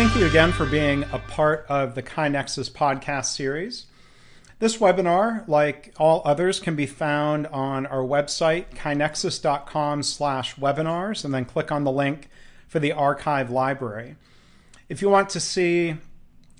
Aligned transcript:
thank 0.00 0.16
you 0.16 0.24
again 0.24 0.50
for 0.50 0.64
being 0.64 1.04
a 1.12 1.18
part 1.18 1.66
of 1.68 1.94
the 1.94 2.02
KaiNexus 2.02 2.70
podcast 2.70 3.26
series. 3.36 3.84
This 4.58 4.78
webinar, 4.78 5.46
like 5.46 5.92
all 5.98 6.22
others, 6.24 6.58
can 6.58 6.74
be 6.74 6.86
found 6.86 7.46
on 7.48 7.84
our 7.84 8.02
website, 8.02 8.70
kainexus.com 8.70 10.02
slash 10.02 10.56
webinars, 10.56 11.22
and 11.22 11.34
then 11.34 11.44
click 11.44 11.70
on 11.70 11.84
the 11.84 11.92
link 11.92 12.30
for 12.66 12.78
the 12.78 12.92
archive 12.92 13.50
library. 13.50 14.16
If 14.88 15.02
you 15.02 15.10
want 15.10 15.28
to 15.30 15.38
see 15.38 15.96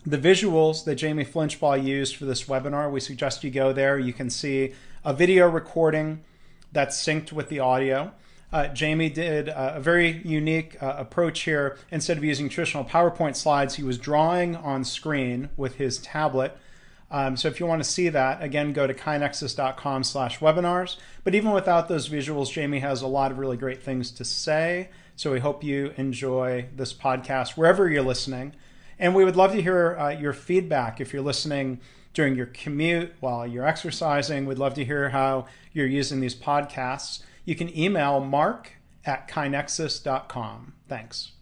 the 0.05 0.19
visuals 0.19 0.85
that 0.85 0.97
Jamie 0.97 1.25
Flinchbaugh 1.25 1.83
used 1.83 2.17
for 2.17 2.27
this 2.27 2.45
webinar, 2.45 2.91
we 2.91 3.01
suggest 3.01 3.43
you 3.43 3.51
go 3.51 3.73
there. 3.73 3.99
You 3.99 4.13
can 4.13 4.29
see 4.29 4.75
a 5.03 5.15
video 5.15 5.49
recording 5.49 6.25
that's 6.73 7.03
synced 7.03 7.33
with 7.33 7.49
the 7.49 7.61
audio. 7.61 8.13
Uh, 8.53 8.67
Jamie 8.69 9.09
did 9.09 9.49
a 9.49 9.79
very 9.81 10.21
unique 10.25 10.77
uh, 10.83 10.95
approach 10.99 11.43
here. 11.43 11.79
Instead 11.91 12.17
of 12.17 12.25
using 12.25 12.49
traditional 12.49 12.85
PowerPoint 12.85 13.37
slides, 13.37 13.77
he 13.77 13.83
was 13.83 13.97
drawing 13.97 14.57
on 14.57 14.85
screen 14.85 15.51
with 15.57 15.77
his 15.77 15.99
tablet. 15.99 16.57
Um, 17.13 17.37
so 17.37 17.49
if 17.49 17.59
you 17.59 17.67
want 17.67 17.83
to 17.83 17.89
see 17.89 18.09
that, 18.09 18.43
again, 18.43 18.73
go 18.73 18.87
to 18.87 18.95
kainexus.com 18.95 20.05
slash 20.05 20.39
webinars. 20.39 20.97
But 21.25 21.35
even 21.35 21.53
without 21.53 21.89
those 21.89 22.09
visuals, 22.09 22.53
Jamie 22.53 22.81
has 22.81 23.03
a 23.03 23.07
lot 23.07 23.31
of 23.31 23.39
really 23.39 23.57
great 23.57 23.83
things 23.83 24.11
to 24.13 24.25
say. 24.25 24.91
So 25.17 25.33
we 25.33 25.41
hope 25.41 25.63
you 25.63 25.93
enjoy 25.97 26.67
this 26.75 26.93
podcast 26.93 27.57
wherever 27.57 27.89
you're 27.89 28.03
listening. 28.03 28.55
And 28.99 29.15
we 29.15 29.25
would 29.25 29.37
love 29.37 29.53
to 29.53 29.63
hear 29.63 29.97
uh, 29.99 30.11
your 30.11 30.33
feedback 30.33 31.01
if 31.01 31.13
you're 31.13 31.23
listening 31.23 31.81
during 32.15 32.37
your 32.37 32.47
commute, 32.47 33.13
while 33.21 33.47
you're 33.47 33.67
exercising. 33.67 34.47
We'd 34.47 34.59
love 34.59 34.75
to 34.75 34.85
hear 34.85 35.11
how 35.11 35.47
you're 35.73 35.87
using 35.87 36.21
these 36.21 36.35
podcasts 36.35 37.23
you 37.45 37.55
can 37.55 37.77
email 37.77 38.21
mark 38.21 38.73
at 39.05 39.29
kainexus.com. 39.29 40.75
Thanks. 40.89 41.33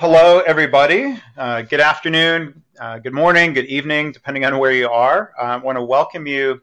Hello, 0.00 0.40
everybody. 0.40 1.20
Uh, 1.36 1.62
good 1.62 1.80
afternoon, 1.80 2.62
uh, 2.80 2.98
good 2.98 3.12
morning, 3.12 3.52
good 3.52 3.66
evening, 3.66 4.10
depending 4.10 4.44
on 4.44 4.58
where 4.58 4.72
you 4.72 4.88
are. 4.88 5.32
Uh, 5.38 5.42
I 5.42 5.56
want 5.56 5.76
to 5.76 5.82
welcome 5.82 6.26
you 6.26 6.60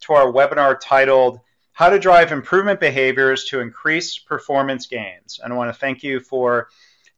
to 0.00 0.12
our 0.12 0.30
webinar 0.30 0.78
titled 0.80 1.40
How 1.72 1.88
to 1.88 1.98
Drive 1.98 2.32
Improvement 2.32 2.80
Behaviors 2.80 3.44
to 3.44 3.60
Increase 3.60 4.18
Performance 4.18 4.86
Gains. 4.86 5.40
And 5.42 5.52
I 5.52 5.56
want 5.56 5.72
to 5.72 5.78
thank 5.78 6.02
you 6.02 6.20
for 6.20 6.68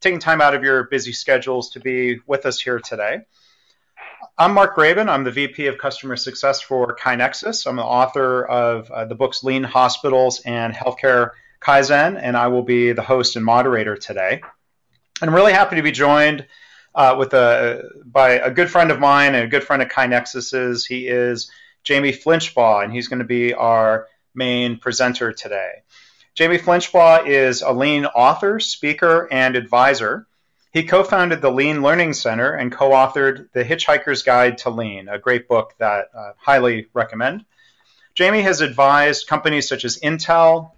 taking 0.01 0.21
time 0.21 0.41
out 0.41 0.55
of 0.55 0.63
your 0.63 0.85
busy 0.85 1.13
schedules 1.13 1.71
to 1.71 1.81
be 1.81 2.21
with 2.27 2.47
us 2.47 2.61
here 2.61 2.79
today. 2.79 3.21
I'm 4.37 4.53
Mark 4.53 4.75
Graban. 4.75 5.09
I'm 5.09 5.23
the 5.23 5.31
VP 5.31 5.69
of 5.69 5.79
Customer 5.79 6.17
Success 6.17 6.61
for 6.61 6.97
KaiNexus. 6.97 7.69
I'm 7.69 7.77
the 7.77 7.85
author 7.85 8.45
of 8.45 8.91
uh, 8.91 9.05
the 9.05 9.15
books 9.15 9.45
Lean 9.45 9.63
Hospitals 9.63 10.41
and 10.45 10.75
Healthcare 10.75 11.31
Kaizen, 11.61 12.19
and 12.21 12.37
I 12.37 12.49
will 12.49 12.65
be 12.65 12.91
the 12.91 13.03
host 13.03 13.37
and 13.37 13.45
moderator 13.45 13.97
today. 13.97 14.43
And 15.21 15.31
I'm 15.31 15.37
really 15.37 15.53
happy 15.53 15.77
to 15.77 15.83
be 15.83 15.93
joined 15.93 16.49
uh, 16.97 17.15
with 17.17 17.33
a 17.33 17.89
by 18.07 18.31
a 18.31 18.51
good 18.51 18.69
friend 18.69 18.91
of 18.91 18.99
mine 18.99 19.37
and 19.37 19.45
a 19.45 19.47
good 19.47 19.63
friend 19.63 19.81
of 19.81 19.89
KaiNexus's. 19.89 20.85
He 20.85 21.07
is 21.07 21.49
Jamie 21.85 22.11
Flinchbaugh, 22.11 22.83
and 22.83 22.93
he's 22.93 23.07
going 23.07 23.21
to 23.21 23.25
be 23.25 23.55
our 23.55 24.09
main 24.35 24.81
presenter 24.81 25.33
today. 25.33 25.85
Jamie 26.35 26.59
Flinchbaugh 26.59 27.29
is 27.29 27.63
a 27.63 27.73
lean 27.73 28.05
author, 28.05 28.59
speaker, 28.59 29.29
and 29.31 29.55
advisor. 29.55 30.27
He 30.75 30.83
co 30.83 31.05
founded 31.05 31.41
the 31.41 31.53
Lean 31.53 31.83
Learning 31.83 32.13
Center 32.13 32.53
and 32.53 32.73
co 32.73 32.91
authored 32.91 33.49
The 33.53 33.63
Hitchhiker's 33.63 34.25
Guide 34.25 34.59
to 34.59 34.71
Lean, 34.71 35.09
a 35.09 35.21
great 35.21 35.47
book 35.47 35.73
that 35.79 36.09
I 36.13 36.19
uh, 36.19 36.33
highly 36.37 36.89
recommend. 36.93 37.45
Jamie 38.17 38.43
has 38.43 38.61
advised 38.61 39.29
companies 39.29 39.69
such 39.69 39.85
as 39.85 40.01
Intel, 40.01 40.73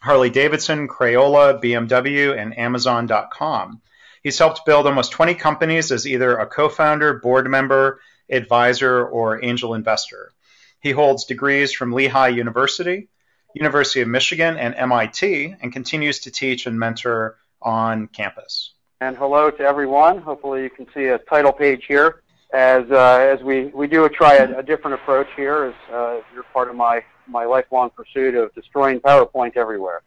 Harley 0.00 0.30
Davidson, 0.30 0.88
Crayola, 0.88 1.62
BMW, 1.62 2.36
and 2.36 2.58
Amazon.com. 2.58 3.80
He's 4.24 4.40
helped 4.40 4.66
build 4.66 4.88
almost 4.88 5.12
20 5.12 5.36
companies 5.36 5.92
as 5.92 6.04
either 6.04 6.36
a 6.36 6.48
co 6.48 6.68
founder, 6.68 7.14
board 7.14 7.48
member, 7.48 8.00
advisor, 8.28 9.06
or 9.06 9.44
angel 9.44 9.74
investor. 9.74 10.32
He 10.80 10.90
holds 10.90 11.26
degrees 11.26 11.72
from 11.72 11.92
Lehigh 11.92 12.26
University, 12.26 13.06
University 13.54 14.00
of 14.00 14.08
Michigan, 14.08 14.56
and 14.56 14.74
MIT, 14.74 15.54
and 15.62 15.72
continues 15.72 16.18
to 16.22 16.32
teach 16.32 16.66
and 16.66 16.80
mentor 16.80 17.36
on 17.62 18.08
campus 18.08 18.72
and 19.00 19.16
hello 19.16 19.48
to 19.50 19.62
everyone. 19.62 20.18
Hopefully 20.18 20.62
you 20.64 20.70
can 20.70 20.86
see 20.92 21.06
a 21.06 21.18
title 21.18 21.52
page 21.52 21.84
here 21.86 22.22
as 22.52 22.84
uh, 22.90 23.18
as 23.18 23.40
we, 23.42 23.66
we 23.66 23.86
do 23.86 24.08
try 24.08 24.36
a, 24.36 24.58
a 24.58 24.62
different 24.62 24.94
approach 24.94 25.28
here 25.36 25.64
as 25.64 25.94
uh, 25.94 26.20
you're 26.34 26.42
part 26.52 26.68
of 26.68 26.74
my, 26.74 27.04
my 27.28 27.44
lifelong 27.44 27.90
pursuit 27.90 28.34
of 28.34 28.52
destroying 28.54 28.98
PowerPoint 29.00 29.56
everywhere. 29.56 30.02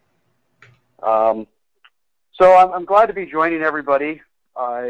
Um, 1.02 1.46
so 2.34 2.54
I'm, 2.54 2.72
I'm 2.72 2.84
glad 2.84 3.06
to 3.06 3.14
be 3.14 3.24
joining 3.24 3.62
everybody 3.62 4.20
uh, 4.56 4.84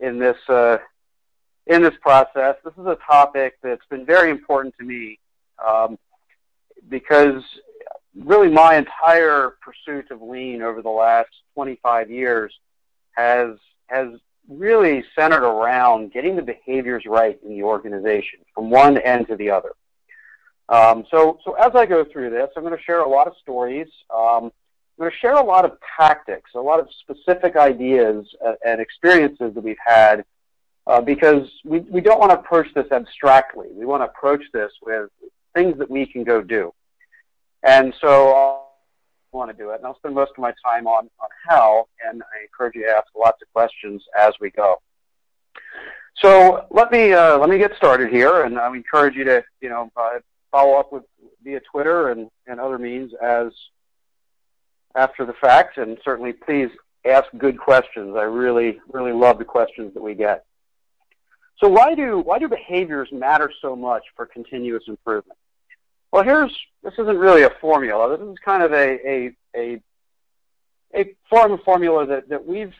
in, 0.00 0.18
this 0.18 0.36
uh, 0.48 0.78
in 1.66 1.82
this 1.82 1.94
process. 2.00 2.56
This 2.64 2.74
is 2.74 2.86
a 2.86 2.98
topic 3.06 3.58
that's 3.60 3.86
been 3.90 4.06
very 4.06 4.30
important 4.30 4.74
to 4.78 4.84
me 4.84 5.18
um, 5.66 5.98
because 6.88 7.42
really 8.14 8.48
my 8.48 8.76
entire 8.76 9.56
pursuit 9.60 10.12
of 10.12 10.22
lean 10.22 10.62
over 10.62 10.80
the 10.80 10.88
last 10.88 11.30
25 11.54 12.08
years 12.08 12.52
has 13.16 13.56
has 13.86 14.08
really 14.48 15.04
centered 15.18 15.44
around 15.44 16.12
getting 16.12 16.36
the 16.36 16.42
behaviors 16.42 17.04
right 17.06 17.38
in 17.42 17.50
the 17.50 17.62
organization 17.62 18.40
from 18.54 18.70
one 18.70 18.98
end 18.98 19.26
to 19.28 19.36
the 19.36 19.50
other. 19.50 19.72
Um, 20.68 21.04
so, 21.10 21.38
so 21.44 21.54
as 21.54 21.72
I 21.74 21.86
go 21.86 22.04
through 22.04 22.30
this, 22.30 22.48
I'm 22.56 22.62
going 22.62 22.76
to 22.76 22.82
share 22.82 23.00
a 23.00 23.08
lot 23.08 23.26
of 23.26 23.34
stories. 23.40 23.88
Um, 24.12 24.50
I'm 24.98 25.02
going 25.02 25.10
to 25.10 25.16
share 25.18 25.34
a 25.34 25.44
lot 25.44 25.64
of 25.64 25.78
tactics, 25.96 26.50
a 26.54 26.60
lot 26.60 26.80
of 26.80 26.88
specific 27.00 27.56
ideas 27.56 28.26
and 28.64 28.80
experiences 28.80 29.54
that 29.54 29.62
we've 29.62 29.76
had 29.84 30.24
uh, 30.86 31.00
because 31.00 31.48
we, 31.64 31.80
we 31.80 32.00
don't 32.00 32.18
want 32.18 32.30
to 32.30 32.38
approach 32.38 32.72
this 32.74 32.90
abstractly. 32.90 33.68
We 33.72 33.84
want 33.84 34.02
to 34.02 34.06
approach 34.06 34.42
this 34.52 34.72
with 34.82 35.10
things 35.54 35.76
that 35.78 35.90
we 35.90 36.06
can 36.06 36.24
go 36.24 36.42
do. 36.42 36.72
And 37.62 37.92
so 38.00 38.65
want 39.36 39.50
to 39.50 39.56
do 39.56 39.70
it. 39.70 39.76
And 39.76 39.86
I'll 39.86 39.96
spend 39.96 40.14
most 40.14 40.32
of 40.36 40.38
my 40.38 40.52
time 40.64 40.86
on, 40.86 41.08
on 41.20 41.28
how, 41.48 41.86
and 42.06 42.22
I 42.22 42.42
encourage 42.42 42.74
you 42.74 42.86
to 42.86 42.90
ask 42.90 43.06
lots 43.16 43.40
of 43.42 43.52
questions 43.52 44.02
as 44.18 44.34
we 44.40 44.50
go. 44.50 44.76
So 46.22 46.66
let 46.70 46.90
me 46.90 47.12
uh, 47.12 47.36
let 47.38 47.50
me 47.50 47.58
get 47.58 47.76
started 47.76 48.10
here, 48.10 48.42
and 48.42 48.58
I 48.58 48.66
encourage 48.68 49.14
you 49.14 49.24
to 49.24 49.44
you 49.60 49.68
know 49.68 49.90
uh, 49.96 50.18
follow 50.50 50.78
up 50.78 50.92
with 50.92 51.02
via 51.44 51.60
Twitter 51.70 52.10
and, 52.10 52.30
and 52.46 52.58
other 52.58 52.78
means 52.78 53.12
as 53.22 53.52
after 54.94 55.26
the 55.26 55.34
fact, 55.34 55.76
and 55.76 55.98
certainly 56.02 56.32
please 56.32 56.70
ask 57.04 57.26
good 57.36 57.58
questions. 57.58 58.16
I 58.16 58.22
really 58.22 58.80
really 58.90 59.12
love 59.12 59.38
the 59.38 59.44
questions 59.44 59.92
that 59.92 60.02
we 60.02 60.14
get. 60.14 60.44
So 61.58 61.68
why 61.68 61.94
do 61.94 62.20
why 62.20 62.38
do 62.38 62.48
behaviors 62.48 63.08
matter 63.12 63.52
so 63.60 63.76
much 63.76 64.02
for 64.14 64.24
continuous 64.24 64.84
improvement? 64.88 65.38
Well, 66.16 66.24
here's 66.24 66.56
this 66.82 66.94
isn't 66.94 67.18
really 67.18 67.42
a 67.42 67.50
formula. 67.60 68.16
This 68.16 68.26
is 68.26 68.38
kind 68.42 68.62
of 68.62 68.72
a 68.72 69.06
a 69.06 69.36
a, 69.54 69.82
a 70.94 71.14
form 71.28 71.52
of 71.52 71.60
formula 71.62 72.06
that, 72.06 72.30
that 72.30 72.46
we've 72.46 72.72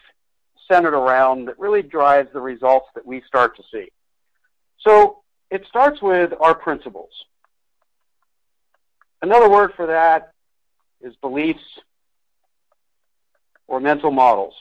centered 0.73 0.95
around 0.95 1.45
that 1.45 1.59
really 1.59 1.83
drives 1.83 2.31
the 2.33 2.41
results 2.41 2.87
that 2.95 3.05
we 3.05 3.21
start 3.29 3.55
to 3.59 3.63
see. 3.71 3.89
So 4.79 5.19
it 5.51 5.67
starts 5.69 6.01
with 6.01 6.33
our 6.41 6.55
principles. 6.55 7.11
Another 9.21 9.51
word 9.51 9.73
for 9.77 9.87
that 9.89 10.33
is 11.03 11.15
beliefs 11.17 11.61
or 13.69 13.81
mental 13.81 14.13
models. 14.13 14.55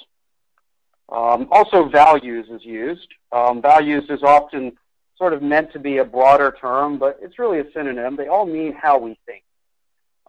Um, 1.07 1.47
also, 1.49 1.87
values 1.87 2.47
is 2.49 2.65
used. 2.65 3.07
Um, 3.31 3.61
values 3.61 4.03
is 4.09 4.21
often 4.21 4.73
sort 5.17 5.33
of 5.33 5.41
meant 5.41 5.71
to 5.73 5.79
be 5.79 5.97
a 5.97 6.05
broader 6.05 6.55
term, 6.59 6.97
but 6.97 7.19
it's 7.21 7.39
really 7.39 7.59
a 7.59 7.71
synonym. 7.73 8.15
They 8.15 8.27
all 8.27 8.45
mean 8.45 8.73
how 8.73 8.97
we 8.97 9.17
think, 9.25 9.43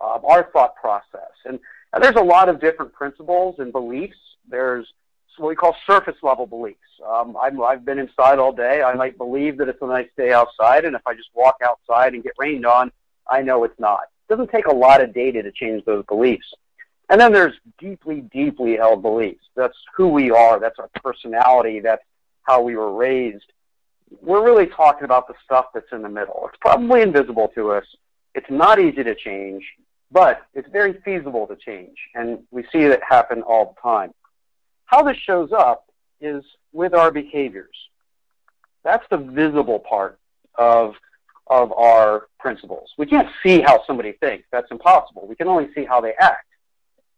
uh, 0.00 0.18
our 0.24 0.50
thought 0.52 0.76
process. 0.76 1.32
And, 1.44 1.58
and 1.92 2.02
there's 2.02 2.16
a 2.16 2.22
lot 2.22 2.48
of 2.48 2.60
different 2.60 2.92
principles 2.92 3.56
and 3.58 3.72
beliefs. 3.72 4.18
There's 4.48 4.86
what 5.38 5.48
we 5.48 5.54
call 5.54 5.76
surface 5.86 6.16
level 6.22 6.46
beliefs. 6.46 6.78
Um, 7.06 7.36
i 7.36 7.50
have 7.70 7.84
been 7.84 7.98
inside 7.98 8.38
all 8.38 8.52
day. 8.52 8.82
I 8.82 8.94
might 8.94 9.18
believe 9.18 9.58
that 9.58 9.68
it's 9.68 9.82
a 9.82 9.86
nice 9.86 10.08
day 10.16 10.32
outside, 10.32 10.84
and 10.84 10.96
if 10.96 11.06
I 11.06 11.14
just 11.14 11.28
walk 11.34 11.56
outside 11.62 12.14
and 12.14 12.22
get 12.22 12.32
rained 12.38 12.66
on, 12.66 12.90
I 13.28 13.42
know 13.42 13.64
it's 13.64 13.78
not. 13.78 14.04
It 14.28 14.32
doesn't 14.32 14.50
take 14.50 14.66
a 14.66 14.74
lot 14.74 15.02
of 15.02 15.12
data 15.12 15.42
to 15.42 15.52
change 15.52 15.84
those 15.84 16.04
beliefs. 16.06 16.46
And 17.08 17.20
then 17.20 17.32
there's 17.32 17.54
deeply, 17.78 18.22
deeply 18.32 18.76
held 18.76 19.02
beliefs. 19.02 19.44
That's 19.54 19.76
who 19.96 20.08
we 20.08 20.30
are. 20.30 20.58
That's 20.58 20.78
our 20.78 20.90
personality. 21.02 21.80
That's 21.80 22.02
how 22.42 22.62
we 22.62 22.76
were 22.76 22.92
raised 22.92 23.44
we're 24.20 24.44
really 24.44 24.66
talking 24.66 25.04
about 25.04 25.26
the 25.28 25.34
stuff 25.44 25.66
that's 25.74 25.90
in 25.92 26.02
the 26.02 26.08
middle. 26.08 26.44
It's 26.48 26.58
probably 26.60 27.02
invisible 27.02 27.48
to 27.54 27.72
us. 27.72 27.84
It's 28.34 28.50
not 28.50 28.78
easy 28.78 29.02
to 29.02 29.14
change, 29.14 29.64
but 30.10 30.42
it's 30.54 30.68
very 30.70 30.94
feasible 31.04 31.46
to 31.46 31.56
change, 31.56 31.96
and 32.14 32.40
we 32.50 32.62
see 32.72 32.78
it 32.78 33.00
happen 33.08 33.42
all 33.42 33.74
the 33.74 33.80
time. 33.80 34.12
How 34.84 35.02
this 35.02 35.16
shows 35.16 35.50
up 35.52 35.86
is 36.20 36.44
with 36.72 36.94
our 36.94 37.10
behaviors. 37.10 37.74
That's 38.84 39.04
the 39.10 39.16
visible 39.16 39.80
part 39.80 40.18
of, 40.54 40.94
of 41.48 41.72
our 41.72 42.28
principles. 42.38 42.90
We 42.96 43.06
can't 43.06 43.28
see 43.42 43.60
how 43.60 43.84
somebody 43.86 44.12
thinks. 44.12 44.46
That's 44.52 44.70
impossible. 44.70 45.26
We 45.26 45.34
can 45.34 45.48
only 45.48 45.68
see 45.74 45.84
how 45.84 46.00
they 46.00 46.14
act. 46.20 46.46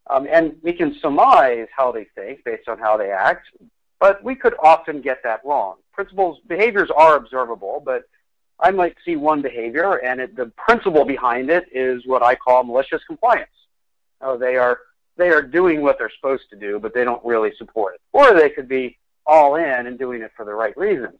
Um, 0.09 0.27
and 0.33 0.57
we 0.63 0.73
can 0.73 0.97
surmise 1.01 1.69
how 1.77 1.93
they 1.93 2.05
think 2.15 2.43
based 2.45 2.69
on 2.69 2.79
how 2.79 2.97
they 2.97 3.11
act, 3.11 3.49
But 4.01 4.23
we 4.25 4.35
could 4.35 4.55
often 4.63 5.03
get 5.03 5.23
that 5.25 5.41
wrong. 5.45 5.77
Principles, 5.99 6.39
behaviors 6.47 6.93
are 6.97 7.17
observable, 7.17 7.83
but 7.85 8.05
I 8.61 8.71
might 8.71 8.95
see 9.05 9.17
one 9.17 9.43
behavior, 9.43 9.95
and 9.95 10.21
it, 10.21 10.37
the 10.37 10.47
principle 10.57 11.05
behind 11.05 11.51
it 11.51 11.65
is 11.73 12.07
what 12.07 12.23
I 12.23 12.37
call 12.37 12.63
malicious 12.63 13.03
compliance. 13.05 13.51
Oh, 14.21 14.39
they 14.39 14.55
are 14.55 14.79
they 15.17 15.31
are 15.31 15.43
doing 15.43 15.83
what 15.83 15.99
they're 15.99 16.13
supposed 16.15 16.51
to 16.51 16.57
do, 16.57 16.79
but 16.79 16.95
they 16.95 17.03
don't 17.03 17.25
really 17.25 17.51
support 17.59 17.97
it. 17.97 18.01
Or 18.13 18.33
they 18.33 18.49
could 18.49 18.69
be 18.69 18.97
all 19.27 19.57
in 19.57 19.89
and 19.89 19.99
doing 19.99 20.23
it 20.23 20.31
for 20.37 20.45
the 20.45 20.55
right 20.55 20.77
reasons. 20.77 21.19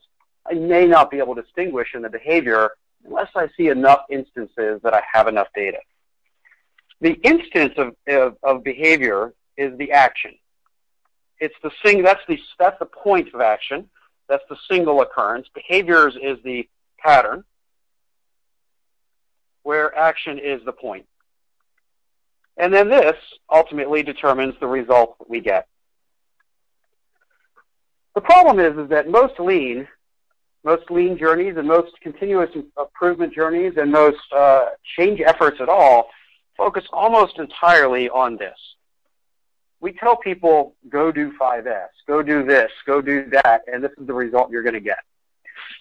I 0.49 0.55
may 0.55 0.87
not 0.87 1.11
be 1.11 1.19
able 1.19 1.35
to 1.35 1.43
distinguish 1.43 1.97
in 1.97 2.03
the 2.03 2.09
behavior 2.09 2.71
unless 3.05 3.31
I 3.35 3.49
see 3.57 3.71
enough 3.71 4.03
instances 4.09 4.81
that 4.85 4.95
I 4.95 5.03
have 5.13 5.27
enough 5.27 5.49
data. 5.57 5.79
The 7.01 7.15
instance 7.25 7.75
of, 7.79 7.97
of, 8.07 8.37
of 8.45 8.63
behavior 8.63 9.35
is 9.57 9.77
the 9.77 9.91
action. 9.91 10.37
It's 11.41 11.57
the 11.65 11.73
sing, 11.85 12.05
that's 12.05 12.23
the, 12.29 12.39
that's 12.61 12.79
the 12.79 12.87
point 12.87 13.35
of 13.35 13.41
action. 13.41 13.91
That's 14.29 14.45
the 14.49 14.57
single 14.71 15.01
occurrence. 15.01 15.49
Behaviors 15.55 16.15
is 16.21 16.39
the 16.45 16.69
pattern, 16.99 17.45
where 19.63 19.97
action 19.97 20.39
is 20.39 20.61
the 20.65 20.73
point. 20.73 21.07
And 22.57 22.75
then 22.75 22.89
this 22.89 23.17
ultimately 23.51 24.03
determines 24.03 24.55
the 24.61 24.67
result 24.67 25.19
that 25.19 25.31
we 25.31 25.41
get. 25.41 25.67
The 28.15 28.21
problem 28.21 28.59
is, 28.59 28.77
is 28.77 28.91
that 28.91 29.09
most 29.09 29.39
lean, 29.39 29.87
most 30.65 30.91
lean 30.91 31.17
journeys 31.17 31.57
and 31.57 31.69
most 31.69 31.93
continuous 32.01 32.51
improvement 32.77 33.33
journeys 33.33 33.75
and 33.77 33.93
most 33.93 34.19
uh, 34.37 34.67
change 34.97 35.21
efforts 35.21 35.59
at 35.61 35.69
all 35.69 36.09
focus 36.57 36.85
almost 36.93 37.39
entirely 37.39 38.11
on 38.11 38.37
this. 38.37 38.59
We 39.81 39.93
tell 39.93 40.17
people, 40.17 40.75
go 40.89 41.13
do 41.13 41.33
5S, 41.39 41.89
go 42.07 42.23
do 42.23 42.45
this, 42.45 42.71
go 42.85 43.01
do 43.01 43.29
that, 43.31 43.63
and 43.73 43.83
this 43.83 43.93
is 43.99 44.07
the 44.07 44.15
result 44.15 44.51
you're 44.51 44.63
going 44.63 44.75
to 44.75 44.81
get. 44.81 44.99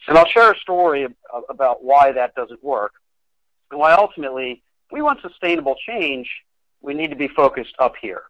And 0.08 0.18
I'll 0.18 0.28
share 0.28 0.52
a 0.52 0.58
story 0.60 1.08
about 1.50 1.84
why 1.84 2.12
that 2.12 2.36
doesn't 2.36 2.64
work 2.64 2.94
and 3.72 3.80
why 3.80 3.94
ultimately 3.94 4.62
we 4.92 5.02
want 5.02 5.22
sustainable 5.22 5.76
change, 5.86 6.30
we 6.82 6.94
need 6.94 7.10
to 7.10 7.16
be 7.16 7.28
focused 7.28 7.76
up 7.80 7.94
here. 8.02 8.24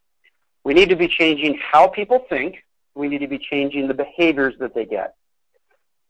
We 0.63 0.73
need 0.73 0.89
to 0.89 0.95
be 0.95 1.07
changing 1.07 1.59
how 1.59 1.87
people 1.87 2.25
think. 2.29 2.63
We 2.95 3.07
need 3.07 3.19
to 3.19 3.27
be 3.27 3.37
changing 3.37 3.87
the 3.87 3.93
behaviors 3.93 4.55
that 4.59 4.73
they 4.73 4.85
get. 4.85 5.15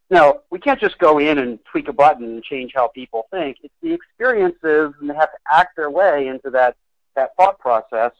Now, 0.09 0.39
we 0.49 0.59
can't 0.59 0.79
just 0.79 0.97
go 0.99 1.19
in 1.19 1.37
and 1.37 1.59
tweak 1.65 1.89
a 1.89 1.93
button 1.93 2.23
and 2.23 2.43
change 2.43 2.71
how 2.73 2.87
people 2.87 3.27
think. 3.29 3.57
It's 3.61 3.73
the 3.81 3.93
experiences, 3.93 4.93
and 4.99 5.09
they 5.09 5.13
have 5.13 5.31
to 5.31 5.37
act 5.51 5.75
their 5.75 5.91
way 5.91 6.27
into 6.27 6.49
that, 6.51 6.77
that 7.15 7.35
thought 7.35 7.59
process. 7.59 8.13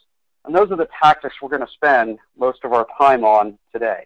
And 0.47 0.55
those 0.55 0.71
are 0.71 0.77
the 0.77 0.87
tactics 1.03 1.35
we're 1.41 1.49
going 1.49 1.65
to 1.65 1.73
spend 1.73 2.19
most 2.37 2.63
of 2.63 2.71
our 2.71 2.87
time 2.97 3.25
on 3.25 3.59
today. 3.73 4.05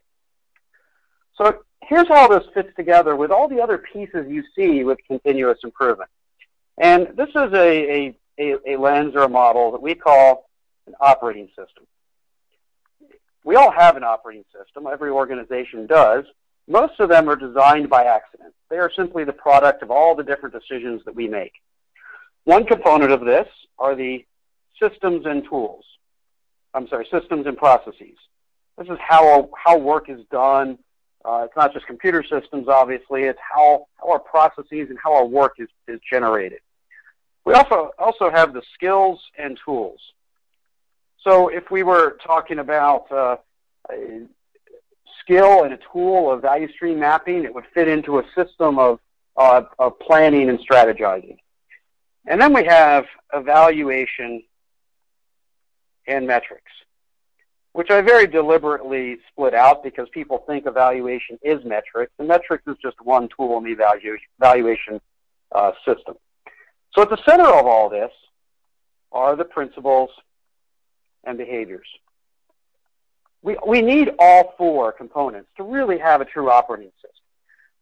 So 1.38 1.60
here's 1.84 2.08
how 2.08 2.28
this 2.28 2.44
fits 2.54 2.70
together 2.76 3.16
with 3.16 3.30
all 3.30 3.48
the 3.48 3.62
other 3.62 3.78
pieces 3.78 4.26
you 4.28 4.44
see 4.56 4.84
with 4.84 4.98
continuous 5.08 5.60
improvement. 5.64 6.10
And 6.80 7.10
this 7.16 7.30
is 7.30 7.54
a, 7.54 8.16
a, 8.40 8.56
a, 8.66 8.78
lens 8.78 9.14
or 9.16 9.22
a 9.22 9.30
model 9.30 9.72
that 9.72 9.82
we 9.84 9.94
call 9.94 10.50
an 10.88 10.96
operating 11.00 11.48
system. 11.50 11.86
We 13.44 13.56
all 13.56 13.72
have 13.72 13.96
an 13.96 14.04
operating 14.04 14.46
system. 14.52 14.88
Every 14.92 15.12
organization 15.12 15.86
does. 15.86 16.26
Most 16.68 17.00
of 17.00 17.10
them 17.10 17.30
are 17.30 17.36
designed 17.36 17.88
by 17.88 18.06
accident. 18.06 18.56
They 18.70 18.78
are 18.78 18.92
simply 18.96 19.26
the 19.26 19.34
product 19.34 19.84
of 19.84 19.92
all 19.92 20.16
the 20.16 20.24
different 20.24 20.56
decisions 20.56 21.04
that 21.06 21.16
we 21.16 21.28
make. 21.28 21.54
One 22.46 22.66
component 22.66 23.12
of 23.12 23.22
this 23.26 23.48
are 23.78 23.96
the 23.96 24.26
systems 24.80 25.28
and 25.28 25.44
tools. 25.48 25.86
I'm 26.74 26.88
sorry, 26.88 27.08
systems 27.12 27.46
and 27.48 27.58
processes. 27.58 28.18
This 28.78 28.88
is 28.88 28.98
how, 29.00 29.50
how 29.56 29.78
work 29.78 30.10
is 30.10 30.22
done, 30.32 30.78
uh, 31.24 31.44
it's 31.46 31.56
not 31.56 31.74
just 31.74 31.86
computer 31.86 32.24
systems, 32.24 32.68
obviously. 32.68 33.24
It's 33.24 33.40
how, 33.40 33.88
how 33.98 34.14
our 34.14 34.20
processes 34.20 34.90
and 34.90 34.98
how 35.02 35.14
our 35.14 35.26
work 35.26 35.54
is, 35.60 35.70
is 35.88 36.00
generated. 36.12 36.60
We 37.46 37.54
also, 37.54 37.92
also 37.98 38.30
have 38.30 38.54
the 38.54 38.62
skills 38.74 39.20
and 39.38 39.60
tools. 39.64 40.00
So 41.24 41.50
if 41.50 41.70
we 41.70 41.84
were 41.84 42.18
talking 42.26 42.60
about 42.60 43.12
uh, 43.12 43.38
a 43.92 44.22
skill 45.22 45.64
and 45.64 45.74
a 45.74 45.80
tool 45.92 46.32
of 46.32 46.42
value 46.42 46.72
stream 46.72 47.00
mapping, 47.00 47.44
it 47.44 47.54
would 47.54 47.66
fit 47.74 47.88
into 47.88 48.20
a 48.20 48.24
system 48.36 48.80
of, 48.80 49.00
uh, 49.38 49.64
of 49.78 50.00
planning 50.00 50.50
and 50.50 50.60
strategizing. 50.60 51.38
And 52.26 52.42
then 52.42 52.54
we 52.54 52.66
have 52.66 53.06
evaluation 53.34 54.44
and 56.08 56.28
metrics 56.28 56.72
which 57.74 57.90
I 57.90 58.02
very 58.02 58.28
deliberately 58.28 59.18
split 59.32 59.54
out 59.54 59.84
because 59.84 60.10
people 60.10 60.44
think 60.46 60.66
evaluation 60.66 61.40
is 61.42 61.64
metrics, 61.64 62.12
and 62.20 62.28
metrics 62.28 62.68
is 62.68 62.76
just 62.82 63.00
one 63.02 63.30
tool 63.36 63.58
in 63.58 63.64
the 63.64 63.72
evaluation 64.40 65.00
uh, 65.54 65.72
system. 65.86 66.16
So 66.94 67.02
at 67.02 67.10
the 67.10 67.20
center 67.26 67.46
of 67.46 67.66
all 67.66 67.90
this 67.90 68.12
are 69.12 69.36
the 69.36 69.46
principles 69.46 70.10
and 71.24 71.38
behaviors. 71.38 71.88
We, 73.42 73.58
we 73.66 73.82
need 73.82 74.12
all 74.20 74.54
four 74.58 74.92
components 74.92 75.50
to 75.58 75.64
really 75.64 75.98
have 75.98 76.22
a 76.22 76.26
true 76.26 76.52
operating 76.52 76.92
system. 76.98 77.10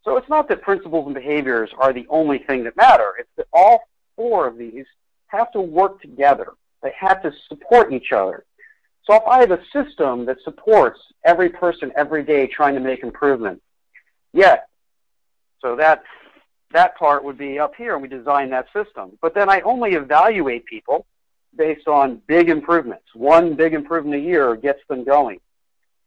So 0.04 0.16
it's 0.16 0.28
not 0.28 0.48
that 0.48 0.62
principles 0.62 1.06
and 1.06 1.14
behaviors 1.14 1.70
are 1.76 1.92
the 1.92 2.06
only 2.08 2.38
thing 2.38 2.64
that 2.64 2.76
matter. 2.76 3.12
It's 3.18 3.28
that 3.36 3.46
all 3.52 3.82
four 4.16 4.46
of 4.46 4.56
these 4.56 4.86
have 5.26 5.50
to 5.52 5.60
work 5.60 6.00
together. 6.00 6.52
They 6.82 6.92
have 6.98 7.22
to 7.22 7.32
support 7.48 7.92
each 7.92 8.12
other. 8.12 8.44
So 9.04 9.14
if 9.14 9.22
I 9.26 9.40
have 9.40 9.50
a 9.50 9.60
system 9.72 10.26
that 10.26 10.38
supports 10.44 11.00
every 11.24 11.48
person 11.48 11.92
every 11.96 12.22
day 12.22 12.46
trying 12.46 12.74
to 12.74 12.80
make 12.80 13.02
improvement, 13.02 13.62
yeah, 14.32 14.58
so 15.60 15.76
that 15.76 16.04
that 16.72 16.96
part 16.96 17.24
would 17.24 17.36
be 17.36 17.58
up 17.58 17.74
here 17.74 17.94
and 17.94 18.02
we 18.02 18.08
design 18.08 18.50
that 18.50 18.66
system. 18.72 19.18
But 19.20 19.34
then 19.34 19.50
I 19.50 19.60
only 19.62 19.94
evaluate 19.94 20.64
people 20.66 21.06
based 21.56 21.88
on 21.88 22.22
big 22.26 22.48
improvements. 22.48 23.06
One 23.14 23.54
big 23.54 23.74
improvement 23.74 24.22
a 24.22 24.24
year 24.24 24.54
gets 24.54 24.80
them 24.88 25.04
going. 25.04 25.40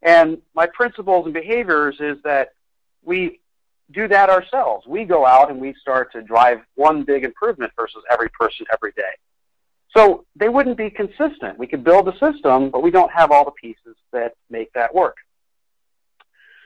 And 0.01 0.41
my 0.53 0.67
principles 0.67 1.25
and 1.25 1.33
behaviors 1.33 1.97
is 1.99 2.17
that 2.23 2.53
we 3.03 3.39
do 3.91 4.07
that 4.07 4.29
ourselves. 4.29 4.87
We 4.87 5.03
go 5.03 5.25
out 5.25 5.51
and 5.51 5.59
we 5.59 5.73
start 5.81 6.11
to 6.13 6.21
drive 6.21 6.61
one 6.75 7.03
big 7.03 7.23
improvement 7.23 7.73
versus 7.75 8.03
every 8.09 8.29
person 8.29 8.65
every 8.71 8.91
day. 8.93 9.13
So 9.95 10.25
they 10.35 10.49
wouldn't 10.49 10.77
be 10.77 10.89
consistent. 10.89 11.57
We 11.57 11.67
could 11.67 11.83
build 11.83 12.07
a 12.07 12.17
system, 12.17 12.69
but 12.71 12.81
we 12.81 12.89
don't 12.89 13.11
have 13.11 13.31
all 13.31 13.45
the 13.45 13.51
pieces 13.51 13.95
that 14.11 14.33
make 14.49 14.73
that 14.73 14.93
work. 14.93 15.17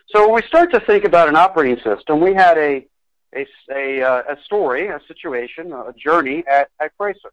So 0.10 0.26
when 0.26 0.36
we 0.36 0.48
start 0.48 0.72
to 0.74 0.80
think 0.80 1.04
about 1.04 1.28
an 1.28 1.36
operating 1.36 1.84
system, 1.84 2.22
we 2.22 2.34
had 2.34 2.58
a, 2.58 2.88
a, 3.36 3.46
a, 3.70 4.02
uh, 4.02 4.24
a 4.30 4.44
story, 4.46 4.88
a 4.88 5.02
situation, 5.08 5.74
a 5.74 5.94
journey 5.94 6.46
at, 6.48 6.70
at 6.80 6.98
Chrysler, 6.98 7.32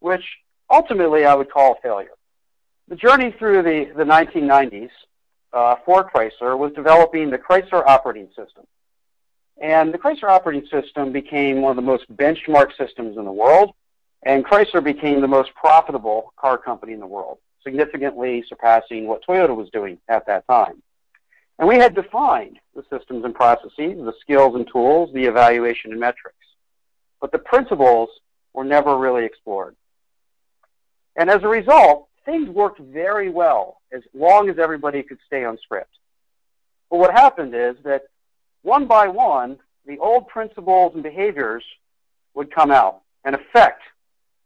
which 0.00 0.24
ultimately 0.70 1.26
I 1.26 1.34
would 1.34 1.50
call 1.50 1.76
failure. 1.82 2.14
The 2.88 2.96
journey 2.96 3.34
through 3.38 3.62
the, 3.62 3.92
the 3.94 4.04
1990s 4.04 4.90
uh, 5.52 5.76
for 5.84 6.10
Chrysler 6.10 6.58
was 6.58 6.72
developing 6.72 7.28
the 7.28 7.38
Chrysler 7.38 7.86
operating 7.86 8.28
system. 8.28 8.64
And 9.60 9.92
the 9.92 9.98
Chrysler 9.98 10.30
operating 10.30 10.66
system 10.68 11.12
became 11.12 11.60
one 11.60 11.70
of 11.70 11.76
the 11.76 11.82
most 11.82 12.10
benchmark 12.16 12.76
systems 12.78 13.18
in 13.18 13.24
the 13.24 13.32
world. 13.32 13.74
And 14.24 14.44
Chrysler 14.44 14.82
became 14.82 15.20
the 15.20 15.28
most 15.28 15.54
profitable 15.54 16.32
car 16.36 16.56
company 16.56 16.94
in 16.94 17.00
the 17.00 17.06
world, 17.06 17.38
significantly 17.62 18.42
surpassing 18.48 19.06
what 19.06 19.24
Toyota 19.24 19.54
was 19.54 19.68
doing 19.70 19.98
at 20.08 20.26
that 20.26 20.46
time. 20.46 20.82
And 21.58 21.68
we 21.68 21.76
had 21.76 21.94
defined 21.94 22.58
the 22.74 22.84
systems 22.90 23.24
and 23.24 23.34
processes, 23.34 23.72
the 23.78 24.14
skills 24.20 24.54
and 24.56 24.66
tools, 24.66 25.12
the 25.12 25.24
evaluation 25.24 25.92
and 25.92 26.00
metrics. 26.00 26.36
But 27.20 27.32
the 27.32 27.38
principles 27.38 28.08
were 28.54 28.64
never 28.64 28.96
really 28.96 29.24
explored. 29.24 29.76
And 31.16 31.30
as 31.30 31.42
a 31.42 31.48
result, 31.48 32.08
things 32.24 32.48
worked 32.48 32.80
very 32.80 33.30
well 33.30 33.80
as 33.92 34.02
long 34.14 34.48
as 34.48 34.58
everybody 34.58 35.02
could 35.02 35.18
stay 35.26 35.44
on 35.44 35.58
script. 35.58 35.94
But 36.90 36.98
what 36.98 37.12
happened 37.12 37.54
is 37.54 37.76
that 37.84 38.04
one 38.62 38.86
by 38.86 39.08
one, 39.08 39.58
the 39.86 39.98
old 39.98 40.28
principles 40.28 40.94
and 40.94 41.02
behaviors 41.02 41.62
would 42.32 42.52
come 42.52 42.70
out 42.70 43.02
and 43.24 43.34
affect 43.34 43.82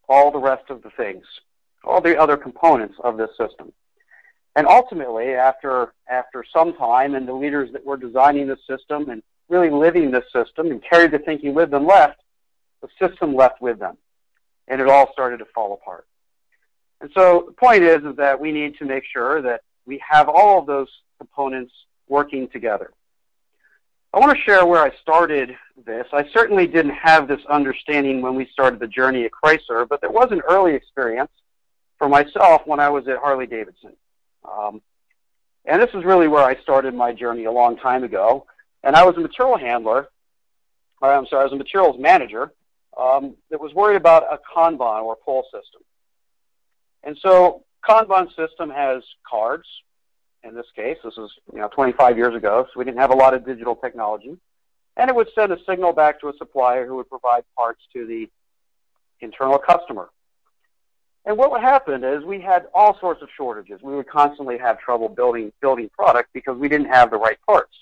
all 0.08 0.30
the 0.30 0.38
rest 0.38 0.70
of 0.70 0.82
the 0.82 0.90
things, 0.90 1.24
all 1.84 2.00
the 2.00 2.18
other 2.18 2.36
components 2.36 2.96
of 3.04 3.16
this 3.16 3.30
system. 3.38 3.72
And 4.56 4.66
ultimately, 4.66 5.34
after, 5.34 5.92
after 6.08 6.44
some 6.52 6.74
time, 6.76 7.14
and 7.14 7.28
the 7.28 7.32
leaders 7.32 7.70
that 7.72 7.84
were 7.84 7.96
designing 7.96 8.48
the 8.48 8.58
system 8.66 9.10
and 9.10 9.22
really 9.48 9.70
living 9.70 10.10
this 10.10 10.24
system 10.32 10.70
and 10.70 10.82
carried 10.82 11.12
the 11.12 11.18
thinking 11.18 11.54
with 11.54 11.70
them 11.70 11.86
left, 11.86 12.20
the 12.82 12.88
system 12.98 13.34
left 13.34 13.60
with 13.60 13.78
them. 13.78 13.96
And 14.66 14.80
it 14.80 14.88
all 14.88 15.12
started 15.12 15.38
to 15.38 15.46
fall 15.54 15.74
apart. 15.74 16.06
And 17.00 17.10
so 17.14 17.44
the 17.46 17.52
point 17.52 17.84
is, 17.84 18.02
is 18.04 18.16
that 18.16 18.40
we 18.40 18.50
need 18.52 18.76
to 18.78 18.84
make 18.84 19.04
sure 19.04 19.40
that 19.42 19.60
we 19.86 20.02
have 20.08 20.28
all 20.28 20.58
of 20.58 20.66
those 20.66 20.88
components 21.18 21.72
working 22.08 22.48
together. 22.48 22.90
I 24.12 24.18
want 24.20 24.36
to 24.36 24.42
share 24.42 24.64
where 24.64 24.82
I 24.82 24.90
started 25.02 25.56
this. 25.84 26.06
I 26.12 26.28
certainly 26.32 26.66
didn't 26.66 26.94
have 26.94 27.28
this 27.28 27.44
understanding 27.48 28.22
when 28.22 28.34
we 28.34 28.46
started 28.52 28.80
the 28.80 28.86
journey 28.86 29.24
at 29.24 29.32
Chrysler, 29.32 29.86
but 29.86 30.00
there 30.00 30.10
was 30.10 30.28
an 30.30 30.40
early 30.48 30.74
experience 30.74 31.30
for 31.98 32.08
myself 32.08 32.62
when 32.64 32.80
I 32.80 32.88
was 32.88 33.06
at 33.08 33.18
Harley 33.18 33.46
Davidson. 33.46 33.94
Um, 34.44 34.80
And 35.66 35.82
this 35.82 35.90
is 35.92 36.04
really 36.04 36.28
where 36.28 36.42
I 36.42 36.54
started 36.62 36.94
my 36.94 37.12
journey 37.12 37.44
a 37.44 37.52
long 37.52 37.76
time 37.76 38.02
ago. 38.02 38.46
And 38.82 38.96
I 38.96 39.04
was 39.04 39.16
a 39.16 39.20
material 39.20 39.58
handler, 39.58 40.08
or 41.02 41.12
I'm 41.12 41.26
sorry, 41.26 41.42
I 41.42 41.44
was 41.44 41.52
a 41.52 41.56
materials 41.56 41.96
manager 41.98 42.52
um, 42.96 43.34
that 43.50 43.60
was 43.60 43.74
worried 43.74 43.96
about 43.96 44.22
a 44.32 44.38
Kanban 44.38 45.02
or 45.02 45.16
pull 45.16 45.42
system. 45.52 45.82
And 47.04 47.16
so 47.18 47.64
Kanban 47.86 48.28
system 48.34 48.70
has 48.70 49.02
cards. 49.28 49.68
In 50.44 50.54
this 50.54 50.66
case, 50.74 50.98
this 51.02 51.14
is 51.14 51.30
you 51.52 51.58
know 51.58 51.68
25 51.68 52.16
years 52.16 52.34
ago, 52.34 52.66
so 52.66 52.78
we 52.78 52.84
didn't 52.84 53.00
have 53.00 53.10
a 53.10 53.16
lot 53.16 53.34
of 53.34 53.44
digital 53.44 53.76
technology. 53.76 54.36
And 54.96 55.08
it 55.08 55.14
would 55.14 55.28
send 55.34 55.52
a 55.52 55.58
signal 55.68 55.92
back 55.92 56.20
to 56.20 56.28
a 56.28 56.36
supplier 56.36 56.86
who 56.86 56.96
would 56.96 57.08
provide 57.08 57.44
parts 57.56 57.82
to 57.92 58.06
the 58.06 58.28
internal 59.20 59.58
customer. 59.58 60.10
And 61.24 61.36
what 61.36 61.50
would 61.50 61.60
happen 61.60 62.02
is 62.04 62.24
we 62.24 62.40
had 62.40 62.66
all 62.72 62.98
sorts 62.98 63.22
of 63.22 63.28
shortages. 63.36 63.80
We 63.82 63.94
would 63.94 64.08
constantly 64.08 64.58
have 64.58 64.80
trouble 64.80 65.08
building 65.08 65.52
building 65.60 65.90
product 65.90 66.30
because 66.32 66.56
we 66.56 66.68
didn't 66.68 66.88
have 66.88 67.10
the 67.10 67.18
right 67.18 67.38
parts. 67.46 67.74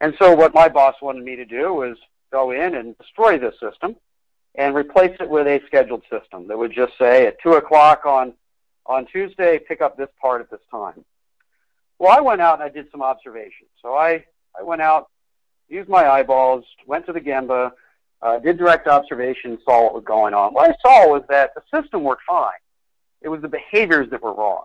And 0.00 0.14
so 0.18 0.34
what 0.34 0.54
my 0.54 0.68
boss 0.68 0.94
wanted 1.02 1.24
me 1.24 1.36
to 1.36 1.44
do 1.44 1.74
was 1.74 1.96
go 2.32 2.50
in 2.52 2.74
and 2.74 2.96
destroy 2.98 3.38
this 3.38 3.54
system 3.60 3.96
and 4.54 4.74
replace 4.74 5.16
it 5.20 5.28
with 5.28 5.46
a 5.46 5.60
scheduled 5.66 6.02
system 6.10 6.48
that 6.48 6.58
would 6.58 6.72
just 6.72 6.92
say 6.98 7.26
at 7.26 7.40
2 7.42 7.52
o'clock 7.52 8.04
on, 8.04 8.32
on 8.86 9.06
Tuesday, 9.06 9.58
pick 9.58 9.80
up 9.80 9.96
this 9.96 10.08
part 10.20 10.40
at 10.40 10.50
this 10.50 10.60
time. 10.70 11.04
Well, 12.00 12.16
I 12.16 12.20
went 12.20 12.40
out 12.40 12.54
and 12.54 12.62
I 12.62 12.70
did 12.70 12.90
some 12.90 13.02
observations. 13.02 13.68
So 13.82 13.94
I, 13.94 14.24
I 14.58 14.62
went 14.62 14.80
out, 14.80 15.10
used 15.68 15.88
my 15.88 16.08
eyeballs, 16.08 16.64
went 16.86 17.04
to 17.06 17.12
the 17.12 17.20
Gemba, 17.20 17.72
uh, 18.22 18.38
did 18.38 18.56
direct 18.56 18.88
observation, 18.88 19.58
saw 19.66 19.84
what 19.84 19.94
was 19.94 20.04
going 20.04 20.32
on. 20.32 20.54
What 20.54 20.70
I 20.70 20.74
saw 20.80 21.08
was 21.08 21.22
that 21.28 21.52
the 21.54 21.62
system 21.70 22.02
worked 22.02 22.22
fine. 22.26 22.58
It 23.20 23.28
was 23.28 23.42
the 23.42 23.48
behaviors 23.48 24.08
that 24.10 24.22
were 24.22 24.32
wrong. 24.32 24.64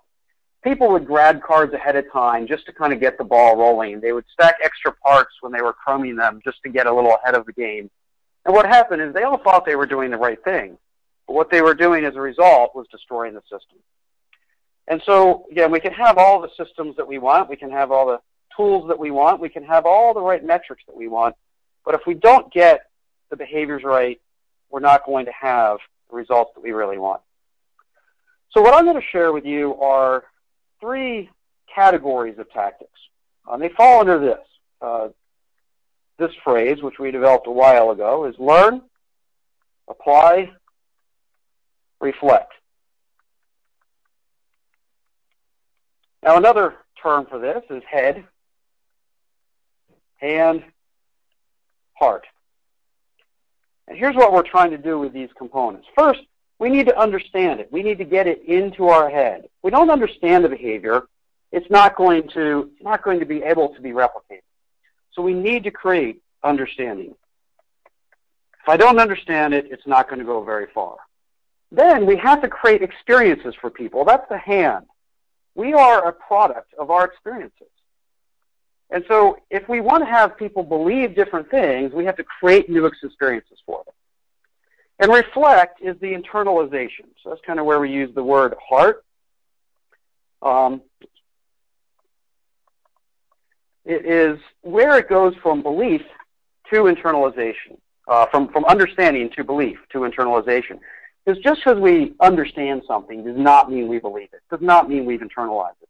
People 0.63 0.89
would 0.93 1.05
grab 1.05 1.43
cards 1.43 1.73
ahead 1.73 1.97
of 1.97 2.09
time 2.11 2.47
just 2.47 2.65
to 2.67 2.71
kind 2.71 2.93
of 2.93 3.01
get 3.01 3.17
the 3.17 3.25
ball 3.25 3.57
rolling. 3.57 3.99
They 3.99 4.13
would 4.13 4.25
stack 4.31 4.55
extra 4.63 4.93
parts 4.93 5.33
when 5.41 5.51
they 5.51 5.61
were 5.61 5.75
chroming 5.85 6.17
them 6.17 6.39
just 6.43 6.63
to 6.63 6.69
get 6.69 6.87
a 6.87 6.93
little 6.93 7.17
ahead 7.21 7.35
of 7.35 7.45
the 7.45 7.53
game. 7.53 7.91
And 8.45 8.55
what 8.55 8.65
happened 8.65 9.01
is 9.01 9.13
they 9.13 9.23
all 9.23 9.39
thought 9.39 9.65
they 9.65 9.75
were 9.75 9.85
doing 9.85 10.09
the 10.09 10.17
right 10.17 10.41
thing. 10.43 10.77
But 11.27 11.33
what 11.33 11.51
they 11.51 11.61
were 11.61 11.75
doing 11.75 12.05
as 12.05 12.15
a 12.15 12.21
result 12.21 12.75
was 12.75 12.87
destroying 12.91 13.33
the 13.33 13.41
system. 13.41 13.79
And 14.87 15.01
so, 15.05 15.45
again, 15.51 15.71
we 15.71 15.79
can 15.79 15.93
have 15.93 16.17
all 16.17 16.41
the 16.41 16.49
systems 16.57 16.95
that 16.97 17.07
we 17.07 17.17
want. 17.17 17.49
We 17.49 17.55
can 17.55 17.71
have 17.71 17.91
all 17.91 18.05
the 18.05 18.19
tools 18.55 18.87
that 18.87 18.99
we 18.99 19.11
want. 19.11 19.39
We 19.39 19.49
can 19.49 19.63
have 19.63 19.85
all 19.85 20.13
the 20.13 20.21
right 20.21 20.43
metrics 20.43 20.83
that 20.87 20.95
we 20.95 21.07
want. 21.07 21.35
But 21.83 21.95
if 21.95 22.01
we 22.05 22.13
don't 22.13 22.51
get 22.53 22.89
the 23.29 23.35
behaviors 23.35 23.83
right, 23.83 24.21
we're 24.69 24.79
not 24.79 25.05
going 25.05 25.25
to 25.25 25.31
have 25.31 25.77
the 26.09 26.15
results 26.15 26.51
that 26.55 26.61
we 26.61 26.71
really 26.71 26.97
want. 26.97 27.21
So 28.51 28.61
what 28.61 28.73
I'm 28.73 28.85
going 28.85 28.99
to 28.99 29.07
share 29.11 29.33
with 29.33 29.45
you 29.45 29.75
are 29.81 30.25
three 30.79 31.29
categories 31.73 32.37
of 32.37 32.51
tactics. 32.51 32.91
Um, 33.47 33.59
they 33.59 33.69
fall 33.69 33.99
under 33.99 34.19
this. 34.19 34.39
Uh, 34.81 35.09
this 36.17 36.31
phrase, 36.43 36.81
which 36.81 36.99
we 36.99 37.11
developed 37.11 37.47
a 37.47 37.51
while 37.51 37.91
ago, 37.91 38.25
is 38.25 38.35
learn, 38.39 38.81
apply, 39.89 40.51
reflect. 41.99 42.53
Now, 46.25 46.38
another 46.38 46.74
term 47.01 47.27
for 47.27 47.38
this 47.38 47.62
is 47.70 47.84
head, 47.88 48.25
hand, 50.15 50.63
heart. 51.94 52.25
And 53.88 53.96
here's 53.96 54.15
what 54.15 54.34
we're 54.34 54.41
trying 54.41 54.72
to 54.72 54.79
do 54.79 54.98
with 54.98 55.13
these 55.13 55.29
components. 55.38 55.88
First, 55.96 56.22
we 56.58 56.70
need 56.70 56.88
to 56.88 56.98
understand 56.98 57.60
it. 57.60 57.72
We 57.72 57.84
need 57.84 58.00
to 58.00 58.05
get 58.05 58.25
it 58.25 58.44
into 58.46 58.88
our 58.88 59.08
head. 59.08 59.44
If 59.44 59.51
we 59.62 59.70
don't 59.70 59.91
understand 59.91 60.44
the 60.44 60.50
behavior, 60.50 61.03
it's 61.51 61.70
not 61.70 61.96
going 61.96 62.27
to, 62.29 62.72
it's 62.74 62.84
not 62.84 63.03
going 63.03 63.20
to 63.20 63.25
be 63.27 63.44
able 63.44 63.75
to 63.75 63.82
be 63.82 63.91
replicated. 63.91 64.41
So 65.13 65.22
we 65.22 65.36
need 65.36 65.65
to 65.65 65.72
create 65.72 66.24
understanding. 66.44 67.13
If 68.63 68.67
I 68.67 68.77
don't 68.77 69.00
understand 69.00 69.53
it, 69.53 69.67
it's 69.70 69.86
not 69.86 70.10
going 70.10 70.20
to 70.20 70.25
go 70.25 70.44
very 70.44 70.67
far. 70.74 70.98
Then 71.72 72.08
we 72.08 72.17
have 72.17 72.41
to 72.41 72.48
create 72.48 72.82
experiences 72.82 73.53
for 73.62 73.70
people. 73.70 74.05
That's 74.05 74.27
the 74.27 74.39
hand. 74.39 74.86
We 75.55 75.74
are 75.74 76.07
a 76.07 76.13
product 76.13 76.74
of 76.77 76.91
our 76.91 77.05
experiences. 77.05 77.67
And 78.89 79.03
so 79.07 79.38
if 79.50 79.67
we 79.67 79.81
want 79.81 80.03
to 80.03 80.09
have 80.09 80.38
people 80.38 80.63
believe 80.63 81.15
different 81.15 81.50
things, 81.50 81.91
we 81.93 82.05
have 82.05 82.17
to 82.17 82.24
create 82.24 82.69
new 82.69 82.85
experiences 82.85 83.57
for 83.65 83.83
them. 83.85 83.93
And 85.00 85.12
reflect 85.12 85.81
is 85.81 86.00
the 86.00 86.13
internalization. 86.13 87.07
So 87.24 87.29
that's 87.29 87.41
kind 87.45 87.59
of 87.59 87.65
where 87.65 87.79
we 87.79 87.91
use 87.91 88.13
the 88.13 88.24
word 88.24 88.55
heart. 88.69 89.03
Um, 90.41 90.81
it 93.83 94.05
is 94.05 94.39
where 94.62 94.97
it 94.97 95.09
goes 95.09 95.33
from 95.41 95.62
belief 95.62 96.01
to 96.71 96.83
internalization, 96.83 97.77
uh, 98.07 98.25
from, 98.27 98.50
from 98.50 98.65
understanding 98.65 99.29
to 99.35 99.43
belief 99.43 99.77
to 99.91 100.00
internalization. 100.00 100.79
Because 101.25 101.41
just 101.41 101.62
because 101.63 101.79
we 101.79 102.13
understand 102.20 102.84
something 102.88 103.24
does 103.24 103.38
not 103.38 103.72
mean 103.72 103.88
we 103.88 104.00
believe 104.00 104.29
it, 104.34 104.41
does 104.51 104.62
not 104.62 104.88
mean 104.88 105.05
we've 105.05 105.22
internalized 105.22 105.82
it. 105.82 105.89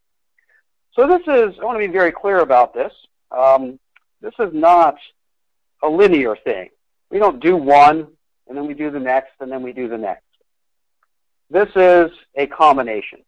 So 0.94 1.08
this 1.08 1.22
is, 1.22 1.60
I 1.60 1.66
want 1.66 1.76
to 1.76 1.86
be 1.86 1.92
very 1.92 2.12
clear 2.12 2.40
about 2.40 2.74
this. 2.74 2.94
Um, 3.32 3.80
this 4.22 4.34
is 4.40 4.54
not 4.54 4.96
a 5.84 5.90
linear 5.90 6.38
thing. 6.38 6.70
We 7.10 7.20
don't 7.20 7.42
do 7.42 7.58
one, 7.58 8.08
and 8.48 8.58
then 8.58 8.66
we 8.66 8.74
do 8.74 8.90
the 8.90 9.00
next, 9.00 9.34
and 9.42 9.52
then 9.52 9.62
we 9.62 9.74
do 9.74 9.90
the 9.90 9.98
next. 9.98 10.24
This 11.50 11.70
is 11.76 12.12
a 12.36 12.48
combination. 12.48 13.20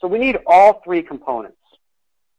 So 0.00 0.08
we 0.08 0.18
need 0.18 0.38
all 0.46 0.82
three 0.84 1.02
components. 1.02 1.56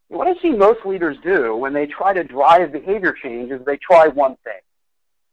What 0.10 0.28
I 0.28 0.40
see 0.42 0.52
most 0.52 0.86
leaders 0.86 1.18
do 1.24 1.56
when 1.56 1.74
they 1.74 1.88
try 1.88 2.14
to 2.14 2.24
drive 2.24 2.72
behavior 2.72 3.14
change 3.14 3.52
is 3.52 3.66
they 3.66 3.78
try 3.78 4.08
one 4.08 4.38
thing, 4.44 4.62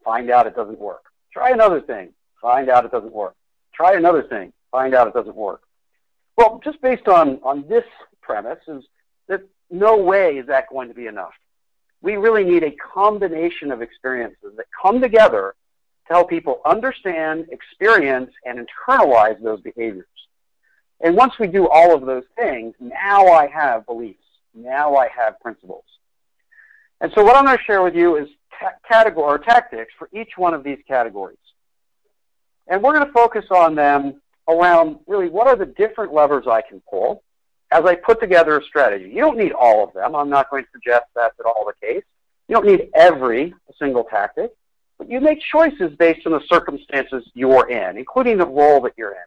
find 0.02 0.30
out 0.30 0.46
it 0.46 0.56
doesn't 0.56 0.80
work. 0.80 1.04
Try 1.32 1.50
another 1.50 1.80
thing, 1.80 2.08
find 2.44 2.68
out 2.68 2.84
it 2.84 2.92
doesn't 2.92 3.14
work. 3.14 3.34
Try 3.72 3.94
another 3.94 4.22
thing, 4.22 4.52
find 4.70 4.94
out 4.94 5.08
it 5.08 5.14
doesn't 5.14 5.34
work. 5.34 5.62
Well, 6.36 6.60
just 6.62 6.78
based 6.82 7.08
on, 7.08 7.40
on 7.42 7.66
this 7.66 7.86
premise 8.20 8.58
is 8.68 8.84
that 9.28 9.40
no 9.70 9.96
way 9.96 10.36
is 10.36 10.46
that 10.48 10.68
going 10.68 10.88
to 10.88 10.94
be 10.94 11.06
enough. 11.06 11.32
We 12.02 12.16
really 12.16 12.44
need 12.44 12.62
a 12.62 12.72
combination 12.72 13.72
of 13.72 13.80
experiences 13.80 14.52
that 14.58 14.66
come 14.80 15.00
together 15.00 15.54
to 16.06 16.12
help 16.12 16.28
people 16.28 16.60
understand, 16.66 17.46
experience, 17.50 18.30
and 18.44 18.58
internalize 18.58 19.42
those 19.42 19.62
behaviors. 19.62 20.06
And 21.00 21.16
once 21.16 21.38
we 21.40 21.46
do 21.46 21.66
all 21.66 21.94
of 21.94 22.04
those 22.04 22.24
things, 22.36 22.74
now 22.78 23.26
I 23.28 23.46
have 23.46 23.86
beliefs. 23.86 24.18
Now 24.54 24.96
I 24.96 25.08
have 25.08 25.40
principles. 25.40 25.84
And 27.00 27.10
so 27.14 27.24
what 27.24 27.36
I'm 27.36 27.46
going 27.46 27.56
to 27.56 27.64
share 27.64 27.82
with 27.82 27.94
you 27.94 28.16
is 28.16 28.28
ta- 28.60 28.74
category 28.86 29.34
or 29.34 29.38
tactics 29.38 29.94
for 29.98 30.10
each 30.12 30.32
one 30.36 30.52
of 30.52 30.62
these 30.62 30.78
categories. 30.86 31.38
And 32.68 32.82
we're 32.82 32.94
going 32.94 33.06
to 33.06 33.12
focus 33.12 33.44
on 33.50 33.74
them 33.74 34.20
around 34.48 34.98
really 35.06 35.28
what 35.28 35.46
are 35.46 35.56
the 35.56 35.66
different 35.66 36.12
levers 36.12 36.46
I 36.46 36.62
can 36.62 36.80
pull 36.88 37.22
as 37.70 37.84
I 37.84 37.94
put 37.94 38.20
together 38.20 38.58
a 38.58 38.64
strategy. 38.64 39.10
You 39.10 39.20
don't 39.20 39.38
need 39.38 39.52
all 39.52 39.84
of 39.84 39.92
them. 39.94 40.14
I'm 40.14 40.30
not 40.30 40.50
going 40.50 40.64
to 40.64 40.70
suggest 40.72 41.04
that's 41.14 41.38
at 41.40 41.46
all 41.46 41.66
the 41.66 41.86
case. 41.86 42.04
You 42.48 42.56
don't 42.56 42.66
need 42.66 42.90
every 42.94 43.54
single 43.78 44.04
tactic, 44.04 44.52
but 44.98 45.10
you 45.10 45.20
make 45.20 45.40
choices 45.40 45.96
based 45.98 46.26
on 46.26 46.32
the 46.32 46.42
circumstances 46.48 47.24
you're 47.34 47.68
in, 47.68 47.96
including 47.96 48.38
the 48.38 48.46
role 48.46 48.80
that 48.82 48.92
you're 48.96 49.12
in. 49.12 49.26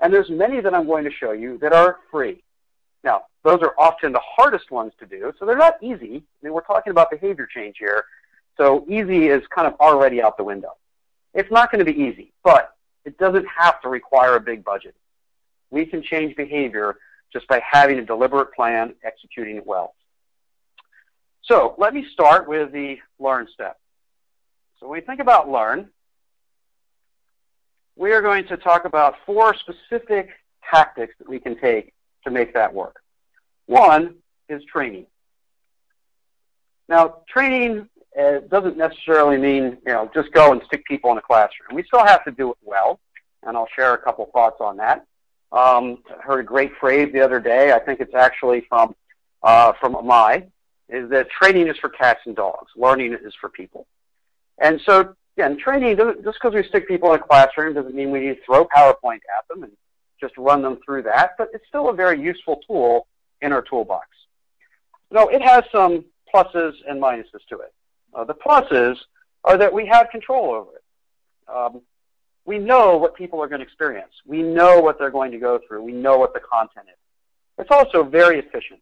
And 0.00 0.12
there's 0.12 0.30
many 0.30 0.60
that 0.60 0.74
I'm 0.74 0.86
going 0.86 1.04
to 1.04 1.10
show 1.10 1.32
you 1.32 1.58
that 1.58 1.72
are 1.72 1.98
free. 2.10 2.42
Now, 3.04 3.24
those 3.44 3.60
are 3.62 3.74
often 3.78 4.12
the 4.12 4.20
hardest 4.20 4.70
ones 4.70 4.92
to 4.98 5.06
do, 5.06 5.32
so 5.38 5.46
they're 5.46 5.56
not 5.56 5.76
easy. 5.82 6.16
I 6.16 6.46
mean, 6.46 6.52
we're 6.52 6.62
talking 6.62 6.90
about 6.90 7.10
behavior 7.10 7.46
change 7.46 7.76
here, 7.78 8.04
so 8.56 8.84
easy 8.88 9.28
is 9.28 9.42
kind 9.54 9.66
of 9.66 9.74
already 9.80 10.22
out 10.22 10.36
the 10.36 10.44
window. 10.44 10.72
It's 11.34 11.50
not 11.50 11.70
going 11.70 11.84
to 11.84 11.90
be 11.90 11.98
easy, 11.98 12.32
but 12.42 12.74
it 13.04 13.18
doesn't 13.18 13.46
have 13.46 13.80
to 13.82 13.88
require 13.88 14.36
a 14.36 14.40
big 14.40 14.64
budget. 14.64 14.94
We 15.70 15.86
can 15.86 16.02
change 16.02 16.36
behavior 16.36 16.96
just 17.32 17.46
by 17.46 17.62
having 17.68 17.98
a 17.98 18.04
deliberate 18.04 18.52
plan, 18.54 18.94
executing 19.04 19.56
it 19.56 19.66
well. 19.66 19.94
So 21.42 21.74
let 21.78 21.94
me 21.94 22.06
start 22.12 22.48
with 22.48 22.72
the 22.72 22.98
learn 23.18 23.46
step. 23.52 23.78
So 24.78 24.88
when 24.88 25.00
we 25.00 25.06
think 25.06 25.20
about 25.20 25.48
learn, 25.48 25.88
we 27.96 28.12
are 28.12 28.22
going 28.22 28.46
to 28.48 28.56
talk 28.56 28.84
about 28.84 29.14
four 29.26 29.54
specific 29.54 30.30
tactics 30.70 31.14
that 31.18 31.28
we 31.28 31.38
can 31.38 31.58
take 31.60 31.92
to 32.24 32.30
make 32.30 32.54
that 32.54 32.72
work. 32.72 32.96
One 33.66 34.16
is 34.48 34.62
training. 34.64 35.06
Now, 36.88 37.18
training 37.28 37.88
uh, 38.20 38.40
doesn't 38.48 38.76
necessarily 38.76 39.38
mean 39.38 39.78
you 39.86 39.92
know 39.92 40.10
just 40.14 40.32
go 40.32 40.52
and 40.52 40.60
stick 40.66 40.84
people 40.84 41.10
in 41.12 41.18
a 41.18 41.22
classroom. 41.22 41.74
We 41.74 41.82
still 41.84 42.04
have 42.04 42.24
to 42.24 42.30
do 42.30 42.50
it 42.50 42.58
well, 42.62 43.00
and 43.42 43.56
I'll 43.56 43.68
share 43.74 43.94
a 43.94 43.98
couple 43.98 44.26
thoughts 44.32 44.56
on 44.60 44.76
that. 44.78 45.06
Um, 45.52 45.98
I 46.08 46.22
heard 46.22 46.40
a 46.40 46.44
great 46.44 46.72
phrase 46.78 47.12
the 47.12 47.20
other 47.20 47.40
day. 47.40 47.72
I 47.72 47.78
think 47.80 48.00
it's 48.00 48.14
actually 48.14 48.64
from 48.68 48.94
uh, 49.42 49.72
from 49.80 49.94
Amai, 49.94 50.46
is 50.88 51.10
that 51.10 51.28
training 51.30 51.68
is 51.68 51.76
for 51.78 51.88
cats 51.88 52.20
and 52.26 52.36
dogs. 52.36 52.70
Learning 52.76 53.14
is 53.14 53.34
for 53.40 53.48
people. 53.48 53.86
And 54.58 54.80
so, 54.84 55.14
again, 55.36 55.58
training 55.58 55.96
just 55.96 56.38
because 56.40 56.54
we 56.54 56.62
stick 56.68 56.86
people 56.86 57.12
in 57.14 57.20
a 57.20 57.22
classroom 57.22 57.74
doesn't 57.74 57.94
mean 57.94 58.10
we 58.10 58.20
need 58.20 58.34
to 58.36 58.44
throw 58.44 58.66
PowerPoint 58.66 59.20
at 59.36 59.48
them 59.48 59.62
and 59.62 59.72
just 60.20 60.36
run 60.36 60.62
them 60.62 60.78
through 60.84 61.02
that, 61.02 61.32
but 61.38 61.48
it's 61.54 61.66
still 61.66 61.88
a 61.88 61.94
very 61.94 62.20
useful 62.20 62.60
tool 62.66 63.06
in 63.40 63.52
our 63.52 63.62
toolbox. 63.62 64.06
No, 65.10 65.28
it 65.28 65.42
has 65.42 65.64
some 65.72 66.04
pluses 66.32 66.74
and 66.86 67.02
minuses 67.02 67.40
to 67.48 67.58
it. 67.60 67.72
Uh, 68.14 68.24
the 68.24 68.34
pluses 68.34 68.96
are 69.44 69.56
that 69.56 69.72
we 69.72 69.86
have 69.86 70.10
control 70.10 70.52
over 70.52 70.70
it. 70.74 70.84
Um, 71.48 71.82
we 72.44 72.58
know 72.58 72.96
what 72.96 73.14
people 73.14 73.42
are 73.42 73.48
going 73.48 73.60
to 73.60 73.66
experience. 73.66 74.12
We 74.26 74.42
know 74.42 74.80
what 74.80 74.98
they're 74.98 75.10
going 75.10 75.32
to 75.32 75.38
go 75.38 75.60
through. 75.66 75.82
We 75.82 75.92
know 75.92 76.18
what 76.18 76.34
the 76.34 76.40
content 76.40 76.86
is. 76.88 76.98
It's 77.58 77.70
also 77.70 78.02
very 78.02 78.38
efficient. 78.38 78.80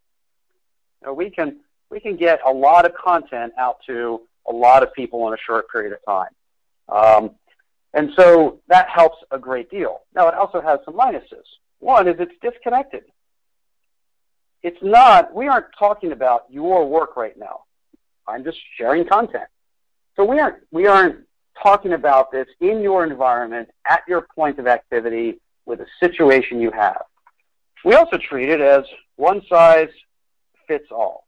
You 1.00 1.08
know, 1.08 1.14
we 1.14 1.30
can 1.30 1.56
we 1.90 2.00
can 2.00 2.16
get 2.16 2.40
a 2.46 2.50
lot 2.50 2.84
of 2.84 2.94
content 2.94 3.52
out 3.58 3.78
to 3.86 4.22
a 4.48 4.52
lot 4.52 4.82
of 4.82 4.92
people 4.92 5.26
in 5.28 5.34
a 5.34 5.38
short 5.38 5.70
period 5.70 5.92
of 5.92 6.04
time. 6.04 6.30
Um, 6.88 7.30
and 7.94 8.10
so 8.16 8.60
that 8.68 8.88
helps 8.88 9.16
a 9.30 9.38
great 9.38 9.70
deal. 9.70 10.02
Now, 10.14 10.28
it 10.28 10.34
also 10.34 10.60
has 10.60 10.80
some 10.84 10.94
minuses. 10.94 11.44
One 11.78 12.08
is 12.08 12.16
it's 12.18 12.32
disconnected. 12.42 13.04
It's 14.62 14.78
not, 14.82 15.34
we 15.34 15.48
aren't 15.48 15.66
talking 15.78 16.12
about 16.12 16.44
your 16.50 16.86
work 16.86 17.16
right 17.16 17.38
now. 17.38 17.60
I'm 18.28 18.44
just 18.44 18.58
sharing 18.76 19.06
content. 19.06 19.48
So 20.16 20.24
we 20.24 20.38
aren't, 20.38 20.56
we 20.70 20.86
aren't 20.86 21.24
talking 21.62 21.92
about 21.92 22.30
this 22.30 22.46
in 22.60 22.82
your 22.82 23.04
environment, 23.04 23.68
at 23.88 24.02
your 24.06 24.26
point 24.34 24.58
of 24.58 24.66
activity, 24.66 25.40
with 25.66 25.80
a 25.80 25.86
situation 26.00 26.60
you 26.60 26.70
have. 26.70 27.02
We 27.84 27.94
also 27.94 28.18
treat 28.18 28.48
it 28.48 28.60
as 28.60 28.84
one 29.16 29.42
size 29.48 29.90
fits 30.66 30.86
all. 30.90 31.26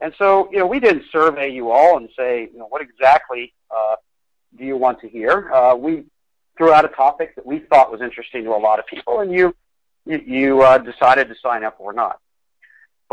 And 0.00 0.12
so, 0.18 0.48
you 0.50 0.58
know, 0.58 0.66
we 0.66 0.80
didn't 0.80 1.04
survey 1.12 1.50
you 1.50 1.70
all 1.70 1.96
and 1.96 2.08
say, 2.16 2.48
you 2.52 2.58
know, 2.58 2.66
what 2.66 2.82
exactly 2.82 3.52
uh, 3.74 3.96
do 4.58 4.64
you 4.64 4.76
want 4.76 5.00
to 5.00 5.08
hear? 5.08 5.52
Uh, 5.52 5.74
we 5.74 6.04
threw 6.56 6.72
out 6.72 6.84
a 6.84 6.88
topic 6.88 7.34
that 7.36 7.46
we 7.46 7.60
thought 7.60 7.90
was 7.90 8.00
interesting 8.00 8.44
to 8.44 8.50
a 8.50 8.58
lot 8.58 8.78
of 8.78 8.86
people, 8.86 9.20
and 9.20 9.32
you 9.32 9.54
you, 10.06 10.60
uh, 10.60 10.76
decided 10.76 11.28
to 11.28 11.34
sign 11.42 11.64
up 11.64 11.76
or 11.78 11.94
not. 11.94 12.20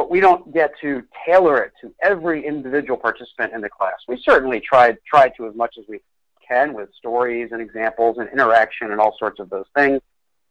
But 0.02 0.10
we 0.10 0.20
don't 0.20 0.52
get 0.52 0.72
to 0.82 1.04
tailor 1.28 1.62
it 1.62 1.74
to 1.82 1.94
every 2.02 2.44
individual 2.44 2.98
participant 2.98 3.54
in 3.54 3.62
the 3.62 3.70
class. 3.70 3.98
We 4.08 4.20
certainly 4.26 4.60
tried 4.60 4.98
tried 5.06 5.34
to 5.38 5.46
as 5.46 5.54
much 5.54 5.76
as 5.78 5.86
we 5.88 6.00
can 6.48 6.74
with 6.74 6.90
stories 6.96 7.52
and 7.52 7.62
examples 7.62 8.18
and 8.18 8.28
interaction 8.30 8.92
and 8.92 9.00
all 9.00 9.16
sorts 9.20 9.40
of 9.40 9.52
those 9.52 9.68
things. 9.76 10.02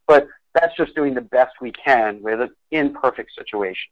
But 0.07 0.29
that's 0.55 0.77
just 0.77 0.95
doing 0.95 1.15
the 1.15 1.21
best 1.21 1.55
we 1.61 1.73
can 1.73 2.23
with 2.23 2.41
an 2.41 2.51
imperfect 2.71 3.33
situation. 3.37 3.91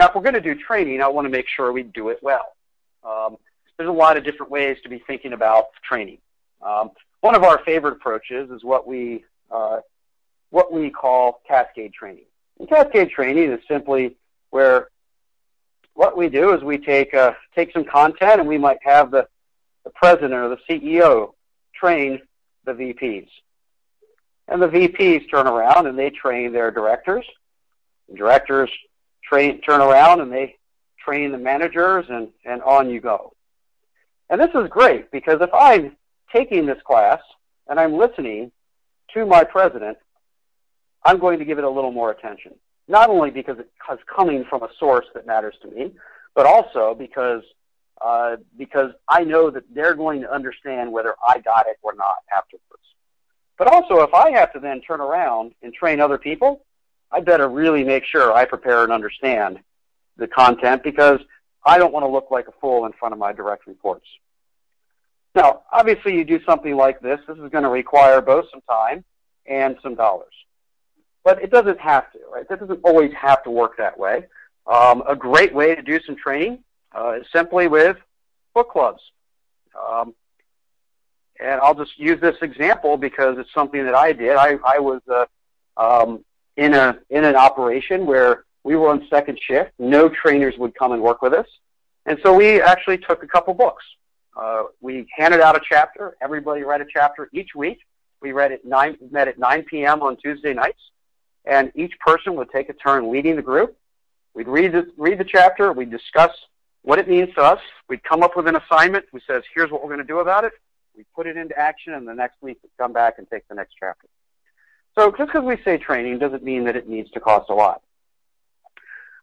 Now, 0.00 0.08
if 0.08 0.16
we're 0.16 0.22
going 0.22 0.34
to 0.34 0.40
do 0.40 0.56
training, 0.56 1.00
I 1.00 1.06
want 1.06 1.26
to 1.26 1.30
make 1.30 1.46
sure 1.46 1.70
we 1.70 1.84
do 1.84 2.08
it 2.08 2.18
well. 2.20 2.56
Um, 3.04 3.36
there's 3.76 3.88
a 3.88 3.92
lot 3.92 4.16
of 4.16 4.24
different 4.24 4.50
ways 4.50 4.78
to 4.82 4.88
be 4.88 5.00
thinking 5.06 5.32
about 5.32 5.66
training. 5.88 6.18
Um, 6.60 6.90
one 7.20 7.36
of 7.36 7.44
our 7.44 7.62
favorite 7.64 7.92
approaches 7.92 8.50
is 8.50 8.64
what 8.64 8.84
we 8.84 9.24
uh, 9.48 9.78
what 10.50 10.72
we 10.72 10.90
call 10.90 11.40
cascade 11.46 11.92
training. 11.92 12.24
And 12.58 12.68
cascade 12.68 13.10
training 13.10 13.52
is 13.52 13.60
simply 13.68 14.16
where 14.52 14.88
what 15.94 16.16
we 16.16 16.28
do 16.28 16.54
is 16.54 16.62
we 16.62 16.78
take 16.78 17.12
uh, 17.14 17.32
take 17.54 17.72
some 17.72 17.84
content 17.84 18.38
and 18.38 18.48
we 18.48 18.58
might 18.58 18.78
have 18.82 19.10
the, 19.10 19.26
the 19.84 19.90
president 19.90 20.34
or 20.34 20.48
the 20.48 20.58
CEO 20.68 21.32
train 21.74 22.20
the 22.64 22.72
VPs. 22.72 23.28
And 24.48 24.62
the 24.62 24.68
VPs 24.68 25.30
turn 25.30 25.46
around 25.46 25.86
and 25.86 25.98
they 25.98 26.10
train 26.10 26.52
their 26.52 26.70
directors. 26.70 27.24
The 28.08 28.16
directors 28.16 28.70
train, 29.24 29.60
turn 29.62 29.80
around 29.80 30.20
and 30.20 30.30
they 30.30 30.56
train 31.04 31.32
the 31.32 31.38
managers 31.38 32.06
and, 32.08 32.28
and 32.44 32.62
on 32.62 32.90
you 32.90 33.00
go. 33.00 33.32
And 34.30 34.40
this 34.40 34.50
is 34.54 34.68
great 34.68 35.10
because 35.10 35.40
if 35.40 35.50
I'm 35.52 35.96
taking 36.32 36.66
this 36.66 36.80
class 36.86 37.20
and 37.68 37.80
I'm 37.80 37.94
listening 37.94 38.52
to 39.14 39.26
my 39.26 39.44
president, 39.44 39.98
I'm 41.04 41.18
going 41.18 41.38
to 41.38 41.44
give 41.44 41.58
it 41.58 41.64
a 41.64 41.70
little 41.70 41.92
more 41.92 42.10
attention. 42.10 42.54
Not 42.88 43.10
only 43.10 43.30
because 43.30 43.58
it's 43.58 44.02
coming 44.06 44.44
from 44.44 44.62
a 44.62 44.68
source 44.78 45.06
that 45.14 45.26
matters 45.26 45.54
to 45.62 45.68
me, 45.68 45.92
but 46.34 46.46
also 46.46 46.94
because 46.94 47.42
uh, 48.00 48.36
because 48.58 48.90
I 49.08 49.22
know 49.22 49.50
that 49.50 49.62
they're 49.72 49.94
going 49.94 50.22
to 50.22 50.32
understand 50.32 50.92
whether 50.92 51.14
I 51.26 51.38
got 51.38 51.66
it 51.68 51.78
or 51.82 51.94
not 51.94 52.16
afterwards. 52.36 52.82
But 53.56 53.68
also, 53.72 54.02
if 54.02 54.12
I 54.12 54.32
have 54.32 54.52
to 54.54 54.58
then 54.58 54.80
turn 54.80 55.00
around 55.00 55.52
and 55.62 55.72
train 55.72 56.00
other 56.00 56.18
people, 56.18 56.64
I 57.12 57.20
better 57.20 57.48
really 57.48 57.84
make 57.84 58.04
sure 58.04 58.32
I 58.32 58.44
prepare 58.44 58.82
and 58.82 58.92
understand 58.92 59.60
the 60.16 60.26
content 60.26 60.82
because 60.82 61.20
I 61.64 61.78
don't 61.78 61.92
want 61.92 62.04
to 62.04 62.10
look 62.10 62.30
like 62.30 62.48
a 62.48 62.52
fool 62.60 62.86
in 62.86 62.92
front 62.92 63.12
of 63.12 63.18
my 63.18 63.32
direct 63.32 63.66
reports. 63.68 64.06
Now, 65.34 65.62
obviously, 65.70 66.16
you 66.16 66.24
do 66.24 66.40
something 66.44 66.74
like 66.74 67.00
this. 67.00 67.20
This 67.28 67.38
is 67.38 67.50
going 67.50 67.64
to 67.64 67.70
require 67.70 68.20
both 68.20 68.46
some 68.50 68.62
time 68.62 69.04
and 69.46 69.76
some 69.82 69.94
dollars. 69.94 70.34
But 71.24 71.42
it 71.42 71.50
doesn't 71.50 71.80
have 71.80 72.10
to, 72.12 72.18
right? 72.32 72.48
That 72.48 72.60
doesn't 72.60 72.80
always 72.84 73.12
have 73.12 73.42
to 73.44 73.50
work 73.50 73.76
that 73.78 73.98
way. 73.98 74.26
Um, 74.66 75.02
a 75.08 75.16
great 75.16 75.54
way 75.54 75.74
to 75.74 75.82
do 75.82 76.00
some 76.04 76.16
training 76.16 76.64
uh, 76.96 77.18
is 77.20 77.26
simply 77.32 77.68
with 77.68 77.96
book 78.54 78.70
clubs. 78.70 79.02
Um, 79.80 80.14
and 81.40 81.60
I'll 81.60 81.74
just 81.74 81.98
use 81.98 82.20
this 82.20 82.36
example 82.42 82.96
because 82.96 83.38
it's 83.38 83.52
something 83.52 83.84
that 83.84 83.94
I 83.94 84.12
did. 84.12 84.36
I, 84.36 84.58
I 84.64 84.78
was 84.78 85.00
uh, 85.08 85.26
um, 85.76 86.24
in 86.56 86.74
a 86.74 86.98
in 87.10 87.24
an 87.24 87.34
operation 87.34 88.06
where 88.06 88.44
we 88.64 88.76
were 88.76 88.88
on 88.88 89.06
second 89.10 89.38
shift. 89.42 89.72
No 89.78 90.08
trainers 90.08 90.56
would 90.58 90.74
come 90.74 90.92
and 90.92 91.02
work 91.02 91.22
with 91.22 91.32
us, 91.32 91.46
and 92.06 92.18
so 92.22 92.34
we 92.34 92.60
actually 92.60 92.98
took 92.98 93.22
a 93.22 93.26
couple 93.26 93.54
books. 93.54 93.84
Uh, 94.36 94.64
we 94.80 95.06
handed 95.16 95.40
out 95.40 95.56
a 95.56 95.60
chapter. 95.68 96.16
Everybody 96.22 96.62
read 96.62 96.80
a 96.80 96.86
chapter 96.92 97.28
each 97.32 97.54
week. 97.54 97.78
We 98.20 98.32
read 98.32 98.52
at 98.52 98.64
nine 98.64 98.96
met 99.10 99.28
at 99.28 99.38
9 99.38 99.64
p.m. 99.64 100.02
on 100.02 100.16
Tuesday 100.16 100.54
nights, 100.54 100.80
and 101.44 101.72
each 101.74 101.98
person 102.00 102.34
would 102.36 102.50
take 102.50 102.68
a 102.68 102.72
turn 102.74 103.12
leading 103.12 103.36
the 103.36 103.42
group. 103.42 103.76
We'd 104.34 104.48
read 104.48 104.72
the, 104.72 104.86
read 104.96 105.18
the 105.18 105.24
chapter. 105.24 105.72
We'd 105.72 105.90
discuss 105.90 106.30
what 106.82 106.98
it 106.98 107.08
means 107.08 107.34
to 107.34 107.42
us. 107.42 107.60
We'd 107.88 108.02
come 108.02 108.22
up 108.22 108.36
with 108.36 108.46
an 108.46 108.56
assignment. 108.56 109.06
We 109.12 109.20
says, 109.26 109.42
here's 109.54 109.70
what 109.70 109.82
we're 109.82 109.88
going 109.88 110.00
to 110.00 110.04
do 110.04 110.20
about 110.20 110.44
it. 110.44 110.52
We 110.96 111.04
put 111.14 111.26
it 111.26 111.36
into 111.36 111.58
action, 111.58 111.94
and 111.94 112.06
the 112.06 112.14
next 112.14 112.36
week 112.42 112.58
we'd 112.62 112.70
come 112.78 112.92
back 112.92 113.14
and 113.18 113.28
take 113.30 113.46
the 113.48 113.54
next 113.54 113.74
chapter. 113.78 114.06
So 114.98 115.10
just 115.10 115.32
because 115.32 115.44
we 115.44 115.56
say 115.64 115.78
training 115.78 116.18
doesn't 116.18 116.42
mean 116.42 116.64
that 116.64 116.76
it 116.76 116.88
needs 116.88 117.10
to 117.12 117.20
cost 117.20 117.48
a 117.50 117.54
lot. 117.54 117.82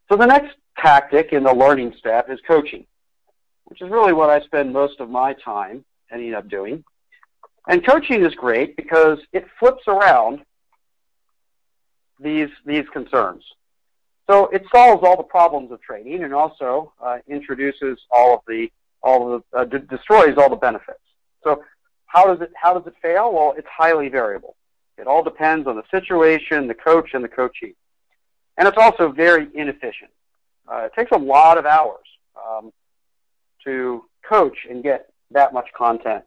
So 0.09 0.17
the 0.17 0.25
next 0.25 0.55
tactic 0.77 1.31
in 1.31 1.43
the 1.43 1.53
learning 1.53 1.93
step 1.99 2.29
is 2.29 2.39
coaching, 2.47 2.85
which 3.65 3.81
is 3.81 3.89
really 3.89 4.13
what 4.13 4.29
I 4.29 4.41
spend 4.41 4.73
most 4.73 4.99
of 4.99 5.09
my 5.09 5.33
time 5.33 5.85
ending 6.11 6.33
up 6.33 6.49
doing. 6.49 6.83
And 7.67 7.85
coaching 7.85 8.25
is 8.25 8.33
great 8.33 8.75
because 8.75 9.19
it 9.31 9.45
flips 9.59 9.83
around 9.87 10.41
these 12.19 12.49
these 12.65 12.85
concerns. 12.91 13.43
So 14.29 14.45
it 14.47 14.63
solves 14.73 15.03
all 15.03 15.17
the 15.17 15.23
problems 15.23 15.71
of 15.71 15.81
training 15.81 16.23
and 16.23 16.33
also 16.33 16.93
uh, 17.01 17.17
introduces 17.27 17.99
all 18.11 18.35
of 18.35 18.41
the 18.47 18.71
all 19.01 19.33
of 19.33 19.43
the 19.51 19.57
uh, 19.57 19.65
d- 19.65 19.85
destroys 19.89 20.37
all 20.37 20.49
the 20.49 20.55
benefits. 20.55 20.99
So 21.43 21.63
how 22.05 22.25
does 22.25 22.41
it 22.41 22.51
how 22.55 22.73
does 22.73 22.85
it 22.85 22.93
fail? 23.01 23.33
Well, 23.33 23.55
it's 23.57 23.67
highly 23.67 24.09
variable. 24.09 24.55
It 24.97 25.07
all 25.07 25.23
depends 25.23 25.65
on 25.67 25.77
the 25.77 25.83
situation, 25.89 26.67
the 26.67 26.73
coach, 26.73 27.11
and 27.13 27.23
the 27.23 27.29
coachee. 27.29 27.75
And 28.57 28.67
it's 28.67 28.77
also 28.77 29.11
very 29.11 29.47
inefficient. 29.53 30.11
Uh, 30.67 30.87
it 30.87 30.93
takes 30.93 31.11
a 31.11 31.17
lot 31.17 31.57
of 31.57 31.65
hours 31.65 32.05
um, 32.35 32.73
to 33.63 34.03
coach 34.27 34.57
and 34.69 34.83
get 34.83 35.11
that 35.31 35.53
much 35.53 35.67
content 35.75 36.23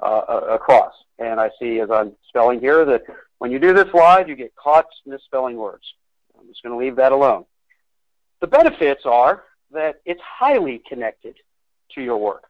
uh, 0.00 0.40
across. 0.50 0.92
And 1.18 1.40
I 1.40 1.50
see 1.60 1.80
as 1.80 1.90
I'm 1.90 2.12
spelling 2.28 2.60
here 2.60 2.84
that 2.84 3.04
when 3.38 3.50
you 3.50 3.58
do 3.58 3.72
this 3.72 3.92
live, 3.94 4.28
you 4.28 4.36
get 4.36 4.54
caught 4.56 4.86
misspelling 5.06 5.56
words. 5.56 5.84
I'm 6.38 6.46
just 6.46 6.62
going 6.62 6.78
to 6.78 6.84
leave 6.84 6.96
that 6.96 7.12
alone. 7.12 7.44
The 8.40 8.46
benefits 8.46 9.02
are 9.04 9.44
that 9.72 10.00
it's 10.04 10.20
highly 10.22 10.82
connected 10.88 11.36
to 11.94 12.02
your 12.02 12.18
work 12.18 12.44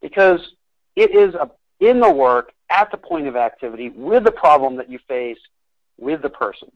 because 0.00 0.40
it 0.96 1.14
is 1.14 1.34
a, 1.34 1.50
in 1.80 2.00
the 2.00 2.10
work 2.10 2.52
at 2.68 2.90
the 2.90 2.96
point 2.96 3.26
of 3.26 3.36
activity 3.36 3.88
with 3.90 4.24
the 4.24 4.30
problem 4.30 4.76
that 4.76 4.90
you 4.90 4.98
face 5.08 5.38
with 5.98 6.22
the 6.22 6.30
person. 6.30 6.68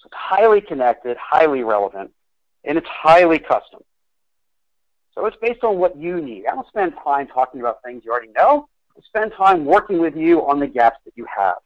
So 0.00 0.06
it's 0.06 0.16
highly 0.16 0.60
connected, 0.60 1.16
highly 1.20 1.62
relevant, 1.62 2.10
and 2.64 2.78
it's 2.78 2.86
highly 2.88 3.38
custom. 3.38 3.80
So 5.14 5.26
it's 5.26 5.36
based 5.40 5.64
on 5.64 5.78
what 5.78 5.96
you 5.96 6.20
need. 6.20 6.46
I 6.46 6.54
don't 6.54 6.68
spend 6.68 6.92
time 7.02 7.26
talking 7.26 7.60
about 7.60 7.82
things 7.82 8.02
you 8.04 8.12
already 8.12 8.32
know. 8.36 8.68
I 8.96 9.00
spend 9.02 9.32
time 9.36 9.64
working 9.64 9.98
with 9.98 10.16
you 10.16 10.46
on 10.46 10.60
the 10.60 10.66
gaps 10.66 10.98
that 11.04 11.14
you 11.16 11.26
have. 11.36 11.56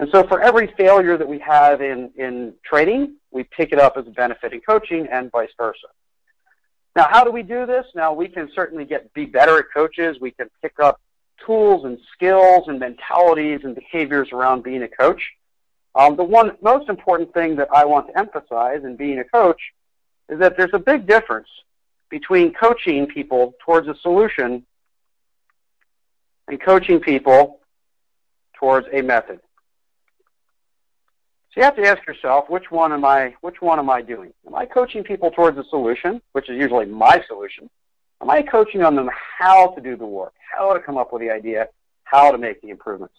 And 0.00 0.08
so 0.10 0.26
for 0.26 0.40
every 0.40 0.66
failure 0.78 1.18
that 1.18 1.28
we 1.28 1.38
have 1.40 1.82
in, 1.82 2.10
in 2.16 2.54
training, 2.64 3.16
we 3.32 3.44
pick 3.44 3.70
it 3.70 3.78
up 3.78 3.98
as 3.98 4.06
a 4.06 4.10
benefit 4.10 4.54
in 4.54 4.62
coaching 4.62 5.06
and 5.12 5.30
vice 5.30 5.50
versa. 5.58 5.88
Now, 6.96 7.06
how 7.10 7.22
do 7.22 7.30
we 7.30 7.42
do 7.42 7.66
this? 7.66 7.84
Now, 7.94 8.14
we 8.14 8.26
can 8.26 8.48
certainly 8.54 8.86
get 8.86 9.12
be 9.12 9.26
better 9.26 9.58
at 9.58 9.66
coaches. 9.74 10.16
We 10.18 10.30
can 10.30 10.48
pick 10.62 10.80
up 10.80 11.02
tools 11.44 11.84
and 11.84 11.98
skills 12.14 12.64
and 12.66 12.80
mentalities 12.80 13.60
and 13.62 13.74
behaviors 13.74 14.30
around 14.32 14.62
being 14.62 14.82
a 14.82 14.88
coach. 14.88 15.22
Um, 15.94 16.16
the 16.16 16.24
one 16.24 16.56
most 16.62 16.88
important 16.88 17.34
thing 17.34 17.56
that 17.56 17.68
I 17.70 17.84
want 17.84 18.06
to 18.08 18.18
emphasize 18.18 18.84
in 18.84 18.96
being 18.96 19.18
a 19.18 19.24
coach 19.24 19.60
is 20.30 20.38
that 20.38 20.56
there's 20.56 20.72
a 20.72 20.78
big 20.78 21.06
difference 21.06 21.48
between 22.08 22.54
coaching 22.54 23.06
people 23.06 23.52
towards 23.66 23.86
a 23.86 23.94
solution 23.96 24.64
and 26.48 26.58
coaching 26.58 27.00
people 27.00 27.60
towards 28.54 28.86
a 28.94 29.02
method. 29.02 29.40
So 31.52 31.60
you 31.60 31.64
have 31.64 31.76
to 31.76 31.86
ask 31.86 32.06
yourself, 32.06 32.48
which 32.48 32.70
one 32.70 32.92
am 32.92 33.04
I, 33.04 33.34
which 33.40 33.60
one 33.60 33.80
am 33.80 33.90
I 33.90 34.02
doing? 34.02 34.32
Am 34.46 34.54
I 34.54 34.66
coaching 34.66 35.02
people 35.02 35.32
towards 35.32 35.58
a 35.58 35.64
solution, 35.64 36.22
which 36.30 36.48
is 36.48 36.56
usually 36.56 36.86
my 36.86 37.24
solution? 37.26 37.68
Am 38.22 38.30
I 38.30 38.42
coaching 38.42 38.84
on 38.84 38.94
them 38.94 39.10
how 39.38 39.68
to 39.68 39.80
do 39.80 39.96
the 39.96 40.06
work, 40.06 40.32
how 40.56 40.72
to 40.72 40.78
come 40.78 40.96
up 40.96 41.12
with 41.12 41.22
the 41.22 41.30
idea, 41.30 41.68
how 42.04 42.30
to 42.30 42.38
make 42.38 42.60
the 42.62 42.68
improvements? 42.68 43.14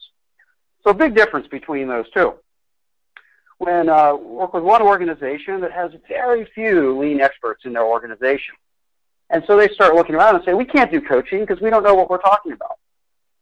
So 0.84 0.92
a 0.92 0.94
big 0.94 1.14
difference 1.14 1.48
between 1.48 1.90
those 1.90 2.10
two. 2.12 2.36
When 3.58 3.90
uh, 3.90 4.16
work 4.16 4.54
with 4.54 4.64
one 4.64 4.82
organization 4.82 5.60
that 5.62 5.74
has 5.74 5.92
very 6.08 6.46
few 6.56 6.98
lean 6.98 7.20
experts 7.20 7.66
in 7.66 7.74
their 7.74 7.86
organization, 7.86 8.56
and 9.30 9.44
so 9.46 9.58
they 9.58 9.68
start 9.70 9.94
looking 9.94 10.16
around 10.16 10.36
and 10.36 10.46
say, 10.46 10.54
we 10.54 10.66
can't 10.66 10.92
do 10.92 11.02
coaching 11.02 11.42
because 11.42 11.62
we 11.62 11.70
don't 11.70 11.84
know 11.84 11.96
what 11.96 12.10
we're 12.10 12.18
talking 12.18 12.54
about. 12.54 12.78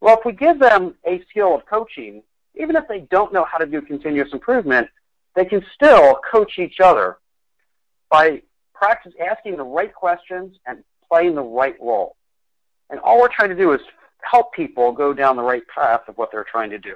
Well, 0.02 0.18
if 0.18 0.26
we 0.26 0.34
give 0.34 0.60
them 0.60 0.96
a 1.06 1.24
skill 1.30 1.56
of 1.56 1.66
coaching, 1.68 2.24
even 2.60 2.76
if 2.76 2.88
they 2.88 3.00
don't 3.10 3.34
know 3.34 3.46
how 3.46 3.58
to 3.58 3.66
do 3.66 3.82
continuous 3.82 4.30
improvement, 4.34 4.88
they 5.36 5.46
can 5.46 5.66
still 5.74 6.20
coach 6.30 6.60
each 6.60 6.80
other 6.80 7.18
by 8.10 8.42
practice 8.74 9.14
asking 9.26 9.58
the 9.58 9.64
right 9.64 9.94
questions 9.94 10.58
and 10.66 10.84
playing 11.08 11.36
the 11.36 11.42
right 11.42 11.76
role. 11.80 12.16
And 12.90 13.00
all 13.00 13.20
we're 13.20 13.34
trying 13.34 13.50
to 13.50 13.56
do 13.56 13.72
is 13.72 13.82
help 14.22 14.54
people 14.54 14.92
go 14.92 15.14
down 15.14 15.38
the 15.38 15.44
right 15.44 15.64
path 15.74 16.02
of 16.08 16.18
what 16.18 16.32
they're 16.32 16.46
trying 16.50 16.70
to 16.72 16.78
do. 16.78 16.96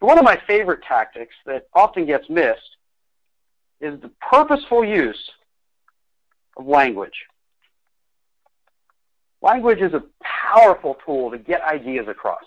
One 0.00 0.18
of 0.18 0.24
my 0.24 0.40
favorite 0.46 0.80
tactics 0.86 1.34
that 1.46 1.68
often 1.74 2.06
gets 2.06 2.28
missed 2.28 2.76
is 3.80 4.00
the 4.00 4.10
purposeful 4.30 4.84
use 4.84 5.30
of 6.56 6.66
language. 6.66 7.26
Language 9.42 9.80
is 9.80 9.92
a 9.92 10.02
powerful 10.22 10.96
tool 11.04 11.30
to 11.30 11.38
get 11.38 11.62
ideas 11.62 12.06
across. 12.08 12.44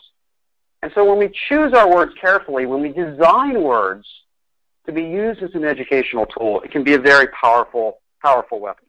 And 0.88 0.93
so 0.95 1.04
when 1.04 1.17
we 1.17 1.30
choose 1.50 1.73
our 1.73 1.93
words 1.93 2.13
carefully, 2.17 2.65
when 2.65 2.82
we 2.82 2.93
design 2.93 3.62
words 3.62 4.08
to 4.86 4.93
be 4.93 5.02
used 5.02 5.43
as 5.43 5.54
an 5.54 5.65
educational 5.65 6.26
tool, 6.26 6.62
it 6.62 6.71
can 6.71 6.86
be 6.86 6.93
a 6.93 6.97
very 6.97 7.28
powerful, 7.28 7.97
powerful 8.23 8.62
weapon. 8.62 8.86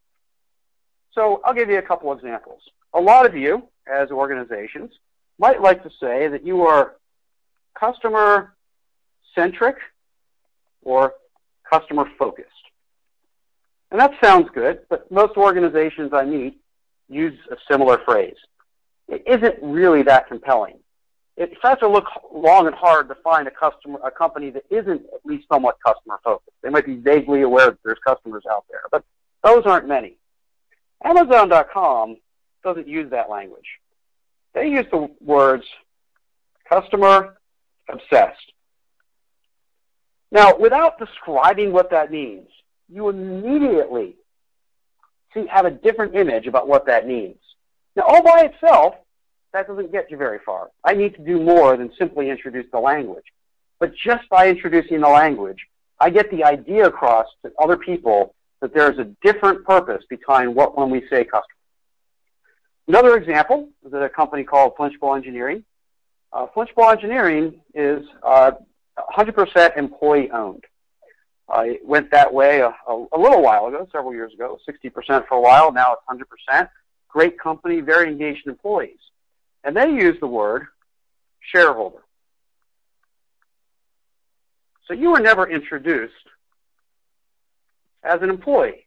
So 1.10 1.40
I'll 1.44 1.54
give 1.54 1.68
you 1.68 1.78
a 1.78 1.82
couple 1.82 2.12
examples. 2.12 2.60
A 2.94 3.00
lot 3.00 3.26
of 3.26 3.34
you, 3.34 3.64
as 3.92 4.12
organizations, 4.12 4.92
might 5.40 5.60
like 5.60 5.82
to 5.82 5.90
say 6.00 6.28
that 6.28 6.46
you 6.46 6.62
are 6.62 6.94
customer 7.74 8.54
centric 9.34 9.78
or 10.82 11.14
customer 11.68 12.08
focused. 12.16 12.48
And 13.90 14.00
that 14.00 14.12
sounds 14.22 14.48
good, 14.54 14.82
but 14.88 15.10
most 15.10 15.36
organizations 15.36 16.12
I 16.12 16.24
meet 16.26 16.60
use 17.08 17.36
a 17.50 17.56
similar 17.68 17.98
phrase. 18.04 18.36
It 19.08 19.24
isn't 19.26 19.56
really 19.60 20.04
that 20.04 20.28
compelling 20.28 20.78
it 21.38 21.56
has 21.62 21.78
to 21.78 21.88
look 21.88 22.06
long 22.32 22.66
and 22.66 22.74
hard 22.74 23.08
to 23.08 23.14
find 23.14 23.46
a 23.46 23.50
customer, 23.52 24.00
a 24.04 24.10
company 24.10 24.50
that 24.50 24.64
isn't 24.70 25.02
at 25.14 25.24
least 25.24 25.46
somewhat 25.50 25.76
customer 25.86 26.18
focused. 26.24 26.56
They 26.62 26.68
might 26.68 26.84
be 26.84 26.96
vaguely 26.96 27.42
aware 27.42 27.66
that 27.66 27.78
there's 27.84 27.98
customers 28.04 28.42
out 28.50 28.64
there, 28.68 28.80
but 28.90 29.04
those 29.44 29.64
aren't 29.64 29.86
many. 29.86 30.16
Amazon.com 31.04 32.16
doesn't 32.64 32.88
use 32.88 33.10
that 33.12 33.30
language. 33.30 33.78
They 34.52 34.68
use 34.68 34.86
the 34.90 35.08
words 35.20 35.64
customer 36.68 37.38
obsessed. 37.88 38.52
Now, 40.32 40.58
without 40.58 40.98
describing 40.98 41.72
what 41.72 41.90
that 41.90 42.10
means, 42.10 42.48
you 42.92 43.08
immediately 43.08 44.16
see, 45.32 45.46
have 45.46 45.66
a 45.66 45.70
different 45.70 46.16
image 46.16 46.48
about 46.48 46.66
what 46.66 46.86
that 46.86 47.06
means. 47.06 47.38
Now, 47.94 48.02
all 48.08 48.22
by 48.24 48.50
itself, 48.52 48.96
that 49.58 49.66
doesn't 49.66 49.90
get 49.90 50.10
you 50.10 50.16
very 50.16 50.38
far. 50.46 50.70
I 50.84 50.94
need 50.94 51.14
to 51.16 51.24
do 51.24 51.42
more 51.42 51.76
than 51.76 51.90
simply 51.98 52.30
introduce 52.30 52.66
the 52.70 52.78
language. 52.78 53.24
But 53.80 53.92
just 53.94 54.28
by 54.28 54.48
introducing 54.48 55.00
the 55.00 55.08
language, 55.08 55.58
I 55.98 56.10
get 56.10 56.30
the 56.30 56.44
idea 56.44 56.86
across 56.86 57.26
to 57.44 57.50
other 57.60 57.76
people 57.76 58.34
that 58.60 58.72
there's 58.72 58.98
a 58.98 59.04
different 59.22 59.64
purpose 59.64 60.04
behind 60.08 60.54
what 60.54 60.78
when 60.78 60.90
we 60.90 61.00
say 61.10 61.24
customer. 61.24 61.42
Another 62.86 63.16
example 63.16 63.68
is 63.84 63.92
at 63.92 64.02
a 64.02 64.08
company 64.08 64.44
called 64.44 64.76
Flinchbaugh 64.76 65.16
Engineering. 65.16 65.64
Uh, 66.32 66.46
Flinchbaugh 66.54 66.92
Engineering 66.92 67.60
is 67.74 68.04
uh, 68.22 68.52
100% 69.16 69.76
employee 69.76 70.30
owned. 70.30 70.64
Uh, 71.48 71.62
it 71.62 71.84
went 71.84 72.10
that 72.12 72.32
way 72.32 72.60
a, 72.60 72.68
a, 72.68 73.06
a, 73.12 73.18
little 73.18 73.42
while 73.42 73.66
ago, 73.66 73.88
several 73.90 74.12
years 74.12 74.32
ago, 74.34 74.58
60% 74.68 75.26
for 75.26 75.36
a 75.36 75.40
while, 75.40 75.72
now 75.72 75.94
it's 75.94 76.22
100%. 76.50 76.68
Great 77.08 77.38
company, 77.40 77.80
very 77.80 78.10
engaged 78.10 78.46
employees. 78.46 78.98
And 79.64 79.76
they 79.76 79.88
use 79.88 80.18
the 80.20 80.26
word 80.26 80.66
shareholder. 81.40 82.02
So 84.86 84.94
you 84.94 85.10
were 85.10 85.20
never 85.20 85.48
introduced 85.48 86.14
as 88.02 88.22
an 88.22 88.30
employee. 88.30 88.86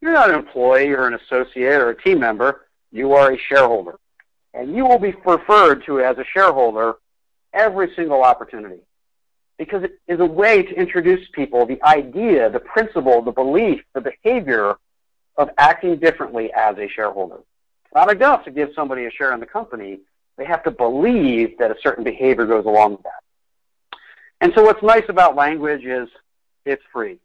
You're 0.00 0.12
not 0.12 0.30
an 0.30 0.36
employee 0.36 0.90
or 0.90 1.06
an 1.06 1.14
associate 1.14 1.80
or 1.80 1.90
a 1.90 2.02
team 2.02 2.20
member. 2.20 2.68
You 2.92 3.12
are 3.12 3.32
a 3.32 3.38
shareholder. 3.38 3.98
And 4.54 4.74
you 4.74 4.86
will 4.86 4.98
be 4.98 5.14
referred 5.24 5.84
to 5.86 6.00
as 6.00 6.16
a 6.18 6.24
shareholder 6.32 6.94
every 7.52 7.92
single 7.94 8.22
opportunity 8.22 8.80
because 9.58 9.82
it 9.82 9.98
is 10.06 10.20
a 10.20 10.24
way 10.24 10.62
to 10.62 10.74
introduce 10.74 11.28
people 11.32 11.66
the 11.66 11.82
idea, 11.82 12.48
the 12.48 12.60
principle, 12.60 13.20
the 13.20 13.32
belief, 13.32 13.82
the 13.92 14.00
behavior 14.00 14.76
of 15.36 15.50
acting 15.58 15.96
differently 15.96 16.50
as 16.52 16.78
a 16.78 16.88
shareholder 16.88 17.40
not 17.94 18.10
enough 18.10 18.44
to 18.44 18.50
give 18.50 18.70
somebody 18.74 19.06
a 19.06 19.10
share 19.10 19.32
in 19.32 19.40
the 19.40 19.46
company. 19.46 20.00
They 20.36 20.44
have 20.44 20.62
to 20.64 20.70
believe 20.70 21.58
that 21.58 21.70
a 21.70 21.76
certain 21.82 22.04
behavior 22.04 22.46
goes 22.46 22.64
along 22.64 22.92
with 22.92 23.02
that. 23.02 23.98
And 24.40 24.52
so 24.54 24.62
what's 24.62 24.82
nice 24.82 25.04
about 25.08 25.34
language 25.34 25.84
is 25.84 26.08
it's 26.64 26.82
free. 26.92 27.12
It 27.12 27.20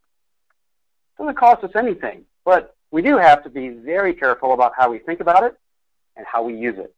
doesn't 1.19 1.37
cost 1.37 1.63
us 1.63 1.71
anything, 1.75 2.25
but 2.43 2.75
we 2.91 3.01
do 3.01 3.17
have 3.17 3.43
to 3.43 3.49
be 3.49 3.69
very 3.69 4.13
careful 4.13 4.53
about 4.53 4.73
how 4.75 4.89
we 4.89 4.99
think 4.99 5.19
about 5.19 5.43
it 5.43 5.55
and 6.15 6.25
how 6.25 6.43
we 6.43 6.55
use 6.55 6.77
it. 6.77 6.93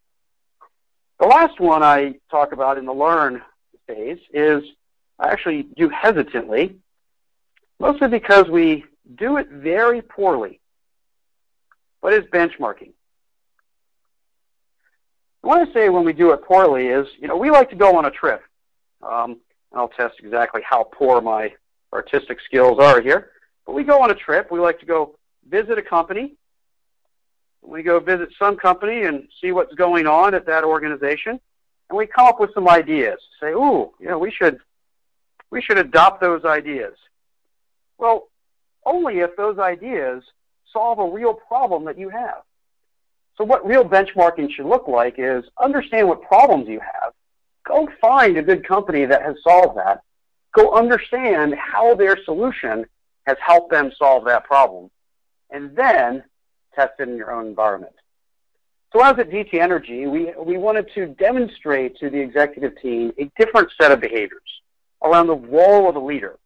The 1.20 1.26
last 1.26 1.60
one 1.60 1.84
I 1.84 2.16
talk 2.30 2.52
about 2.52 2.78
in 2.78 2.86
the 2.86 2.94
learn 2.94 3.42
phase 3.88 4.20
is 4.34 4.64
I 5.20 5.30
actually 5.30 5.64
do 5.64 5.90
hesitantly, 5.90 6.76
mostly 7.80 8.08
because 8.10 8.50
we 8.50 8.86
do 9.16 9.38
it 9.38 9.50
very 9.50 10.02
poorly. 10.02 10.60
What 12.02 12.14
is 12.14 12.24
benchmarking? 12.26 12.92
What 15.46 15.64
to 15.64 15.72
say 15.74 15.90
when 15.90 16.04
we 16.04 16.12
do 16.12 16.32
it 16.32 16.44
poorly 16.44 16.88
is, 16.88 17.06
you 17.20 17.28
know, 17.28 17.38
we 17.38 17.52
like 17.52 17.70
to 17.70 17.76
go 17.76 17.96
on 17.96 18.06
a 18.06 18.10
trip. 18.10 18.42
Um, 19.04 19.38
I'll 19.74 19.90
test 19.90 20.16
exactly 20.18 20.64
how 20.68 20.86
poor 20.86 21.22
my 21.22 21.54
artistic 21.94 22.40
skills 22.44 22.80
are 22.80 23.00
here. 23.00 23.30
But 23.68 23.74
we 23.74 23.84
go 23.84 24.02
on 24.02 24.10
a 24.10 24.16
trip. 24.16 24.50
We 24.50 24.60
like 24.60 24.80
to 24.80 24.88
go 24.88 25.20
visit 25.48 25.78
a 25.78 25.84
company. 25.84 26.34
We 27.62 27.84
go 27.84 28.00
visit 28.00 28.30
some 28.40 28.58
company 28.58 29.04
and 29.04 29.28
see 29.40 29.52
what's 29.52 29.76
going 29.76 30.08
on 30.08 30.34
at 30.34 30.48
that 30.48 30.64
organization, 30.64 31.40
and 31.90 31.98
we 31.98 32.08
come 32.08 32.26
up 32.26 32.40
with 32.40 32.52
some 32.56 32.68
ideas. 32.68 33.20
Say, 33.40 33.52
"Ooh, 33.52 33.94
you 34.00 34.08
know, 34.08 34.18
we 34.18 34.32
should 34.32 34.58
we 35.52 35.62
should 35.62 35.78
adopt 35.78 36.22
those 36.22 36.44
ideas." 36.44 36.98
Well, 38.00 38.30
only 38.84 39.20
if 39.20 39.36
those 39.36 39.60
ideas 39.60 40.24
solve 40.74 40.98
a 40.98 41.08
real 41.08 41.36
problem 41.36 41.86
that 41.86 42.00
you 42.00 42.10
have. 42.10 42.42
So 43.38 43.44
what 43.44 43.66
real 43.66 43.84
benchmarking 43.84 44.52
should 44.52 44.66
look 44.66 44.88
like 44.88 45.16
is 45.18 45.44
understand 45.62 46.08
what 46.08 46.22
problems 46.22 46.68
you 46.68 46.80
have. 46.80 47.14
Go 47.66 47.90
find 48.00 48.38
a 48.38 48.44
good 48.44 48.66
company 48.66 49.06
that 49.06 49.22
has 49.24 49.36
solved 49.44 49.78
that. 49.78 50.02
Go 50.54 50.74
understand 50.74 51.56
how 51.56 51.96
their 51.96 52.18
solution 52.24 52.86
has 53.26 53.38
helped 53.46 53.72
them 53.72 53.92
solve 53.98 54.26
that 54.26 54.46
problem. 54.46 54.90
And 55.50 55.76
then 55.76 56.24
test 56.76 56.94
it 57.00 57.10
in 57.10 57.18
your 57.18 57.32
own 57.32 57.48
environment. 57.48 57.94
So 58.94 59.04
as 59.04 59.20
at 59.20 59.30
DTE 59.30 59.60
Energy, 59.60 60.08
we, 60.08 60.34
we 60.42 60.58
wanted 60.58 60.90
to 60.96 61.08
demonstrate 61.08 61.98
to 61.98 62.10
the 62.10 62.20
executive 62.20 62.80
team 62.82 63.12
a 63.20 63.30
different 63.38 63.70
set 63.80 63.92
of 63.92 64.00
behaviors 64.00 64.62
around 65.04 65.28
the 65.28 65.36
role 65.36 65.90
of 65.90 65.98
a 65.98 66.00
leader. 66.00 66.38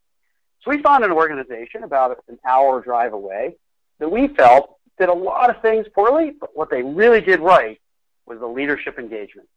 So 0.64 0.72
we 0.72 0.82
found 0.82 1.04
an 1.04 1.12
organization 1.12 1.84
about 1.84 2.18
an 2.28 2.40
hour 2.48 2.82
drive 2.82 3.14
away 3.14 3.56
that 4.00 4.10
we 4.10 4.30
felt 4.30 4.79
did 5.00 5.10
a 5.10 5.14
lot 5.14 5.50
of 5.50 5.62
things 5.62 5.88
poorly, 5.94 6.34
but 6.40 6.56
what 6.56 6.70
they 6.70 6.84
really 6.84 7.22
did 7.22 7.40
right 7.40 7.80
was 8.26 8.40
the 8.40 8.48
leadership 8.48 9.00
engagement. 9.00 9.48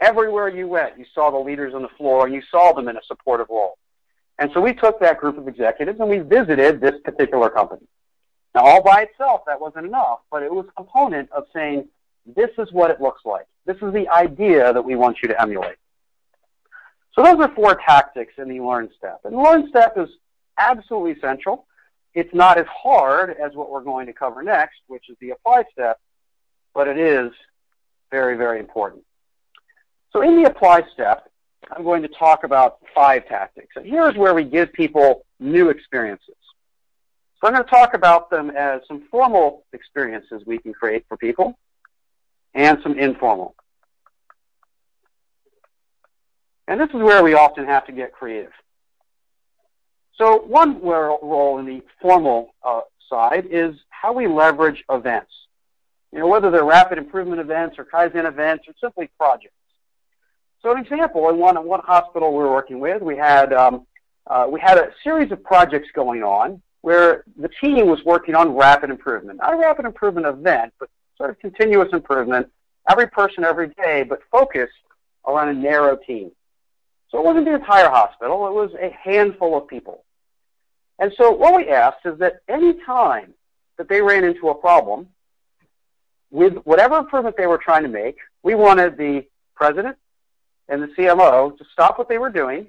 Everywhere 0.00 0.48
you 0.48 0.68
went, 0.68 0.98
you 0.98 1.04
saw 1.14 1.30
the 1.30 1.38
leaders 1.38 1.74
on 1.74 1.82
the 1.82 1.88
floor 1.96 2.26
and 2.26 2.34
you 2.34 2.42
saw 2.50 2.72
them 2.72 2.88
in 2.88 2.96
a 2.96 3.02
supportive 3.06 3.48
role. 3.50 3.78
And 4.38 4.50
so 4.52 4.60
we 4.60 4.74
took 4.74 5.00
that 5.00 5.18
group 5.18 5.38
of 5.38 5.48
executives 5.48 5.98
and 6.00 6.08
we 6.08 6.18
visited 6.18 6.80
this 6.80 6.94
particular 7.02 7.48
company. 7.50 7.86
Now, 8.54 8.64
all 8.64 8.82
by 8.82 9.02
itself, 9.02 9.42
that 9.46 9.60
wasn't 9.60 9.86
enough, 9.86 10.20
but 10.30 10.42
it 10.42 10.52
was 10.52 10.66
a 10.68 10.72
component 10.72 11.30
of 11.32 11.44
saying, 11.54 11.88
this 12.26 12.50
is 12.58 12.72
what 12.72 12.90
it 12.90 13.00
looks 13.00 13.22
like. 13.24 13.46
This 13.64 13.76
is 13.76 13.92
the 13.92 14.08
idea 14.08 14.72
that 14.72 14.82
we 14.82 14.96
want 14.96 15.18
you 15.22 15.28
to 15.28 15.40
emulate. 15.40 15.76
So 17.14 17.22
those 17.22 17.36
are 17.40 17.54
four 17.54 17.74
tactics 17.74 18.34
in 18.38 18.48
the 18.48 18.60
learn 18.60 18.90
step. 18.96 19.20
And 19.24 19.34
the 19.34 19.38
learn 19.38 19.68
step 19.68 19.94
is 19.96 20.08
absolutely 20.58 21.12
essential. 21.12 21.66
It's 22.16 22.34
not 22.34 22.56
as 22.56 22.64
hard 22.66 23.36
as 23.36 23.54
what 23.54 23.70
we're 23.70 23.82
going 23.82 24.06
to 24.06 24.12
cover 24.14 24.42
next, 24.42 24.80
which 24.86 25.10
is 25.10 25.18
the 25.20 25.30
apply 25.30 25.64
step, 25.70 26.00
but 26.72 26.88
it 26.88 26.96
is 26.96 27.30
very, 28.10 28.38
very 28.38 28.58
important. 28.58 29.02
So 30.14 30.22
in 30.22 30.42
the 30.42 30.48
apply 30.48 30.84
step, 30.94 31.30
I'm 31.70 31.84
going 31.84 32.00
to 32.00 32.08
talk 32.08 32.44
about 32.44 32.78
five 32.94 33.28
tactics. 33.28 33.76
And 33.76 33.84
here's 33.84 34.16
where 34.16 34.32
we 34.32 34.44
give 34.44 34.72
people 34.72 35.26
new 35.40 35.68
experiences. 35.68 36.36
So 37.38 37.48
I'm 37.48 37.52
going 37.52 37.64
to 37.64 37.70
talk 37.70 37.92
about 37.92 38.30
them 38.30 38.48
as 38.48 38.80
some 38.88 39.02
formal 39.10 39.66
experiences 39.74 40.42
we 40.46 40.56
can 40.56 40.72
create 40.72 41.04
for 41.08 41.18
people 41.18 41.58
and 42.54 42.78
some 42.82 42.98
informal. 42.98 43.54
And 46.66 46.80
this 46.80 46.88
is 46.88 47.02
where 47.02 47.22
we 47.22 47.34
often 47.34 47.66
have 47.66 47.84
to 47.88 47.92
get 47.92 48.14
creative. 48.14 48.52
So 50.18 50.38
one 50.38 50.80
role 50.82 51.58
in 51.58 51.66
the 51.66 51.82
formal 52.00 52.54
uh, 52.62 52.80
side 53.08 53.46
is 53.50 53.76
how 53.90 54.12
we 54.12 54.26
leverage 54.26 54.82
events. 54.90 55.32
You 56.12 56.20
know, 56.20 56.28
whether 56.28 56.50
they're 56.50 56.64
rapid 56.64 56.98
improvement 56.98 57.40
events 57.40 57.76
or 57.78 57.84
Kaizen 57.84 58.26
events 58.26 58.64
or 58.66 58.74
simply 58.80 59.10
projects. 59.18 59.52
So 60.62 60.72
an 60.72 60.78
example, 60.78 61.28
in 61.28 61.36
one, 61.36 61.62
one 61.66 61.80
hospital 61.80 62.32
we 62.32 62.38
were 62.38 62.50
working 62.50 62.80
with, 62.80 63.02
we 63.02 63.16
had, 63.16 63.52
um, 63.52 63.86
uh, 64.26 64.46
we 64.50 64.58
had 64.58 64.78
a 64.78 64.88
series 65.04 65.30
of 65.30 65.44
projects 65.44 65.88
going 65.94 66.22
on 66.22 66.62
where 66.80 67.24
the 67.36 67.50
team 67.60 67.86
was 67.86 68.02
working 68.04 68.34
on 68.34 68.54
rapid 68.54 68.90
improvement. 68.90 69.38
Not 69.40 69.54
a 69.54 69.56
rapid 69.56 69.84
improvement 69.84 70.26
event, 70.26 70.72
but 70.80 70.88
sort 71.16 71.30
of 71.30 71.38
continuous 71.40 71.88
improvement, 71.92 72.48
every 72.88 73.08
person 73.08 73.44
every 73.44 73.68
day, 73.68 74.02
but 74.02 74.20
focused 74.30 74.72
around 75.26 75.48
a 75.48 75.54
narrow 75.54 75.96
team. 75.96 76.30
So 77.10 77.18
it 77.18 77.24
wasn't 77.24 77.44
the 77.44 77.54
entire 77.54 77.88
hospital, 77.88 78.46
it 78.46 78.52
was 78.52 78.70
a 78.80 78.90
handful 78.90 79.56
of 79.56 79.68
people. 79.68 80.04
And 80.98 81.12
so 81.16 81.30
what 81.30 81.54
we 81.56 81.68
asked 81.68 82.04
is 82.04 82.18
that 82.18 82.40
any 82.48 82.74
time 82.84 83.34
that 83.76 83.88
they 83.88 84.00
ran 84.00 84.24
into 84.24 84.48
a 84.48 84.54
problem 84.54 85.08
with 86.30 86.54
whatever 86.64 86.96
improvement 86.98 87.36
they 87.36 87.46
were 87.46 87.58
trying 87.58 87.82
to 87.82 87.88
make, 87.88 88.16
we 88.42 88.54
wanted 88.54 88.96
the 88.96 89.26
president 89.54 89.96
and 90.68 90.82
the 90.82 90.88
CMO 90.88 91.56
to 91.56 91.64
stop 91.72 91.98
what 91.98 92.08
they 92.08 92.18
were 92.18 92.30
doing, 92.30 92.66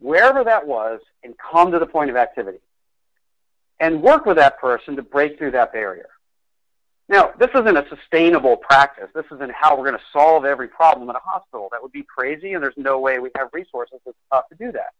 wherever 0.00 0.44
that 0.44 0.66
was, 0.66 1.00
and 1.22 1.34
come 1.38 1.70
to 1.72 1.78
the 1.78 1.86
point 1.86 2.10
of 2.10 2.16
activity. 2.16 2.58
And 3.80 4.02
work 4.02 4.24
with 4.24 4.36
that 4.36 4.58
person 4.58 4.96
to 4.96 5.02
break 5.02 5.38
through 5.38 5.52
that 5.52 5.72
barrier. 5.72 6.08
Now, 7.08 7.32
this 7.38 7.50
isn't 7.54 7.76
a 7.76 7.86
sustainable 7.88 8.56
practice. 8.56 9.08
This 9.14 9.26
isn't 9.30 9.52
how 9.52 9.76
we're 9.76 9.84
going 9.90 9.98
to 9.98 10.04
solve 10.12 10.44
every 10.44 10.68
problem 10.68 11.10
in 11.10 11.16
a 11.16 11.20
hospital. 11.20 11.68
That 11.70 11.82
would 11.82 11.92
be 11.92 12.02
crazy, 12.02 12.54
and 12.54 12.62
there's 12.62 12.76
no 12.76 12.98
way 12.98 13.18
we 13.18 13.30
have 13.36 13.48
resources 13.52 13.98
to, 14.06 14.14
uh, 14.32 14.40
to 14.42 14.54
do 14.54 14.72
that. 14.72 14.94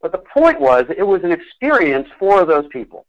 But 0.00 0.12
the 0.12 0.18
point 0.18 0.60
was, 0.60 0.84
it 0.96 1.02
was 1.02 1.22
an 1.24 1.32
experience 1.32 2.08
for 2.18 2.44
those 2.44 2.66
people 2.68 3.06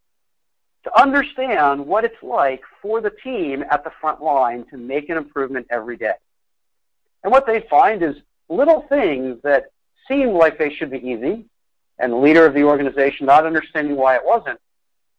to 0.84 1.00
understand 1.00 1.86
what 1.86 2.06
it's 2.06 2.24
like 2.24 2.62
for 2.82 3.02
the 3.02 3.10
team 3.10 3.64
at 3.70 3.84
the 3.84 3.92
front 4.00 4.22
line 4.22 4.66
to 4.72 4.78
make 4.78 5.10
an 5.10 5.18
improvement 5.18 5.68
every 5.70 5.98
day. 5.98 6.14
And 7.24 7.32
what 7.32 7.46
they 7.46 7.66
find 7.70 8.02
is 8.02 8.16
little 8.48 8.84
things 8.88 9.38
that 9.44 9.72
seem 10.08 10.30
like 10.30 10.58
they 10.58 10.74
should 10.74 10.90
be 10.90 11.00
easy, 11.00 11.46
and 12.00 12.14
the 12.14 12.18
leader 12.18 12.46
of 12.46 12.54
the 12.54 12.64
organization 12.64 13.26
not 13.26 13.46
understanding 13.46 13.98
why 13.98 14.16
it 14.16 14.22
wasn't. 14.24 14.60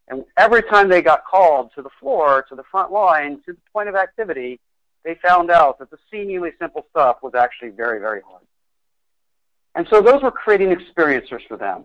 And 0.09 0.25
every 0.39 0.63
time 0.63 0.89
they 0.89 1.03
got 1.03 1.27
called 1.27 1.71
to 1.75 1.83
the 1.83 1.91
floor, 2.01 2.47
to 2.49 2.55
the 2.55 2.63
front 2.71 2.91
line, 2.91 3.43
to 3.45 3.53
the 3.53 3.59
point 3.71 3.91
of 3.91 3.95
activity, 3.95 4.59
they 5.05 5.17
found 5.17 5.51
out 5.51 5.79
that 5.81 5.91
the 5.91 5.99
seemingly 6.11 6.53
simple 6.59 6.87
stuff 6.91 7.19
was 7.23 7.35
actually 7.35 7.71
very, 7.71 8.01
very 8.01 8.23
hard. 8.23 8.43
And 9.75 9.87
so 9.91 10.01
those 10.01 10.23
were 10.23 10.31
creating 10.31 10.75
experiencers 10.75 11.47
for 11.47 11.57
them. 11.57 11.85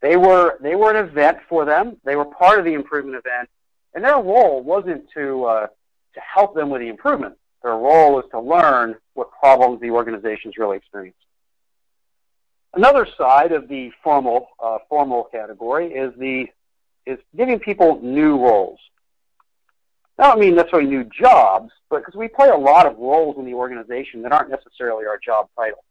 They 0.00 0.16
were, 0.16 0.58
they 0.60 0.76
were 0.76 0.94
an 0.94 1.08
event 1.08 1.38
for 1.48 1.64
them. 1.64 1.96
They 2.04 2.16
were 2.16 2.26
part 2.26 2.58
of 2.58 2.64
the 2.64 2.74
improvement 2.74 3.16
event. 3.16 3.48
And 3.94 4.04
their 4.04 4.16
role 4.16 4.62
wasn't 4.62 5.10
to, 5.14 5.44
uh, 5.44 5.66
to 5.66 6.20
help 6.20 6.54
them 6.54 6.70
with 6.70 6.80
the 6.80 6.88
improvement. 6.88 7.36
Their 7.62 7.72
role 7.72 8.14
was 8.14 8.24
to 8.32 8.40
learn 8.40 8.96
what 9.14 9.30
problems 9.32 9.80
the 9.80 9.90
organization 9.90 10.50
is 10.50 10.58
really 10.58 10.76
experiencing. 10.76 11.18
Another 12.74 13.06
side 13.16 13.52
of 13.52 13.68
the 13.68 13.90
formal, 14.02 14.48
uh, 14.62 14.78
formal 14.88 15.24
category 15.24 15.92
is, 15.92 16.12
the, 16.18 16.46
is 17.06 17.18
giving 17.36 17.58
people 17.58 18.00
new 18.02 18.36
roles. 18.36 18.80
I 20.18 20.28
don't 20.28 20.40
mean 20.40 20.54
necessarily 20.54 20.88
new 20.88 21.04
jobs, 21.04 21.72
but 21.88 22.00
because 22.00 22.14
we 22.14 22.28
play 22.28 22.48
a 22.48 22.56
lot 22.56 22.86
of 22.86 22.98
roles 22.98 23.36
in 23.38 23.44
the 23.44 23.54
organization 23.54 24.22
that 24.22 24.32
aren't 24.32 24.50
necessarily 24.50 25.06
our 25.06 25.18
job 25.18 25.48
title. 25.56 25.82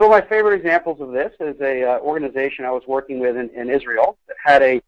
So 0.00 0.08
my 0.08 0.22
favorite 0.22 0.56
examples 0.56 0.98
of 1.02 1.12
this 1.12 1.30
is 1.40 1.60
a 1.60 1.84
uh, 1.84 1.98
organization 1.98 2.64
I 2.64 2.70
was 2.70 2.82
working 2.86 3.18
with 3.18 3.36
in, 3.36 3.50
in 3.50 3.68
Israel 3.68 4.16
that 4.28 4.36
had 4.42 4.62
a 4.62 4.80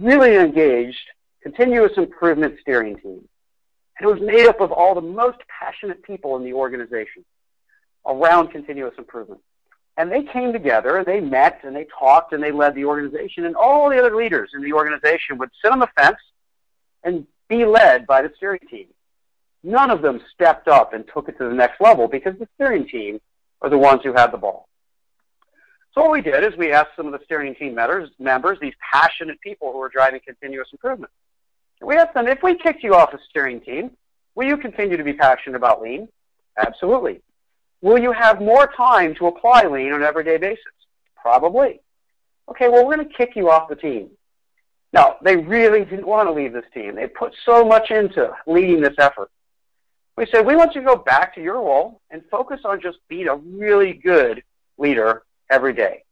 really 0.00 0.36
engaged 0.36 0.96
continuous 1.42 1.92
improvement 1.98 2.54
steering 2.62 2.96
team. 2.96 3.28
And 3.98 4.08
it 4.08 4.12
was 4.12 4.22
made 4.22 4.46
up 4.46 4.62
of 4.62 4.72
all 4.72 4.94
the 4.94 5.02
most 5.02 5.38
passionate 5.60 6.02
people 6.02 6.36
in 6.36 6.44
the 6.44 6.54
organization 6.54 7.22
around 8.06 8.48
continuous 8.48 8.94
improvement. 8.96 9.42
And 9.98 10.10
they 10.10 10.22
came 10.22 10.54
together 10.54 10.96
and 10.96 11.06
they 11.06 11.20
met 11.20 11.60
and 11.62 11.76
they 11.76 11.86
talked 11.98 12.32
and 12.32 12.42
they 12.42 12.52
led 12.52 12.74
the 12.74 12.86
organization 12.86 13.44
and 13.44 13.56
all 13.56 13.90
the 13.90 13.98
other 13.98 14.16
leaders 14.16 14.52
in 14.54 14.62
the 14.62 14.72
organization 14.72 15.36
would 15.36 15.50
sit 15.62 15.70
on 15.70 15.80
the 15.80 15.88
fence 15.98 16.18
and 17.04 17.26
be 17.48 17.66
led 17.66 18.06
by 18.06 18.22
the 18.22 18.32
steering 18.36 18.60
team. 18.70 18.86
None 19.62 19.90
of 19.90 20.00
them 20.00 20.22
stepped 20.32 20.66
up 20.66 20.94
and 20.94 21.04
took 21.12 21.28
it 21.28 21.36
to 21.36 21.44
the 21.44 21.54
next 21.54 21.78
level 21.78 22.08
because 22.08 22.38
the 22.38 22.48
steering 22.54 22.88
team 22.88 23.20
are 23.62 23.70
the 23.70 23.78
ones 23.78 24.00
who 24.04 24.12
had 24.12 24.28
the 24.32 24.36
ball. 24.36 24.68
So 25.94 26.02
what 26.02 26.10
we 26.10 26.20
did 26.20 26.44
is 26.44 26.56
we 26.58 26.72
asked 26.72 26.90
some 26.96 27.06
of 27.06 27.12
the 27.12 27.24
steering 27.24 27.54
team 27.54 27.74
members, 27.74 28.10
these 28.60 28.74
passionate 28.92 29.40
people 29.40 29.72
who 29.72 29.78
were 29.78 29.88
driving 29.88 30.20
continuous 30.24 30.68
improvement. 30.72 31.10
We 31.80 31.96
asked 31.96 32.14
them, 32.14 32.28
if 32.28 32.42
we 32.42 32.56
kicked 32.56 32.82
you 32.82 32.94
off 32.94 33.12
the 33.12 33.18
steering 33.30 33.60
team, 33.60 33.92
will 34.34 34.46
you 34.46 34.58
continue 34.58 34.96
to 34.96 35.04
be 35.04 35.14
passionate 35.14 35.56
about 35.56 35.80
lean? 35.80 36.08
Absolutely. 36.58 37.22
Will 37.80 37.98
you 37.98 38.12
have 38.12 38.40
more 38.40 38.70
time 38.76 39.14
to 39.16 39.26
apply 39.26 39.66
lean 39.66 39.92
on 39.92 40.02
an 40.02 40.06
everyday 40.06 40.36
basis? 40.38 40.64
Probably. 41.20 41.80
Okay, 42.48 42.68
well, 42.68 42.86
we're 42.86 42.96
going 42.96 43.08
to 43.08 43.14
kick 43.14 43.32
you 43.34 43.50
off 43.50 43.68
the 43.68 43.76
team. 43.76 44.10
Now, 44.92 45.16
they 45.22 45.36
really 45.36 45.84
didn't 45.84 46.06
want 46.06 46.28
to 46.28 46.32
leave 46.32 46.52
this 46.52 46.64
team. 46.72 46.94
They 46.94 47.06
put 47.06 47.34
so 47.44 47.64
much 47.64 47.90
into 47.90 48.30
leading 48.46 48.80
this 48.80 48.94
effort. 48.98 49.30
We 50.16 50.26
said, 50.26 50.46
we 50.46 50.56
want 50.56 50.74
you 50.74 50.80
to 50.80 50.86
go 50.86 50.96
back 50.96 51.34
to 51.34 51.42
your 51.42 51.56
role 51.56 52.00
and 52.10 52.22
focus 52.30 52.60
on 52.64 52.80
just 52.80 52.98
being 53.08 53.28
a 53.28 53.36
really 53.36 53.92
good 53.92 54.42
leader 54.78 55.22
every 55.50 55.74
day. 55.74 56.04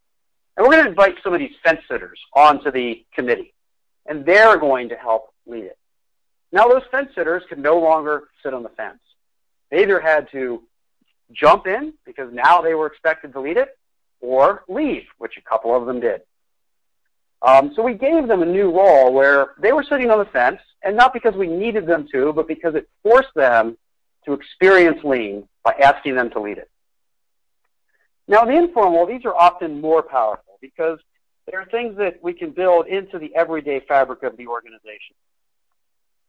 And 0.57 0.65
we're 0.65 0.73
going 0.73 0.85
to 0.85 0.91
invite 0.91 1.17
some 1.23 1.33
of 1.33 1.41
these 1.41 1.55
fence 1.65 1.81
sitters 1.91 2.21
onto 2.35 2.71
the 2.71 3.05
committee, 3.15 3.55
and 4.07 4.25
they're 4.27 4.59
going 4.59 4.91
to 4.91 4.95
help 4.95 5.33
lead 5.47 5.65
it. 5.65 5.79
Now, 6.53 6.69
those 6.69 6.83
fence 6.91 7.09
sitters 7.15 7.43
can 7.49 7.63
no 7.63 7.81
longer 7.81 8.25
sit 8.43 8.53
on 8.53 8.63
the 8.63 8.69
fence. 8.69 9.01
They 9.71 9.83
either 9.83 10.01
had 10.01 10.31
to 10.33 10.63
jump 11.33 11.67
in 11.67 11.95
because 12.05 12.33
now 12.33 12.61
they 12.61 12.75
were 12.75 12.87
expected 12.87 13.33
to 13.33 13.41
lead 13.41 13.57
it, 13.57 13.77
or 14.21 14.65
leave, 14.69 15.05
which 15.19 15.39
a 15.39 15.43
couple 15.43 15.75
of 15.75 15.87
them 15.87 16.01
did. 16.01 16.21
Um, 17.43 17.73
so 17.75 17.83
we 17.83 17.95
gave 17.95 18.29
them 18.29 18.43
a 18.43 18.47
new 18.47 18.71
role 18.71 19.13
where 19.13 19.55
they 19.59 19.73
were 19.73 19.83
sitting 19.83 20.11
on 20.11 20.19
the 20.19 20.25
fence, 20.27 20.61
and 20.83 20.95
not 20.95 21.13
because 21.15 21.35
we 21.35 21.47
needed 21.47 21.87
them 21.87 22.07
to, 22.13 22.33
but 22.35 22.47
because 22.47 22.75
it 22.75 22.89
forced 23.03 23.35
them 23.35 23.77
to 24.27 24.33
experience 24.33 25.03
lean 25.05 25.49
by 25.63 25.73
asking 25.83 26.15
them 26.17 26.31
to 26.31 26.41
lead 26.41 26.59
it. 26.59 26.71
Now, 28.27 28.45
the 28.45 28.53
informal, 28.53 29.07
these 29.07 29.25
are 29.25 29.35
often 29.35 29.81
more 29.81 30.03
powerful 30.03 30.59
because 30.61 30.99
there 31.47 31.61
are 31.61 31.67
things 31.67 31.97
that 31.99 32.23
we 32.23 32.33
can 32.33 32.51
build 32.51 32.87
into 32.87 33.19
the 33.19 33.35
everyday 33.35 33.81
fabric 33.81 34.23
of 34.23 34.37
the 34.37 34.47
organization. 34.47 35.15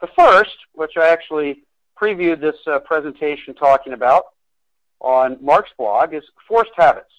The 0.01 0.08
first, 0.08 0.55
which 0.73 0.97
I 0.97 1.08
actually 1.08 1.63
previewed 1.99 2.41
this 2.41 2.58
uh, 2.67 2.79
presentation 2.79 3.53
talking 3.53 3.93
about 3.93 4.25
on 4.99 5.38
Mark's 5.41 5.71
blog, 5.77 6.13
is 6.13 6.23
forced 6.47 6.71
habits. 6.75 7.12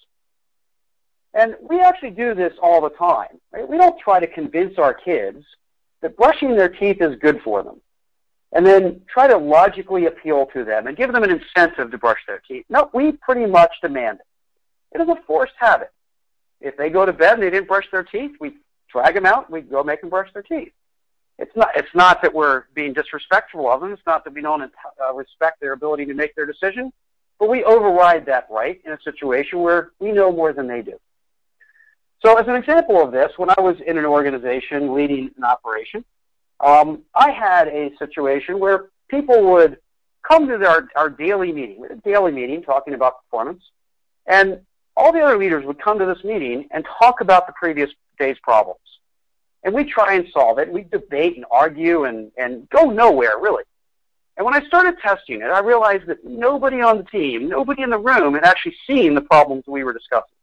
And 1.33 1.55
we 1.61 1.79
actually 1.79 2.11
do 2.11 2.35
this 2.35 2.53
all 2.61 2.81
the 2.81 2.89
time. 2.89 3.39
Right? 3.51 3.67
We 3.67 3.77
don't 3.77 3.99
try 3.99 4.19
to 4.19 4.27
convince 4.27 4.77
our 4.77 4.93
kids 4.93 5.43
that 6.01 6.15
brushing 6.15 6.55
their 6.55 6.69
teeth 6.69 7.01
is 7.01 7.15
good 7.19 7.41
for 7.43 7.63
them 7.63 7.81
and 8.53 8.65
then 8.65 9.01
try 9.11 9.27
to 9.27 9.37
logically 9.37 10.05
appeal 10.05 10.47
to 10.53 10.63
them 10.63 10.87
and 10.87 10.95
give 10.95 11.11
them 11.11 11.23
an 11.23 11.31
incentive 11.31 11.91
to 11.91 11.97
brush 11.97 12.19
their 12.27 12.41
teeth. 12.47 12.65
No, 12.69 12.89
we 12.93 13.11
pretty 13.11 13.45
much 13.45 13.73
demand 13.81 14.19
it. 14.19 14.97
It 14.97 15.01
is 15.01 15.09
a 15.09 15.21
forced 15.27 15.53
habit. 15.59 15.91
If 16.61 16.77
they 16.77 16.89
go 16.89 17.05
to 17.05 17.13
bed 17.13 17.35
and 17.35 17.43
they 17.43 17.49
didn't 17.49 17.67
brush 17.67 17.85
their 17.91 18.03
teeth, 18.03 18.31
we 18.39 18.53
drag 18.91 19.15
them 19.15 19.25
out. 19.25 19.51
We 19.51 19.61
go 19.61 19.83
make 19.83 20.01
them 20.01 20.09
brush 20.09 20.31
their 20.33 20.43
teeth. 20.43 20.71
It's 21.39 21.55
not. 21.55 21.69
It's 21.75 21.93
not 21.93 22.21
that 22.23 22.33
we're 22.33 22.63
being 22.73 22.93
disrespectful 22.93 23.69
of 23.71 23.81
them. 23.81 23.93
It's 23.93 24.01
not 24.07 24.23
that 24.23 24.33
we 24.33 24.41
don't 24.41 24.61
uh, 24.63 25.13
respect 25.13 25.59
their 25.59 25.73
ability 25.73 26.05
to 26.05 26.15
make 26.15 26.33
their 26.35 26.47
decision, 26.47 26.91
but 27.37 27.47
we 27.47 27.63
override 27.63 28.25
that 28.25 28.47
right 28.49 28.81
in 28.85 28.91
a 28.91 29.01
situation 29.03 29.59
where 29.59 29.91
we 29.99 30.11
know 30.11 30.31
more 30.31 30.51
than 30.51 30.67
they 30.67 30.81
do. 30.81 30.97
So, 32.25 32.35
as 32.37 32.47
an 32.47 32.55
example 32.55 32.99
of 32.99 33.11
this, 33.11 33.31
when 33.37 33.51
I 33.51 33.61
was 33.61 33.75
in 33.85 33.99
an 33.99 34.05
organization 34.05 34.95
leading 34.95 35.29
an 35.37 35.43
operation, 35.43 36.03
um, 36.59 37.03
I 37.13 37.31
had 37.31 37.67
a 37.67 37.91
situation 37.97 38.59
where 38.59 38.89
people 39.09 39.51
would 39.51 39.77
come 40.27 40.47
to 40.47 40.55
our, 40.67 40.87
our 40.95 41.09
daily 41.09 41.51
meeting, 41.51 41.85
a 41.89 41.95
daily 41.95 42.31
meeting 42.31 42.63
talking 42.63 42.93
about 42.93 43.23
performance, 43.23 43.63
and 44.25 44.59
all 44.95 45.11
the 45.11 45.21
other 45.21 45.37
leaders 45.37 45.63
would 45.65 45.79
come 45.79 45.99
to 45.99 46.05
this 46.05 46.23
meeting 46.23 46.67
and 46.71 46.85
talk 46.99 47.21
about 47.21 47.47
the 47.47 47.53
previous 47.53 47.89
day's 48.19 48.37
problems. 48.39 48.79
And 49.63 49.73
we 49.73 49.83
try 49.83 50.15
and 50.15 50.27
solve 50.33 50.59
it. 50.59 50.71
We 50.71 50.83
debate 50.83 51.35
and 51.35 51.45
argue 51.51 52.05
and, 52.05 52.31
and 52.37 52.67
go 52.69 52.89
nowhere, 52.89 53.37
really. 53.39 53.63
And 54.35 54.45
when 54.45 54.53
I 54.53 54.65
started 54.67 54.99
testing 54.99 55.41
it, 55.41 55.45
I 55.45 55.59
realized 55.59 56.07
that 56.07 56.23
nobody 56.23 56.81
on 56.81 56.97
the 56.97 57.03
team, 57.03 57.49
nobody 57.49 57.81
in 57.81 57.89
the 57.89 57.97
room 57.97 58.35
had 58.35 58.43
actually 58.43 58.75
seen 58.85 59.15
the 59.15 59.21
problems 59.21 59.63
we 59.67 59.83
were 59.83 59.93
discussing. 59.93 60.37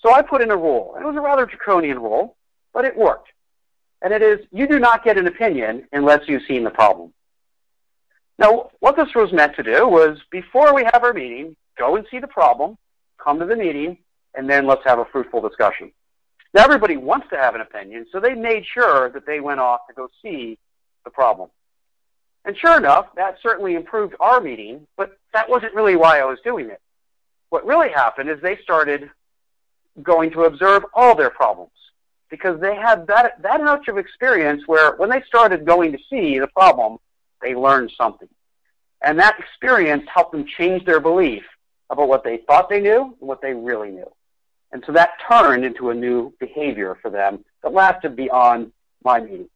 So 0.00 0.12
I 0.12 0.22
put 0.22 0.42
in 0.42 0.50
a 0.50 0.56
rule. 0.56 0.94
It 1.00 1.04
was 1.04 1.16
a 1.16 1.20
rather 1.20 1.46
draconian 1.46 1.98
rule, 1.98 2.36
but 2.72 2.84
it 2.84 2.96
worked. 2.96 3.28
And 4.02 4.12
it 4.12 4.22
is, 4.22 4.46
you 4.52 4.66
do 4.66 4.78
not 4.78 5.04
get 5.04 5.18
an 5.18 5.26
opinion 5.26 5.88
unless 5.92 6.28
you've 6.28 6.42
seen 6.46 6.64
the 6.64 6.70
problem. 6.70 7.12
Now, 8.38 8.70
what 8.80 8.96
this 8.96 9.14
was 9.14 9.32
meant 9.32 9.56
to 9.56 9.62
do 9.62 9.88
was, 9.88 10.18
before 10.30 10.74
we 10.74 10.84
have 10.84 11.02
our 11.02 11.14
meeting, 11.14 11.56
go 11.78 11.96
and 11.96 12.06
see 12.10 12.18
the 12.18 12.26
problem, 12.26 12.76
come 13.18 13.38
to 13.38 13.46
the 13.46 13.56
meeting, 13.56 13.98
and 14.34 14.48
then 14.48 14.66
let's 14.66 14.84
have 14.84 14.98
a 14.98 15.06
fruitful 15.06 15.40
discussion. 15.40 15.90
Now, 16.52 16.64
everybody 16.64 16.96
wants 16.96 17.28
to 17.30 17.36
have 17.36 17.54
an 17.54 17.62
opinion, 17.62 18.06
so 18.12 18.20
they 18.20 18.34
made 18.34 18.64
sure 18.66 19.08
that 19.10 19.26
they 19.26 19.40
went 19.40 19.60
off 19.60 19.86
to 19.88 19.94
go 19.94 20.08
see 20.22 20.58
the 21.04 21.10
problem. 21.10 21.48
And 22.44 22.56
sure 22.56 22.76
enough, 22.76 23.06
that 23.16 23.38
certainly 23.42 23.74
improved 23.74 24.14
our 24.20 24.40
meeting, 24.40 24.86
but 24.96 25.16
that 25.32 25.48
wasn't 25.48 25.74
really 25.74 25.96
why 25.96 26.20
I 26.20 26.24
was 26.24 26.38
doing 26.44 26.70
it. 26.70 26.80
What 27.48 27.66
really 27.66 27.88
happened 27.88 28.28
is 28.28 28.40
they 28.40 28.58
started 28.62 29.10
going 30.02 30.30
to 30.32 30.44
observe 30.44 30.84
all 30.94 31.14
their 31.14 31.30
problems 31.30 31.70
because 32.30 32.60
they 32.60 32.74
had 32.74 33.06
that, 33.06 33.40
that 33.42 33.62
much 33.62 33.88
of 33.88 33.98
experience 33.98 34.62
where 34.66 34.96
when 34.96 35.10
they 35.10 35.22
started 35.22 35.64
going 35.64 35.92
to 35.92 35.98
see 36.10 36.38
the 36.38 36.48
problem, 36.48 36.98
they 37.40 37.54
learned 37.54 37.92
something. 37.96 38.28
And 39.02 39.18
that 39.18 39.38
experience 39.38 40.04
helped 40.12 40.32
them 40.32 40.46
change 40.46 40.84
their 40.84 41.00
belief 41.00 41.44
about 41.90 42.08
what 42.08 42.24
they 42.24 42.38
thought 42.38 42.68
they 42.68 42.80
knew 42.80 43.16
and 43.20 43.28
what 43.28 43.40
they 43.40 43.54
really 43.54 43.90
knew. 43.90 44.10
And 44.72 44.82
so 44.86 44.92
that 44.92 45.10
turned 45.28 45.64
into 45.64 45.90
a 45.90 45.94
new 45.94 46.32
behavior 46.40 46.98
for 47.00 47.10
them 47.10 47.44
that 47.62 47.72
lasted 47.72 48.16
beyond 48.16 48.72
my 49.04 49.20
meeting. 49.20 49.48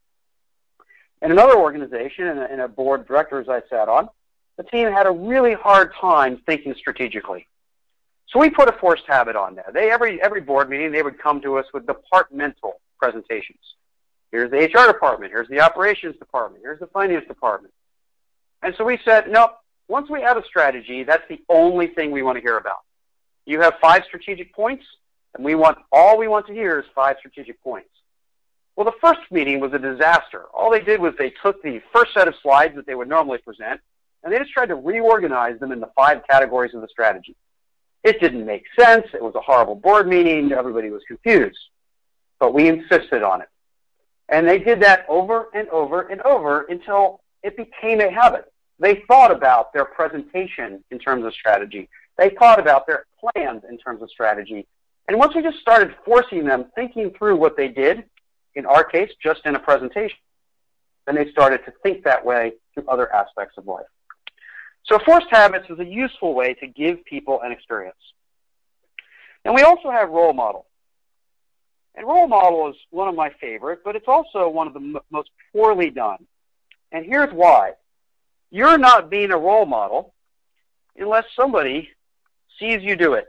In 1.22 1.30
another 1.32 1.58
organization, 1.58 2.28
in 2.28 2.38
a, 2.38 2.46
in 2.46 2.60
a 2.60 2.68
board 2.68 3.00
of 3.00 3.08
directors 3.08 3.48
I 3.48 3.62
sat 3.68 3.88
on, 3.88 4.08
the 4.56 4.62
team 4.62 4.90
had 4.90 5.06
a 5.06 5.10
really 5.10 5.54
hard 5.54 5.92
time 5.94 6.40
thinking 6.46 6.74
strategically. 6.74 7.46
So 8.32 8.38
we 8.38 8.48
put 8.48 8.68
a 8.68 8.72
forced 8.72 9.04
habit 9.06 9.34
on 9.34 9.56
there. 9.56 9.70
They 9.72 9.90
every 9.90 10.22
every 10.22 10.40
board 10.40 10.70
meeting 10.70 10.92
they 10.92 11.02
would 11.02 11.18
come 11.18 11.40
to 11.42 11.58
us 11.58 11.66
with 11.74 11.86
departmental 11.86 12.80
presentations. 12.98 13.58
Here's 14.30 14.50
the 14.50 14.58
HR 14.58 14.86
department. 14.86 15.32
Here's 15.32 15.48
the 15.48 15.60
operations 15.60 16.16
department. 16.16 16.62
Here's 16.62 16.78
the 16.78 16.86
finance 16.86 17.26
department. 17.26 17.74
And 18.62 18.74
so 18.76 18.84
we 18.84 18.98
said, 19.04 19.28
no, 19.28 19.50
once 19.88 20.08
we 20.08 20.22
have 20.22 20.36
a 20.36 20.44
strategy, 20.44 21.02
that's 21.02 21.26
the 21.28 21.40
only 21.48 21.88
thing 21.88 22.12
we 22.12 22.22
want 22.22 22.36
to 22.36 22.42
hear 22.42 22.56
about. 22.56 22.80
You 23.46 23.60
have 23.62 23.74
five 23.80 24.04
strategic 24.06 24.54
points, 24.54 24.84
and 25.34 25.44
we 25.44 25.56
want 25.56 25.78
all 25.90 26.16
we 26.16 26.28
want 26.28 26.46
to 26.46 26.52
hear 26.52 26.78
is 26.78 26.86
five 26.94 27.16
strategic 27.18 27.60
points. 27.62 27.88
Well, 28.76 28.84
the 28.84 28.98
first 29.00 29.20
meeting 29.32 29.58
was 29.58 29.72
a 29.72 29.78
disaster. 29.78 30.44
All 30.54 30.70
they 30.70 30.80
did 30.80 31.00
was 31.00 31.14
they 31.18 31.30
took 31.42 31.60
the 31.62 31.82
first 31.92 32.14
set 32.14 32.28
of 32.28 32.34
slides 32.40 32.76
that 32.76 32.86
they 32.86 32.94
would 32.94 33.08
normally 33.08 33.38
present, 33.38 33.80
and 34.22 34.32
they 34.32 34.38
just 34.38 34.52
tried 34.52 34.66
to 34.66 34.76
reorganize 34.76 35.58
them 35.58 35.72
in 35.72 35.80
the 35.80 35.90
five 35.96 36.22
categories 36.30 36.72
of 36.74 36.82
the 36.82 36.88
strategy. 36.88 37.34
It 38.02 38.20
didn't 38.20 38.46
make 38.46 38.64
sense. 38.78 39.06
It 39.12 39.22
was 39.22 39.34
a 39.34 39.40
horrible 39.40 39.74
board 39.74 40.08
meeting. 40.08 40.52
Everybody 40.52 40.90
was 40.90 41.02
confused. 41.06 41.58
But 42.38 42.54
we 42.54 42.68
insisted 42.68 43.22
on 43.22 43.42
it. 43.42 43.48
And 44.28 44.48
they 44.48 44.58
did 44.58 44.80
that 44.80 45.04
over 45.08 45.48
and 45.54 45.68
over 45.68 46.02
and 46.02 46.20
over 46.22 46.62
until 46.62 47.20
it 47.42 47.56
became 47.56 48.00
a 48.00 48.10
habit. 48.10 48.50
They 48.78 49.02
thought 49.06 49.30
about 49.30 49.72
their 49.72 49.84
presentation 49.84 50.82
in 50.90 50.98
terms 50.98 51.24
of 51.24 51.34
strategy. 51.34 51.88
They 52.16 52.30
thought 52.38 52.58
about 52.58 52.86
their 52.86 53.04
plans 53.20 53.62
in 53.68 53.76
terms 53.76 54.02
of 54.02 54.10
strategy. 54.10 54.66
And 55.08 55.18
once 55.18 55.34
we 55.34 55.42
just 55.42 55.58
started 55.58 55.94
forcing 56.04 56.44
them 56.44 56.66
thinking 56.74 57.10
through 57.18 57.36
what 57.36 57.56
they 57.56 57.68
did, 57.68 58.04
in 58.54 58.64
our 58.64 58.84
case, 58.84 59.10
just 59.22 59.44
in 59.44 59.56
a 59.56 59.58
presentation, 59.58 60.18
then 61.06 61.16
they 61.16 61.30
started 61.30 61.64
to 61.64 61.72
think 61.82 62.04
that 62.04 62.24
way 62.24 62.52
through 62.72 62.84
other 62.88 63.12
aspects 63.12 63.58
of 63.58 63.66
life. 63.66 63.86
So 64.84 64.98
forced 65.04 65.28
habits 65.30 65.66
is 65.70 65.78
a 65.78 65.84
useful 65.84 66.34
way 66.34 66.54
to 66.54 66.66
give 66.66 67.04
people 67.04 67.40
an 67.42 67.52
experience. 67.52 67.96
And 69.44 69.54
we 69.54 69.62
also 69.62 69.90
have 69.90 70.10
role 70.10 70.32
model. 70.32 70.66
And 71.94 72.06
role 72.06 72.28
model 72.28 72.70
is 72.70 72.76
one 72.90 73.08
of 73.08 73.14
my 73.14 73.30
favorite, 73.40 73.80
but 73.84 73.96
it's 73.96 74.08
also 74.08 74.48
one 74.48 74.66
of 74.66 74.74
the 74.74 74.80
m- 74.80 74.98
most 75.10 75.30
poorly 75.52 75.90
done. 75.90 76.26
And 76.92 77.04
here's 77.04 77.32
why. 77.32 77.72
You're 78.50 78.78
not 78.78 79.10
being 79.10 79.30
a 79.30 79.38
role 79.38 79.66
model 79.66 80.14
unless 80.96 81.24
somebody 81.36 81.90
sees 82.58 82.82
you 82.82 82.96
do 82.96 83.14
it. 83.14 83.26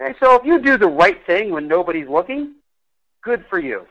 Okay, 0.00 0.14
so 0.20 0.34
if 0.34 0.44
you 0.44 0.60
do 0.60 0.76
the 0.76 0.88
right 0.88 1.24
thing 1.26 1.50
when 1.50 1.68
nobody's 1.68 2.08
looking, 2.08 2.54
good 3.22 3.44
for 3.48 3.58
you. 3.58 3.86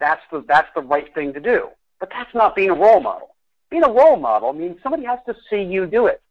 That's 0.00 0.22
the, 0.32 0.44
that's 0.46 0.68
the 0.74 0.82
right 0.82 1.12
thing 1.14 1.32
to 1.34 1.40
do. 1.40 1.68
But 2.00 2.10
that's 2.10 2.34
not 2.34 2.56
being 2.56 2.70
a 2.70 2.74
role 2.74 3.00
model. 3.00 3.35
Being 3.70 3.84
a 3.84 3.90
role 3.90 4.16
model 4.16 4.52
means 4.52 4.78
somebody 4.82 5.04
has 5.04 5.18
to 5.26 5.34
see 5.50 5.62
you 5.62 5.86
do 5.86 6.06
it, 6.06 6.22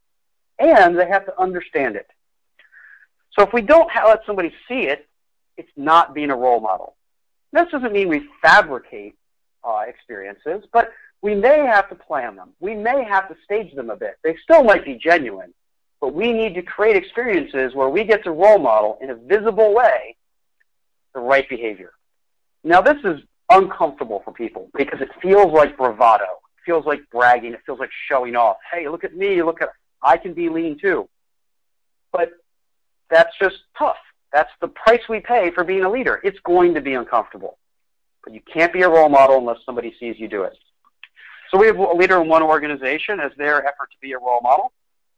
and 0.58 0.98
they 0.98 1.08
have 1.08 1.26
to 1.26 1.40
understand 1.40 1.96
it. 1.96 2.08
So 3.38 3.46
if 3.46 3.54
we 3.54 3.62
don't 3.62 3.90
let 3.94 4.26
somebody 4.26 4.54
see 4.68 4.88
it, 4.88 5.08
it's 5.58 5.72
not 5.76 6.14
being 6.14 6.32
a 6.32 6.36
role 6.36 6.60
model. 6.60 6.96
This 7.52 7.70
doesn't 7.72 7.92
mean 7.92 8.10
we 8.10 8.28
fabricate 8.42 9.16
uh, 9.64 9.84
experiences, 9.88 10.64
but 10.72 10.92
we 11.22 11.36
may 11.36 11.66
have 11.66 11.90
to 11.90 11.96
plan 11.96 12.36
them. 12.36 12.52
We 12.60 12.76
may 12.76 13.04
have 13.04 13.28
to 13.30 13.36
stage 13.44 13.74
them 13.76 13.90
a 13.90 13.96
bit. 13.96 14.18
They 14.24 14.38
still 14.44 14.64
might 14.64 14.86
be 14.86 14.96
genuine, 14.96 15.54
but 16.00 16.14
we 16.14 16.32
need 16.32 16.56
to 16.56 16.62
create 16.62 16.96
experiences 16.96 17.74
where 17.74 17.90
we 17.90 18.04
get 18.04 18.24
to 18.24 18.32
role 18.32 18.60
model 18.60 18.98
in 19.02 19.10
a 19.10 19.16
visible 19.16 19.74
way 19.74 20.16
the 21.14 21.20
right 21.20 21.48
behavior. 21.50 21.92
Now, 22.64 22.82
this 22.82 22.98
is 23.04 23.22
uncomfortable 23.50 24.22
for 24.24 24.34
people 24.34 24.70
because 24.76 25.02
it 25.02 25.10
feels 25.22 25.52
like 25.54 25.78
bravado 25.78 26.26
feels 26.66 26.86
like 26.86 27.02
bragging. 27.12 27.54
It 27.54 27.62
feels 27.66 27.80
like 27.80 27.92
showing 28.08 28.36
off. 28.36 28.58
Hey, 28.72 28.88
look 28.90 29.04
at 29.04 29.16
me. 29.16 29.44
Look 29.44 29.62
at 29.62 29.70
I 30.02 30.18
can 30.18 30.34
be 30.34 30.50
lean 30.50 30.78
too. 30.80 31.10
But 32.12 32.32
that's 33.10 33.36
just 33.40 33.58
tough. 33.78 33.98
That's 34.32 34.52
the 34.62 34.68
price 34.68 35.02
we 35.08 35.20
pay 35.20 35.52
for 35.52 35.64
being 35.64 35.84
a 35.84 35.90
leader. 35.90 36.20
It's 36.24 36.40
going 36.40 36.74
to 36.74 36.82
be 36.82 36.94
uncomfortable. 36.94 37.58
But 38.24 38.34
you 38.34 38.42
can't 38.42 38.74
be 38.74 38.82
a 38.82 38.90
role 38.90 39.10
model 39.10 39.38
unless 39.38 39.60
somebody 39.66 39.96
sees 40.00 40.20
you 40.20 40.28
do 40.28 40.44
it. 40.44 40.58
So 41.52 41.60
we 41.60 41.68
have 41.68 41.78
a 41.78 41.94
leader 41.94 42.22
in 42.22 42.28
one 42.28 42.44
organization 42.44 43.20
as 43.20 43.32
their 43.38 43.60
effort 43.60 43.92
to 43.92 43.98
be 44.02 44.14
a 44.14 44.18
role 44.18 44.42
model 44.42 44.74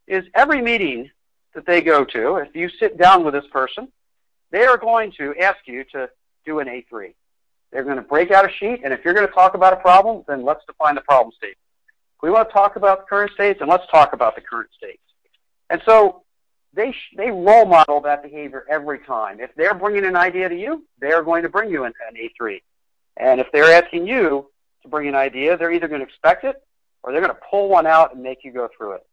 is 0.07 0.25
every 0.33 0.61
meeting 0.61 1.09
that 1.53 1.65
they 1.65 1.81
go 1.81 2.05
to, 2.05 2.35
if 2.35 2.55
you 2.55 2.69
sit 2.79 2.97
down 2.97 3.23
with 3.23 3.33
this 3.33 3.47
person, 3.51 3.87
they 4.51 4.65
are 4.65 4.77
going 4.77 5.11
to 5.17 5.35
ask 5.39 5.57
you 5.65 5.83
to 5.85 6.09
do 6.45 6.59
an 6.59 6.67
A3. 6.67 7.13
They're 7.71 7.83
going 7.83 7.97
to 7.97 8.01
break 8.01 8.31
out 8.31 8.45
a 8.45 8.51
sheet, 8.51 8.81
and 8.83 8.93
if 8.93 9.03
you're 9.03 9.13
going 9.13 9.27
to 9.27 9.33
talk 9.33 9.53
about 9.53 9.73
a 9.73 9.77
problem, 9.77 10.23
then 10.27 10.43
let's 10.43 10.65
define 10.65 10.95
the 10.95 11.01
problem 11.01 11.33
state. 11.35 11.57
If 12.17 12.23
we 12.23 12.31
want 12.31 12.49
to 12.49 12.53
talk 12.53 12.75
about 12.75 13.01
the 13.01 13.05
current 13.05 13.31
states, 13.33 13.59
then 13.59 13.67
let's 13.67 13.85
talk 13.91 14.13
about 14.13 14.35
the 14.35 14.41
current 14.41 14.69
states. 14.75 15.01
And 15.69 15.81
so 15.85 16.23
they, 16.73 16.95
they 17.15 17.29
role 17.29 17.65
model 17.65 18.01
that 18.01 18.23
behavior 18.23 18.65
every 18.69 18.99
time. 18.99 19.39
If 19.39 19.53
they're 19.55 19.73
bringing 19.73 20.05
an 20.05 20.15
idea 20.15 20.49
to 20.49 20.55
you, 20.57 20.85
they're 20.99 21.23
going 21.23 21.43
to 21.43 21.49
bring 21.49 21.69
you 21.69 21.83
an, 21.83 21.93
an 22.09 22.15
A3. 22.15 22.61
And 23.17 23.41
if 23.41 23.51
they're 23.51 23.71
asking 23.71 24.07
you 24.07 24.49
to 24.83 24.87
bring 24.87 25.07
an 25.07 25.15
idea, 25.15 25.57
they're 25.57 25.71
either 25.71 25.87
going 25.87 26.01
to 26.01 26.07
expect 26.07 26.43
it 26.43 26.55
or 27.03 27.11
they're 27.11 27.21
going 27.21 27.33
to 27.33 27.41
pull 27.49 27.69
one 27.69 27.85
out 27.85 28.13
and 28.13 28.23
make 28.23 28.43
you 28.43 28.51
go 28.51 28.69
through 28.77 28.93
it. 28.93 29.05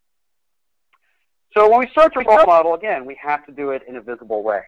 So 1.54 1.70
when 1.70 1.80
we 1.80 1.88
start 1.88 2.12
to 2.14 2.20
role 2.20 2.46
model, 2.46 2.74
again, 2.74 3.04
we 3.04 3.16
have 3.22 3.46
to 3.46 3.52
do 3.52 3.70
it 3.70 3.82
in 3.86 3.96
a 3.96 4.00
visible 4.00 4.42
way. 4.42 4.62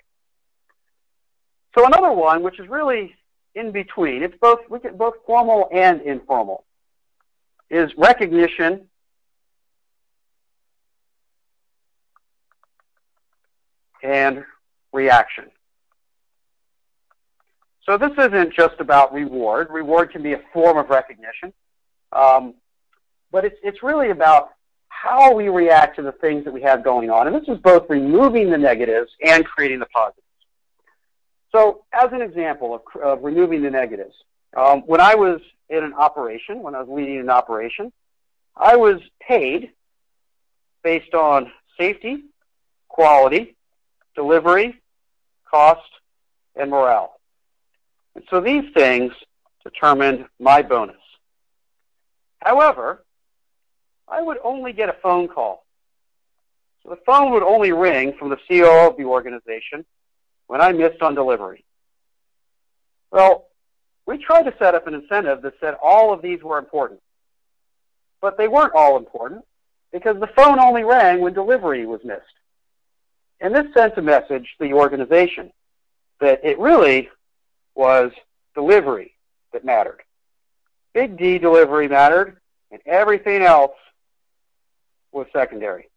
So 1.77 1.85
another 1.85 2.13
one, 2.13 2.43
which 2.43 2.61
is 2.61 2.69
really 2.69 3.15
in 3.57 3.73
between. 3.73 4.23
It's 4.23 4.37
both 4.41 4.61
we 4.71 4.79
get 4.79 4.97
both 4.97 5.15
formal 5.27 5.69
and 5.73 6.01
informal. 6.03 6.65
Is 7.69 7.91
recognition 7.97 8.87
and 14.05 14.45
reaction. 14.93 15.47
So 17.85 17.99
this 17.99 18.13
isn't 18.13 18.53
just 18.53 18.77
about 18.79 19.13
reward. 19.13 19.69
Reward 19.71 20.13
can 20.13 20.23
be 20.23 20.35
a 20.35 20.41
form 20.53 20.77
of 20.77 20.91
recognition, 20.91 21.53
um, 22.13 22.55
but 23.33 23.45
it's 23.45 23.57
it's 23.65 23.83
really 23.83 24.11
about 24.11 24.51
how 24.89 25.35
we 25.35 25.49
react 25.49 25.97
to 25.97 26.03
the 26.03 26.13
things 26.13 26.45
that 26.45 26.53
we 26.53 26.63
have 26.63 26.85
going 26.85 27.11
on. 27.11 27.27
And 27.27 27.35
this 27.35 27.49
is 27.49 27.59
both 27.59 27.89
removing 27.89 28.51
the 28.51 28.59
negatives 28.59 29.11
and 29.25 29.45
creating 29.45 29.79
the 29.79 29.87
positives. 29.87 30.26
So 31.53 31.85
as 31.93 32.13
an 32.13 32.23
example 32.23 32.75
of, 32.75 33.01
of 33.01 33.25
removing 33.25 33.63
the 33.63 33.71
negatives, 33.71 34.15
um, 34.57 34.83
when 34.83 35.01
I 35.01 35.15
was 35.15 35.41
in 35.69 35.85
an 35.85 35.95
operation, 35.95 36.63
when 36.63 36.75
I 36.75 36.81
was 36.81 36.89
leading 36.89 37.19
an 37.19 37.31
operation, 37.31 37.93
I 38.57 38.77
was 38.77 39.01
paid 39.21 39.71
based 40.83 41.15
on 41.15 41.51
safety, 41.79 42.25
quality, 42.89 43.57
delivery, 44.15 44.81
cost, 45.51 45.89
and 46.55 46.71
morale. 46.71 47.21
And 48.15 48.25
so 48.31 48.41
these 48.41 48.65
things 48.73 49.13
determined 49.63 50.27
my 50.41 50.63
bonus. 50.63 50.97
However, 52.39 53.05
I 54.09 54.23
would 54.23 54.39
only 54.43 54.73
get 54.73 54.89
a 54.89 54.97
phone 55.03 55.29
call. 55.29 55.65
So 56.83 56.91
the 56.91 57.01
phone 57.05 57.33
would 57.33 57.43
only 57.43 57.73
ring 57.73 58.15
from 58.19 58.31
the 58.31 58.39
CEO 58.49 58.89
of 58.89 58.97
the 58.97 59.05
organization 59.05 59.85
when 60.47 60.61
I 60.61 60.73
missed 60.73 61.03
on 61.03 61.15
delivery? 61.15 61.65
Well, 63.11 63.47
we 64.07 64.19
tried 64.19 64.45
to 64.45 64.55
set 64.59 64.75
up 64.75 64.87
an 64.87 64.95
incentive 64.95 65.43
that 65.43 65.55
said 65.61 65.75
all 65.83 66.13
of 66.13 66.23
these 66.23 66.43
were 66.43 66.59
important. 66.59 67.01
but 68.21 68.37
they 68.39 68.49
weren't 68.49 68.75
all 68.75 68.97
important 68.97 69.45
because 69.93 70.19
the 70.19 70.27
phone 70.29 70.59
only 70.59 70.85
rang 70.85 71.21
when 71.21 71.33
delivery 71.33 71.87
was 71.87 72.01
missed. 72.05 72.23
And 73.41 73.55
this 73.55 73.67
sent 73.75 73.97
a 73.99 74.03
message 74.03 74.55
to 74.59 74.67
the 74.67 74.73
organization 74.73 75.53
that 76.21 76.41
it 76.43 76.59
really 76.59 77.09
was 77.75 78.11
delivery 78.55 79.13
that 79.53 79.65
mattered. 79.65 80.03
Big 80.95 81.17
D 81.19 81.39
delivery 81.39 81.89
mattered, 81.89 82.39
and 82.71 82.81
everything 82.87 83.43
else 83.43 83.77
was 85.13 85.27
secondary. 85.33 85.89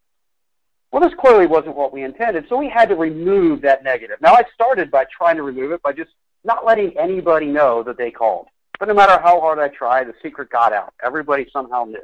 Well, 0.92 1.02
this 1.02 1.14
clearly 1.20 1.46
wasn't 1.46 1.76
what 1.76 1.94
we 1.94 2.04
intended, 2.04 2.46
so 2.50 2.58
we 2.58 2.70
had 2.70 2.90
to 2.90 2.96
remove 2.96 3.62
that 3.62 3.84
negative. 3.84 4.18
Now, 4.22 4.34
I 4.34 4.44
started 4.54 4.90
by 4.90 5.06
trying 5.06 5.36
to 5.36 5.44
remove 5.44 5.72
it 5.72 5.84
by 5.84 5.94
just 5.94 6.12
not 6.44 6.66
letting 6.66 6.98
anybody 6.98 7.46
know 7.46 7.84
that 7.84 7.98
they 7.98 8.10
called. 8.10 8.48
But 8.80 8.88
no 8.88 8.94
matter 8.94 9.22
how 9.22 9.40
hard 9.40 9.60
I 9.60 9.68
tried, 9.68 10.08
the 10.08 10.16
secret 10.24 10.50
got 10.50 10.74
out. 10.74 10.94
Everybody 11.04 11.48
somehow 11.52 11.86
knew. 11.86 12.04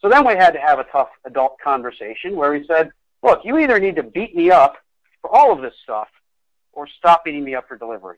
So 0.00 0.08
then 0.08 0.26
we 0.26 0.34
had 0.34 0.52
to 0.52 0.60
have 0.60 0.78
a 0.78 0.84
tough 0.84 1.08
adult 1.24 1.58
conversation 1.62 2.36
where 2.36 2.52
we 2.52 2.64
said, 2.66 2.90
look, 3.22 3.40
you 3.44 3.58
either 3.58 3.78
need 3.78 3.96
to 3.96 4.02
beat 4.02 4.34
me 4.34 4.50
up 4.50 4.76
for 5.20 5.34
all 5.34 5.52
of 5.52 5.60
this 5.60 5.74
stuff 5.82 6.08
or 6.72 6.86
stop 6.86 7.24
beating 7.24 7.44
me 7.44 7.54
up 7.54 7.68
for 7.68 7.76
delivery. 7.76 8.16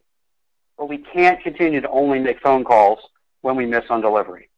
But 0.78 0.88
we 0.88 0.98
can't 0.98 1.42
continue 1.42 1.80
to 1.80 1.88
only 1.88 2.20
make 2.20 2.40
phone 2.40 2.62
calls 2.62 3.00
when 3.40 3.56
we 3.56 3.66
miss 3.66 3.84
on 3.90 4.00
delivery. 4.00 4.48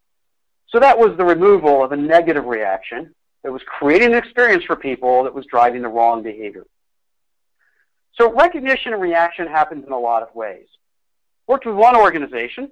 So 0.69 0.81
that 0.81 0.99
was 0.99 1.17
the 1.17 1.25
removal 1.25 1.83
of 1.83 1.93
a 1.93 1.97
negative 1.97 2.45
reaction 2.45 3.15
that 3.45 3.53
was 3.53 3.63
creating 3.67 4.13
an 4.13 4.19
experience 4.19 4.65
for 4.65 4.75
people 4.75 5.25
that 5.25 5.35
was 5.35 5.47
driving 5.47 5.83
the 5.83 5.89
wrong 5.89 6.23
behavior. 6.23 6.65
So 8.15 8.33
recognition 8.33 8.93
and 8.95 9.03
reaction 9.03 9.47
happens 9.47 9.87
in 9.87 9.93
a 9.93 9.99
lot 9.99 10.23
of 10.23 10.35
ways. 10.35 10.67
Worked 11.47 11.67
with 11.67 11.77
one 11.77 11.95
organization 11.95 12.71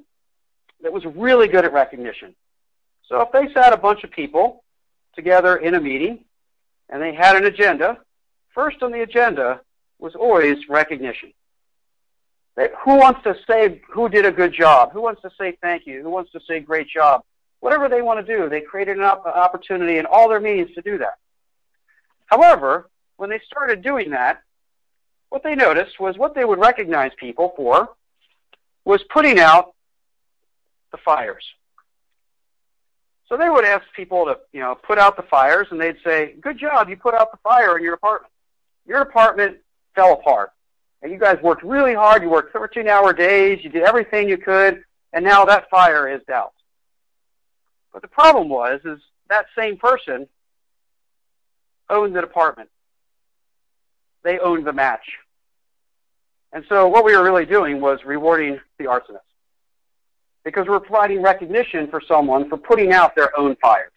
that 0.82 0.92
was 0.92 1.04
really 1.04 1.46
good 1.46 1.64
at 1.64 1.72
recognition. 1.72 2.34
So 3.08 3.20
if 3.20 3.30
they 3.32 3.52
sat 3.52 3.72
a 3.72 3.76
bunch 3.76 4.02
of 4.02 4.10
people 4.10 4.64
together 5.14 5.56
in 5.56 5.74
a 5.74 5.80
meeting 5.80 6.24
and 6.88 7.02
they 7.02 7.14
had 7.14 7.36
an 7.36 7.44
agenda, 7.44 7.98
first 8.54 8.82
on 8.82 8.92
the 8.92 9.02
agenda 9.02 9.60
was 9.98 10.14
always 10.14 10.56
recognition. 10.68 11.32
Who 12.84 12.96
wants 12.96 13.22
to 13.24 13.34
say 13.46 13.82
who 13.90 14.08
did 14.08 14.24
a 14.24 14.32
good 14.32 14.54
job? 14.54 14.92
Who 14.92 15.02
wants 15.02 15.20
to 15.22 15.30
say 15.38 15.58
thank 15.60 15.86
you? 15.86 16.02
Who 16.02 16.10
wants 16.10 16.32
to 16.32 16.40
say 16.48 16.60
great 16.60 16.88
job? 16.88 17.24
Whatever 17.62 17.88
they 17.88 18.02
want 18.02 18.26
to 18.26 18.36
do, 18.36 18.48
they 18.48 18.60
created 18.60 18.96
an 18.96 19.04
opportunity 19.04 19.98
in 19.98 20.04
all 20.04 20.28
their 20.28 20.40
meetings 20.40 20.74
to 20.74 20.82
do 20.82 20.98
that. 20.98 21.18
However, 22.26 22.90
when 23.18 23.30
they 23.30 23.38
started 23.46 23.82
doing 23.82 24.10
that, 24.10 24.42
what 25.28 25.44
they 25.44 25.54
noticed 25.54 26.00
was 26.00 26.18
what 26.18 26.34
they 26.34 26.44
would 26.44 26.58
recognize 26.58 27.12
people 27.16 27.52
for 27.56 27.90
was 28.84 29.00
putting 29.04 29.38
out 29.38 29.74
the 30.90 30.96
fires. 30.98 31.44
So 33.28 33.36
they 33.36 33.48
would 33.48 33.64
ask 33.64 33.84
people 33.94 34.24
to, 34.24 34.40
you 34.52 34.58
know, 34.58 34.74
put 34.74 34.98
out 34.98 35.14
the 35.16 35.22
fires, 35.22 35.68
and 35.70 35.80
they'd 35.80 36.02
say, 36.02 36.32
"Good 36.40 36.58
job, 36.58 36.88
you 36.88 36.96
put 36.96 37.14
out 37.14 37.30
the 37.30 37.38
fire 37.38 37.78
in 37.78 37.84
your 37.84 37.94
apartment. 37.94 38.32
Your 38.86 39.02
apartment 39.02 39.58
fell 39.94 40.14
apart, 40.14 40.50
and 41.00 41.12
you 41.12 41.18
guys 41.18 41.40
worked 41.40 41.62
really 41.62 41.94
hard. 41.94 42.24
You 42.24 42.28
worked 42.28 42.52
13-hour 42.52 43.12
days. 43.12 43.62
You 43.62 43.70
did 43.70 43.84
everything 43.84 44.28
you 44.28 44.36
could, 44.36 44.82
and 45.12 45.24
now 45.24 45.44
that 45.44 45.70
fire 45.70 46.08
is 46.08 46.22
doused." 46.24 46.56
But 47.92 48.02
the 48.02 48.08
problem 48.08 48.48
was, 48.48 48.80
is 48.84 48.98
that 49.28 49.46
same 49.56 49.76
person 49.76 50.28
owned 51.90 52.16
the 52.16 52.20
department. 52.20 52.70
They 54.22 54.38
owned 54.38 54.66
the 54.66 54.72
match. 54.72 55.04
And 56.52 56.64
so 56.68 56.88
what 56.88 57.04
we 57.04 57.16
were 57.16 57.24
really 57.24 57.46
doing 57.46 57.80
was 57.80 58.00
rewarding 58.04 58.60
the 58.78 58.84
arsonist 58.84 59.20
because 60.44 60.66
we're 60.66 60.80
providing 60.80 61.22
recognition 61.22 61.88
for 61.88 62.00
someone 62.06 62.48
for 62.48 62.56
putting 62.56 62.92
out 62.92 63.14
their 63.14 63.38
own 63.38 63.56
fires. 63.56 63.90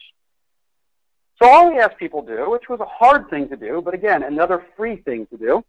So 1.41 1.49
all 1.49 1.71
we 1.71 1.79
asked 1.79 1.97
people 1.97 2.23
to 2.23 2.35
do, 2.35 2.49
which 2.49 2.69
was 2.69 2.79
a 2.79 2.85
hard 2.85 3.29
thing 3.29 3.49
to 3.49 3.57
do, 3.57 3.81
but 3.83 3.93
again, 3.93 4.23
another 4.23 4.65
free 4.77 4.97
thing 4.97 5.25
to 5.27 5.37
do, 5.37 5.65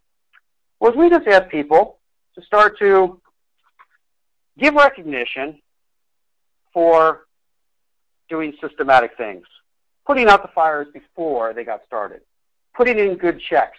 was 0.79 0.95
we 0.95 1.09
just 1.09 1.27
asked 1.27 1.49
people 1.49 1.97
to 2.35 2.41
start 2.41 2.79
to 2.79 3.19
give 4.57 4.75
recognition 4.75 5.61
for 6.73 7.26
doing 8.29 8.53
systematic 8.61 9.11
things, 9.17 9.45
putting 10.05 10.27
out 10.27 10.41
the 10.41 10.49
fires 10.49 10.87
before 10.93 11.53
they 11.53 11.63
got 11.63 11.81
started, 11.85 12.21
putting 12.75 12.99
in 12.99 13.15
good 13.15 13.39
checks, 13.39 13.77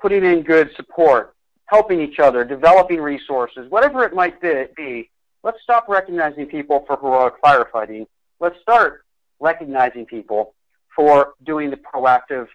putting 0.00 0.24
in 0.24 0.42
good 0.42 0.70
support, 0.76 1.34
helping 1.66 2.00
each 2.00 2.18
other, 2.18 2.44
developing 2.44 3.00
resources, 3.00 3.70
whatever 3.70 4.04
it 4.04 4.14
might 4.14 4.40
be, 4.40 5.10
let's 5.42 5.58
stop 5.62 5.88
recognizing 5.88 6.46
people 6.46 6.84
for 6.86 6.96
heroic 7.00 7.34
firefighting. 7.44 8.06
Let's 8.40 8.60
start 8.60 9.04
recognizing 9.40 10.06
people 10.06 10.54
for 10.94 11.34
doing 11.44 11.70
the 11.70 11.76
proactive, 11.76 12.46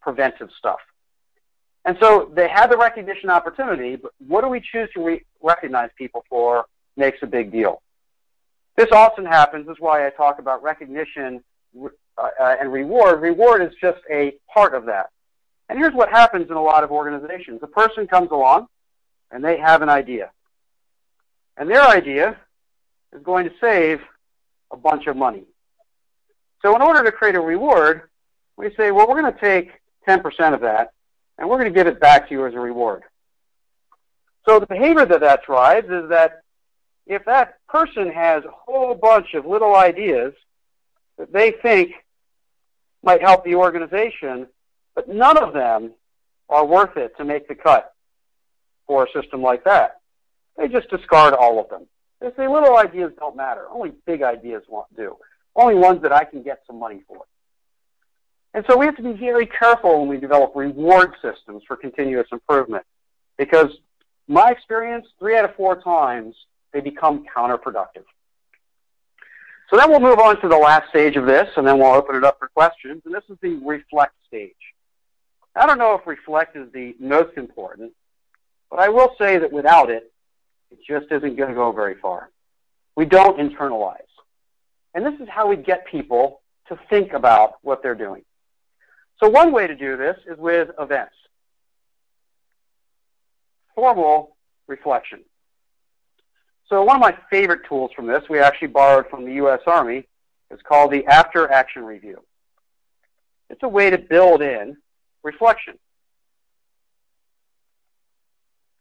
preventive 0.00 0.48
stuff. 0.58 0.78
And 1.84 1.98
so 2.00 2.32
they 2.34 2.48
had 2.48 2.68
the 2.68 2.78
recognition 2.78 3.28
opportunity, 3.28 3.96
but 3.96 4.12
what 4.26 4.40
do 4.40 4.48
we 4.48 4.60
choose 4.60 4.88
to 4.94 5.04
re- 5.04 5.24
recognize 5.42 5.90
people 5.98 6.24
for 6.30 6.64
makes 6.96 7.18
a 7.22 7.26
big 7.26 7.52
deal. 7.52 7.82
This 8.76 8.88
often 8.92 9.24
happens. 9.24 9.66
This 9.66 9.74
is 9.74 9.80
why 9.80 10.06
I 10.06 10.10
talk 10.10 10.38
about 10.38 10.62
recognition 10.62 11.42
uh, 11.80 11.88
uh, 12.18 12.56
and 12.60 12.72
reward. 12.72 13.20
Reward 13.20 13.62
is 13.62 13.72
just 13.80 14.00
a 14.10 14.34
part 14.52 14.74
of 14.74 14.86
that. 14.86 15.10
And 15.68 15.78
here's 15.78 15.94
what 15.94 16.10
happens 16.10 16.50
in 16.50 16.56
a 16.56 16.62
lot 16.62 16.84
of 16.84 16.90
organizations. 16.90 17.60
A 17.62 17.66
person 17.66 18.06
comes 18.06 18.30
along 18.30 18.66
and 19.30 19.44
they 19.44 19.58
have 19.58 19.82
an 19.82 19.88
idea. 19.88 20.30
And 21.56 21.70
their 21.70 21.82
idea 21.82 22.36
is 23.12 23.22
going 23.22 23.48
to 23.48 23.54
save 23.60 24.00
a 24.70 24.76
bunch 24.76 25.06
of 25.06 25.16
money. 25.16 25.44
So 26.62 26.74
in 26.74 26.82
order 26.82 27.04
to 27.04 27.12
create 27.12 27.34
a 27.34 27.40
reward, 27.40 28.02
we 28.56 28.74
say, 28.76 28.90
well, 28.90 29.08
we're 29.08 29.20
going 29.20 29.32
to 29.32 29.40
take 29.40 29.72
10% 30.08 30.54
of 30.54 30.60
that 30.62 30.92
and 31.38 31.48
we're 31.48 31.58
going 31.58 31.72
to 31.72 31.76
give 31.76 31.86
it 31.86 32.00
back 32.00 32.28
to 32.28 32.34
you 32.34 32.46
as 32.46 32.54
a 32.54 32.60
reward. 32.60 33.02
So 34.46 34.58
the 34.58 34.66
behavior 34.66 35.06
that 35.06 35.20
that 35.20 35.44
drives 35.44 35.88
is 35.88 36.08
that 36.10 36.42
if 37.06 37.24
that 37.26 37.58
person 37.68 38.10
has 38.10 38.44
a 38.44 38.50
whole 38.50 38.94
bunch 38.94 39.34
of 39.34 39.46
little 39.46 39.74
ideas 39.74 40.32
that 41.18 41.32
they 41.32 41.52
think 41.52 41.92
might 43.02 43.20
help 43.20 43.44
the 43.44 43.54
organization, 43.54 44.46
but 44.94 45.08
none 45.08 45.36
of 45.36 45.52
them 45.52 45.92
are 46.48 46.64
worth 46.64 46.96
it 46.96 47.16
to 47.16 47.24
make 47.24 47.48
the 47.48 47.54
cut 47.54 47.94
for 48.86 49.04
a 49.04 49.12
system 49.12 49.42
like 49.42 49.64
that. 49.64 50.00
They 50.56 50.68
just 50.68 50.88
discard 50.90 51.34
all 51.34 51.60
of 51.60 51.68
them. 51.68 51.86
They 52.20 52.28
say 52.36 52.48
little 52.48 52.76
ideas 52.76 53.12
don't 53.18 53.36
matter. 53.36 53.66
Only 53.70 53.92
big 54.06 54.22
ideas 54.22 54.62
won't 54.68 54.94
do. 54.96 55.16
Only 55.56 55.74
ones 55.74 56.02
that 56.02 56.12
I 56.12 56.24
can 56.24 56.42
get 56.42 56.62
some 56.66 56.78
money 56.78 57.02
for. 57.06 57.24
And 58.54 58.64
so 58.68 58.78
we 58.78 58.86
have 58.86 58.96
to 58.96 59.02
be 59.02 59.12
very 59.12 59.46
careful 59.46 60.00
when 60.00 60.08
we 60.08 60.16
develop 60.16 60.52
reward 60.54 61.14
systems 61.20 61.64
for 61.66 61.76
continuous 61.76 62.28
improvement. 62.30 62.84
Because 63.36 63.70
my 64.28 64.50
experience, 64.50 65.06
three 65.18 65.36
out 65.36 65.44
of 65.44 65.56
four 65.56 65.82
times, 65.82 66.34
they 66.74 66.80
become 66.80 67.24
counterproductive. 67.34 68.04
So 69.70 69.78
then 69.78 69.88
we'll 69.90 70.00
move 70.00 70.18
on 70.18 70.38
to 70.42 70.48
the 70.48 70.58
last 70.58 70.90
stage 70.90 71.16
of 71.16 71.24
this, 71.24 71.48
and 71.56 71.66
then 71.66 71.78
we'll 71.78 71.94
open 71.94 72.16
it 72.16 72.24
up 72.24 72.38
for 72.38 72.48
questions. 72.48 73.00
And 73.06 73.14
this 73.14 73.22
is 73.30 73.38
the 73.40 73.54
reflect 73.64 74.12
stage. 74.26 74.52
I 75.56 75.66
don't 75.66 75.78
know 75.78 75.94
if 75.94 76.06
reflect 76.06 76.56
is 76.56 76.70
the 76.72 76.94
most 76.98 77.38
important, 77.38 77.92
but 78.68 78.80
I 78.80 78.88
will 78.88 79.14
say 79.18 79.38
that 79.38 79.52
without 79.52 79.88
it, 79.88 80.12
it 80.70 80.78
just 80.86 81.10
isn't 81.10 81.36
going 81.36 81.48
to 81.48 81.54
go 81.54 81.72
very 81.72 81.94
far. 81.94 82.30
We 82.96 83.06
don't 83.06 83.38
internalize. 83.38 84.00
And 84.94 85.06
this 85.06 85.18
is 85.20 85.28
how 85.28 85.48
we 85.48 85.56
get 85.56 85.86
people 85.86 86.42
to 86.68 86.78
think 86.90 87.12
about 87.12 87.54
what 87.62 87.82
they're 87.82 87.94
doing. 87.94 88.22
So 89.22 89.28
one 89.28 89.52
way 89.52 89.66
to 89.68 89.76
do 89.76 89.96
this 89.96 90.16
is 90.26 90.36
with 90.38 90.70
events. 90.78 91.14
Formal 93.74 94.36
reflection. 94.66 95.20
So 96.68 96.82
one 96.82 96.96
of 96.96 97.02
my 97.02 97.16
favorite 97.30 97.66
tools 97.68 97.90
from 97.94 98.06
this, 98.06 98.22
we 98.28 98.38
actually 98.38 98.68
borrowed 98.68 99.08
from 99.10 99.24
the 99.24 99.34
U.S. 99.34 99.60
Army, 99.66 100.06
is 100.50 100.60
called 100.62 100.92
the 100.92 101.04
After 101.06 101.50
Action 101.50 101.84
Review. 101.84 102.22
It's 103.50 103.62
a 103.62 103.68
way 103.68 103.90
to 103.90 103.98
build 103.98 104.40
in 104.40 104.76
reflection. 105.22 105.78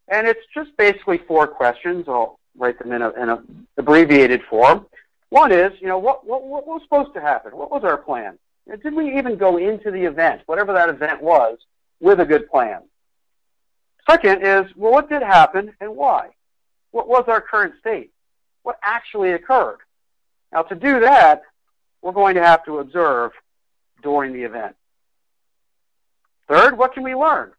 And 0.07 0.27
it's 0.27 0.45
just 0.53 0.75
basically 0.77 1.19
four 1.27 1.47
questions. 1.47 2.05
I'll 2.07 2.39
write 2.57 2.79
them 2.79 2.91
in 2.91 3.01
an 3.01 3.67
abbreviated 3.77 4.43
form. 4.49 4.85
One 5.29 5.51
is, 5.51 5.71
you 5.79 5.87
know, 5.87 5.97
what, 5.97 6.25
what, 6.25 6.43
what 6.43 6.67
was 6.67 6.81
supposed 6.83 7.13
to 7.15 7.21
happen? 7.21 7.57
What 7.57 7.71
was 7.71 7.83
our 7.83 7.97
plan? 7.97 8.37
Did 8.81 8.93
we 8.93 9.17
even 9.17 9.35
go 9.35 9.57
into 9.57 9.91
the 9.91 10.03
event, 10.03 10.41
whatever 10.45 10.73
that 10.73 10.89
event 10.89 11.21
was, 11.21 11.57
with 11.99 12.19
a 12.19 12.25
good 12.25 12.49
plan? 12.49 12.81
Second 14.09 14.45
is, 14.45 14.65
well, 14.75 14.91
what 14.91 15.09
did 15.09 15.21
happen 15.21 15.73
and 15.81 15.95
why? 15.95 16.29
What 16.93 17.07
was 17.07 17.25
our 17.27 17.41
current 17.41 17.73
state? 17.79 18.11
What 18.61 18.77
actually 18.83 19.31
occurred? 19.31 19.79
Now, 20.53 20.61
to 20.61 20.75
do 20.75 20.99
that, 20.99 21.41
we're 22.03 22.11
going 22.11 22.35
to 22.35 22.43
have 22.43 22.63
to 22.65 22.77
observe 22.77 23.31
during 24.03 24.31
the 24.31 24.43
event. 24.43 24.75
Third, 26.47 26.77
what 26.77 26.93
can 26.93 27.01
we 27.01 27.15
learn? 27.15 27.51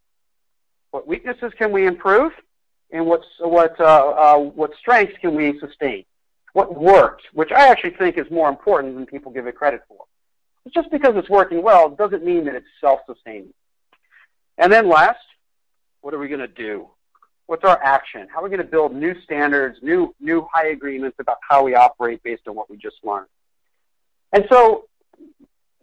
What 0.93 1.09
weaknesses 1.09 1.53
can 1.59 1.73
we 1.73 1.85
improve? 1.85 2.33
And 2.93 3.07
what, 3.07 3.23
what, 3.41 3.79
uh, 3.81 3.85
uh, 3.85 4.39
what 4.39 4.71
strengths 4.79 5.19
can 5.21 5.35
we 5.35 5.59
sustain? 5.59 6.05
What 6.53 6.79
worked, 6.79 7.25
which 7.33 7.51
I 7.51 7.67
actually 7.67 7.97
think 7.97 8.17
is 8.17 8.31
more 8.31 8.49
important 8.49 8.95
than 8.95 9.05
people 9.05 9.33
give 9.33 9.49
it 9.49 9.57
credit 9.57 9.83
for. 9.89 10.05
just 10.73 10.93
because 10.93 11.17
it's 11.17 11.29
working 11.29 11.61
well 11.61 11.91
doesn't 11.91 12.25
mean 12.25 12.45
that 12.45 12.55
it's 12.55 12.69
self-sustaining. 12.81 13.53
And 14.59 14.73
then 14.73 14.89
last, 14.89 15.19
what 16.03 16.15
are 16.15 16.21
we 16.21 16.29
going 16.29 16.39
to 16.39 16.47
do? 16.47 16.89
What's 17.47 17.65
our 17.65 17.83
action? 17.83 18.27
How 18.33 18.41
are 18.41 18.45
we 18.45 18.49
going 18.49 18.63
to 18.63 18.71
build 18.71 18.95
new 18.95 19.15
standards, 19.23 19.79
new 19.83 20.15
new 20.21 20.49
high 20.53 20.69
agreements 20.69 21.19
about 21.21 21.37
how 21.49 21.63
we 21.63 21.75
operate 21.75 22.23
based 22.23 22.49
on 22.49 22.55
what 22.55 22.71
we 22.71 22.77
just 22.77 22.97
learned? 23.03 23.29
And 24.33 24.47
so 24.51 24.87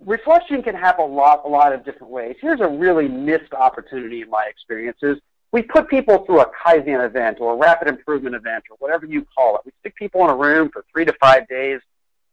reflection 0.06 0.64
can 0.64 0.76
happen 0.76 1.06
a 1.06 1.08
lot, 1.08 1.44
a 1.46 1.48
lot 1.48 1.74
of 1.74 1.86
different 1.86 2.12
ways. 2.12 2.36
Here's 2.42 2.60
a 2.60 2.68
really 2.68 3.08
missed 3.08 3.54
opportunity 3.54 4.22
in 4.22 4.30
my 4.30 4.46
experiences. 4.50 5.20
We 5.52 5.62
put 5.62 5.88
people 5.88 6.26
through 6.26 6.42
a 6.42 6.50
Kaizen 6.66 7.06
event 7.06 7.38
or 7.40 7.54
a 7.54 7.58
rapid 7.58 7.88
improvement 7.88 8.36
event 8.36 8.64
or 8.70 8.78
whatever 8.80 9.06
you 9.06 9.26
call 9.38 9.56
it. 9.56 9.62
We 9.66 9.72
stick 9.82 9.96
people 9.96 10.24
in 10.24 10.30
a 10.30 10.36
room 10.36 10.70
for 10.72 10.84
three 10.92 11.06
to 11.06 11.14
five 11.22 11.48
days 11.48 11.82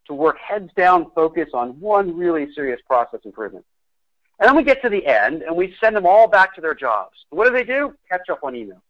to 0.07 0.14
work 0.14 0.39
heads 0.39 0.70
down 0.76 1.11
focus 1.14 1.51
on 1.53 1.79
one 1.81 2.16
really 2.16 2.53
serious 2.55 2.81
process 2.87 3.20
improvement. 3.24 3.64
And 4.41 4.49
then 4.49 4.57
we 4.57 4.62
get 4.62 4.81
to 4.83 4.89
the 4.89 5.05
end 5.05 5.43
and 5.43 5.57
we 5.57 5.74
send 5.81 5.97
them 5.97 6.07
all 6.07 6.29
back 6.29 6.55
to 6.55 6.61
their 6.61 6.74
jobs. 6.74 7.16
What 7.31 7.47
do 7.47 7.53
they 7.53 7.64
do? 7.64 7.95
Catch 8.09 8.31
up 8.31 8.41
on 8.45 8.55
email. 8.55 8.83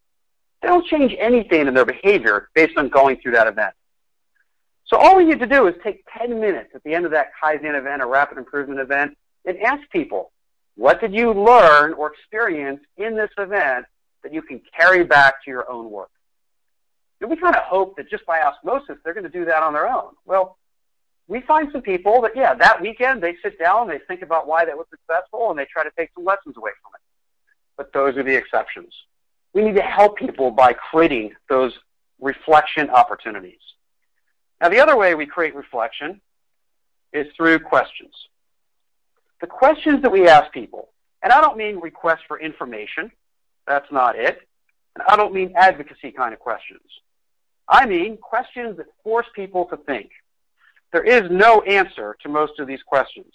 They 0.60 0.68
don't 0.68 0.86
change 0.86 1.14
anything 1.18 1.66
in 1.66 1.74
their 1.74 1.84
behavior 1.84 2.48
based 2.54 2.76
on 2.76 2.88
going 2.88 3.18
through 3.20 3.32
that 3.32 3.46
event. 3.46 3.74
So 4.86 4.96
all 4.96 5.16
we 5.16 5.24
need 5.24 5.40
to 5.40 5.46
do 5.46 5.66
is 5.66 5.74
take 5.84 6.04
10 6.18 6.40
minutes 6.40 6.70
at 6.74 6.82
the 6.82 6.94
end 6.94 7.04
of 7.04 7.10
that 7.12 7.28
Kaizen 7.42 7.78
event 7.78 8.02
or 8.02 8.08
rapid 8.08 8.38
improvement 8.38 8.80
event 8.80 9.16
and 9.44 9.58
ask 9.58 9.88
people, 9.90 10.32
what 10.76 11.00
did 11.00 11.12
you 11.12 11.32
learn 11.32 11.92
or 11.92 12.12
experience 12.12 12.80
in 12.96 13.16
this 13.16 13.30
event 13.36 13.86
that 14.22 14.32
you 14.32 14.42
can 14.42 14.60
carry 14.76 15.04
back 15.04 15.44
to 15.44 15.50
your 15.50 15.70
own 15.70 15.90
work? 15.90 16.10
And 17.20 17.28
we 17.28 17.36
kind 17.36 17.56
of 17.56 17.62
hope 17.64 17.96
that 17.96 18.08
just 18.08 18.24
by 18.26 18.40
osmosis 18.40 18.96
they're 19.04 19.14
going 19.14 19.24
to 19.24 19.30
do 19.30 19.44
that 19.44 19.62
on 19.62 19.72
their 19.74 19.88
own. 19.88 20.12
Well, 20.24 20.56
we 21.26 21.42
find 21.42 21.68
some 21.72 21.82
people 21.82 22.22
that, 22.22 22.32
yeah, 22.34 22.54
that 22.54 22.80
weekend 22.80 23.22
they 23.22 23.36
sit 23.42 23.58
down, 23.58 23.88
they 23.88 23.98
think 24.08 24.22
about 24.22 24.46
why 24.46 24.64
that 24.64 24.76
was 24.76 24.86
successful, 24.88 25.50
and 25.50 25.58
they 25.58 25.66
try 25.66 25.84
to 25.84 25.90
take 25.96 26.10
some 26.14 26.24
lessons 26.24 26.56
away 26.56 26.70
from 26.82 26.92
it. 26.94 27.00
But 27.76 27.92
those 27.92 28.16
are 28.16 28.22
the 28.22 28.34
exceptions. 28.34 28.94
We 29.58 29.64
need 29.64 29.74
to 29.74 29.82
help 29.82 30.16
people 30.16 30.52
by 30.52 30.72
creating 30.72 31.32
those 31.48 31.72
reflection 32.20 32.90
opportunities. 32.90 33.58
Now, 34.60 34.68
the 34.68 34.78
other 34.78 34.96
way 34.96 35.16
we 35.16 35.26
create 35.26 35.56
reflection 35.56 36.20
is 37.12 37.26
through 37.36 37.58
questions. 37.58 38.12
The 39.40 39.48
questions 39.48 40.00
that 40.02 40.12
we 40.12 40.28
ask 40.28 40.52
people, 40.52 40.90
and 41.24 41.32
I 41.32 41.40
don't 41.40 41.56
mean 41.56 41.80
requests 41.80 42.22
for 42.28 42.38
information, 42.38 43.10
that's 43.66 43.90
not 43.90 44.14
it. 44.14 44.38
And 44.94 45.02
I 45.08 45.16
don't 45.16 45.34
mean 45.34 45.52
advocacy 45.56 46.12
kind 46.12 46.32
of 46.32 46.38
questions. 46.38 46.88
I 47.68 47.84
mean 47.84 48.16
questions 48.16 48.76
that 48.76 48.86
force 49.02 49.26
people 49.34 49.64
to 49.70 49.76
think. 49.76 50.10
There 50.92 51.02
is 51.02 51.28
no 51.32 51.62
answer 51.62 52.16
to 52.22 52.28
most 52.28 52.60
of 52.60 52.68
these 52.68 52.84
questions. 52.84 53.34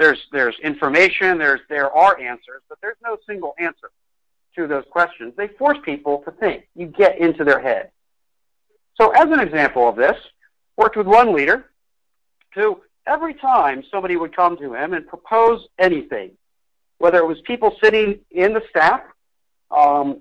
There's, 0.00 0.18
there's 0.32 0.56
information, 0.64 1.38
there's, 1.38 1.60
there 1.68 1.92
are 1.92 2.18
answers, 2.18 2.62
but 2.68 2.78
there's 2.82 2.98
no 3.04 3.18
single 3.24 3.54
answer 3.60 3.92
to 4.56 4.66
those 4.66 4.84
questions. 4.90 5.34
They 5.36 5.48
force 5.48 5.78
people 5.84 6.22
to 6.24 6.30
think. 6.32 6.66
You 6.74 6.86
get 6.86 7.18
into 7.18 7.44
their 7.44 7.60
head. 7.60 7.90
So 9.00 9.10
as 9.10 9.24
an 9.24 9.40
example 9.40 9.88
of 9.88 9.96
this, 9.96 10.16
worked 10.76 10.96
with 10.96 11.06
one 11.06 11.34
leader 11.34 11.66
who 12.54 12.80
every 13.06 13.34
time 13.34 13.84
somebody 13.90 14.16
would 14.16 14.34
come 14.34 14.56
to 14.56 14.74
him 14.74 14.92
and 14.94 15.06
propose 15.06 15.66
anything, 15.78 16.32
whether 16.98 17.18
it 17.18 17.26
was 17.26 17.38
people 17.46 17.76
sitting 17.82 18.20
in 18.30 18.52
the 18.52 18.62
staff 18.70 19.00
um, 19.70 20.20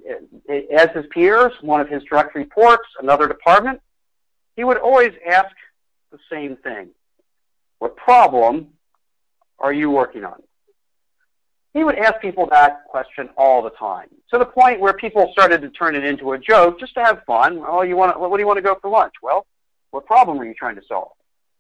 as 0.50 0.90
his 0.94 1.06
peers, 1.12 1.54
one 1.62 1.80
of 1.80 1.88
his 1.88 2.04
direct 2.04 2.36
reports, 2.36 2.88
another 3.00 3.28
department, 3.28 3.80
he 4.56 4.64
would 4.64 4.78
always 4.78 5.14
ask 5.26 5.56
the 6.12 6.20
same 6.32 6.58
thing. 6.58 6.90
What 7.80 7.96
problem 7.96 8.70
are 9.60 9.74
you 9.74 9.90
working 9.90 10.24
on? 10.24 10.42
He 11.76 11.84
would 11.84 11.98
ask 11.98 12.22
people 12.22 12.48
that 12.52 12.86
question 12.88 13.30
all 13.38 13.62
the 13.62 13.70
time, 13.72 14.08
to 14.32 14.38
the 14.38 14.46
point 14.46 14.80
where 14.80 14.94
people 14.94 15.30
started 15.34 15.62
to 15.62 15.70
turn 15.70 15.94
it 15.94 16.06
into 16.06 16.32
a 16.32 16.40
joke 16.40 16.80
just 16.80 16.94
to 16.94 17.04
have 17.04 17.22
fun. 17.26 17.62
Oh, 17.68 17.82
you 17.82 17.98
want 17.98 18.14
to, 18.14 18.20
what 18.20 18.38
do 18.38 18.42
you 18.42 18.48
want 18.48 18.58
to 18.58 18.64
go 18.64 18.78
for 18.82 18.90
lunch? 18.90 19.14
Well, 19.22 19.46
what 19.92 20.06
problem 20.06 20.40
are 20.40 20.46
you 20.46 20.54
trying 20.54 20.76
to 20.76 20.82
solve? 20.88 21.12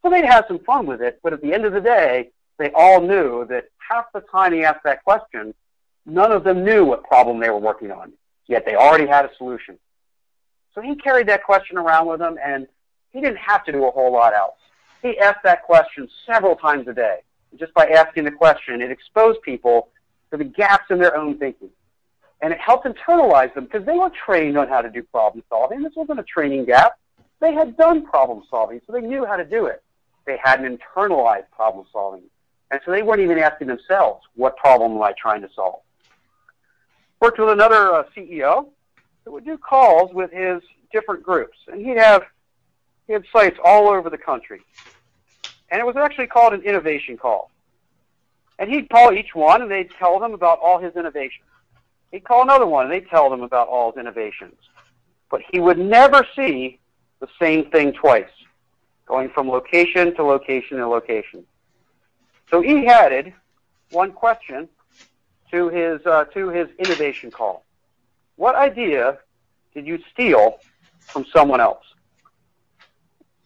So 0.01 0.09
they'd 0.09 0.24
have 0.24 0.45
some 0.47 0.59
fun 0.59 0.86
with 0.86 1.01
it, 1.01 1.20
but 1.22 1.34
at 1.34 1.41
the 1.41 1.53
end 1.53 1.66
of 1.66 1.74
the 1.74 1.82
day, 1.82 2.30
they 2.57 2.72
all 2.74 3.01
knew 3.01 3.45
that 3.49 3.66
half 3.78 4.05
the 4.13 4.22
time 4.22 4.53
he 4.53 4.63
asked 4.63 4.86
that 4.86 5.03
question, 5.03 5.53
none 6.05 6.32
of 6.32 6.45
them 6.45 6.63
knew 6.63 6.86
what 6.86 7.03
problem 7.03 7.41
they 7.41 7.49
were 7.49 7.59
working 7.59 7.91
on, 7.91 8.13
yet 8.47 8.66
they 8.66 8.76
already 8.76 9.07
had 9.07 9.26
a 9.26 9.36
solution. 9.38 9.78
So 10.74 10.80
he 10.80 10.95
carried 10.95 11.28
that 11.28 11.43
question 11.43 11.78
around 11.78 12.07
with 12.07 12.22
him, 12.22 12.38
and 12.41 12.68
he 13.11 13.20
didn't 13.20 13.39
have 13.39 13.66
to 13.66 13.74
do 13.74 13.86
a 13.86 13.91
whole 13.91 14.13
lot 14.13 14.34
else. 14.34 14.55
He 15.01 15.20
asked 15.20 15.43
that 15.43 15.63
question 15.63 16.07
several 16.26 16.55
times 16.55 16.88
a 16.88 16.93
day. 16.93 17.18
Just 17.59 17.74
by 17.74 17.88
asking 17.88 18.24
the 18.24 18.32
question, 18.32 18.82
it 18.82 18.91
exposed 18.91 19.41
people 19.41 19.89
to 20.38 20.44
the 20.44 20.50
gaps 20.50 20.86
in 20.90 21.00
their 21.00 21.16
own 21.16 21.38
thinking. 21.38 21.70
And 22.42 22.52
it 22.52 22.60
helped 22.60 22.86
internalize 22.86 23.54
them 23.54 23.66
because 23.66 23.86
they 23.86 23.98
were 23.98 24.12
trained 24.26 24.58
on 24.58 24.68
how 24.68 24.82
to 24.82 24.90
do 24.90 25.04
problem 25.04 25.44
solving. 25.50 25.82
This 25.82 25.94
wasn't 25.96 26.20
a 26.20 26.24
training 26.24 26.66
gap. 26.66 27.00
They 27.40 27.54
had 27.54 27.78
done 27.78 28.06
problem 28.06 28.44
solving, 28.50 28.82
so 28.86 28.94
they 28.94 29.02
knew 29.02 29.26
how 29.26 29.36
to 29.36 29.46
do 29.46 29.66
it. 29.66 29.84
They 30.26 30.38
hadn't 30.44 30.80
internalized 30.80 31.50
problem 31.52 31.86
solving. 31.92 32.24
And 32.72 32.80
so 32.84 32.92
they 32.92 33.04
weren't 33.04 33.22
even 33.22 33.38
asking 33.38 33.68
themselves, 33.68 34.26
what 34.36 34.58
problem 34.58 34.94
am 34.94 35.02
I 35.02 35.14
trying 35.14 35.42
to 35.42 35.50
solve? 35.56 35.82
Worked 37.22 37.40
with 37.40 37.50
another 37.50 37.94
uh, 37.94 38.04
CEO 38.16 38.68
that 39.24 39.32
would 39.32 39.46
do 39.46 39.58
calls 39.58 40.14
with 40.14 40.32
his 40.32 40.62
different 40.92 41.24
groups. 41.24 41.58
And 41.68 41.86
he'd 41.86 41.98
have, 41.98 42.24
he 43.08 43.14
had 43.14 43.24
sites 43.32 43.58
all 43.64 43.90
over 43.90 44.10
the 44.10 44.18
country. 44.18 44.62
And 45.70 45.80
it 45.80 45.86
was 45.86 45.96
actually 45.96 46.28
called 46.28 46.54
an 46.54 46.62
innovation 46.62 47.18
call. 47.18 47.52
And 48.58 48.70
he'd 48.70 48.89
call 48.89 49.12
each 49.14 49.36
one 49.36 49.62
and 49.62 49.70
they'd 49.70 49.91
tell 49.91 50.20
them 50.20 50.34
about 50.34 50.60
all 50.60 50.80
his 50.80 50.95
innovations. 50.95 51.47
He'd 52.12 52.24
call 52.24 52.43
another 52.43 52.66
one 52.66 52.86
and 52.86 52.93
they'd 52.93 53.10
tell 53.10 53.30
them 53.30 53.41
about 53.41 53.68
all 53.68 53.91
his 53.91 53.99
innovations. 53.99 54.56
But 55.30 55.41
he 55.51 55.60
would 55.60 55.78
never 55.78 56.26
see 56.36 56.80
the 57.20 57.28
same 57.39 57.70
thing 57.72 57.93
twice, 57.93 58.30
going 59.06 59.30
from 59.30 59.49
location 59.49 60.16
to 60.16 60.24
location 60.24 60.78
to 60.78 60.88
location. 60.88 61.43
So 62.49 62.62
he 62.62 62.88
added 62.88 63.34
one 63.91 64.12
question 64.12 64.70
to 65.51 65.70
his, 65.70 66.06
uh, 66.06 66.26
to 66.26 66.49
his 66.49 66.68
innovation 66.80 67.32
call. 67.32 67.64
What 68.36 68.56
idea 68.56 69.20
did 69.74 69.86
you 69.86 69.99
steal 70.12 70.60
from 70.99 71.26
someone 71.26 71.60
else? 71.60 71.84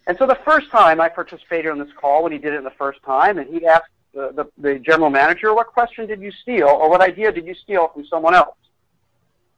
And 0.07 0.17
so 0.17 0.25
the 0.25 0.39
first 0.43 0.71
time 0.71 0.99
I 0.99 1.07
participated 1.09 1.71
in 1.71 1.77
this 1.77 1.93
call, 1.95 2.23
when 2.23 2.31
he 2.31 2.39
did 2.39 2.53
it 2.53 2.63
the 2.63 2.71
first 2.71 3.01
time, 3.03 3.37
and 3.37 3.47
he 3.47 3.65
asked 3.65 3.91
the, 4.13 4.47
the, 4.57 4.79
general 4.79 5.09
manager, 5.09 5.53
what 5.53 5.67
question 5.67 6.07
did 6.07 6.21
you 6.21 6.31
steal 6.31 6.67
or 6.67 6.89
what 6.89 7.01
idea 7.01 7.31
did 7.31 7.45
you 7.45 7.55
steal 7.55 7.87
from 7.89 8.05
someone 8.05 8.33
else? 8.33 8.55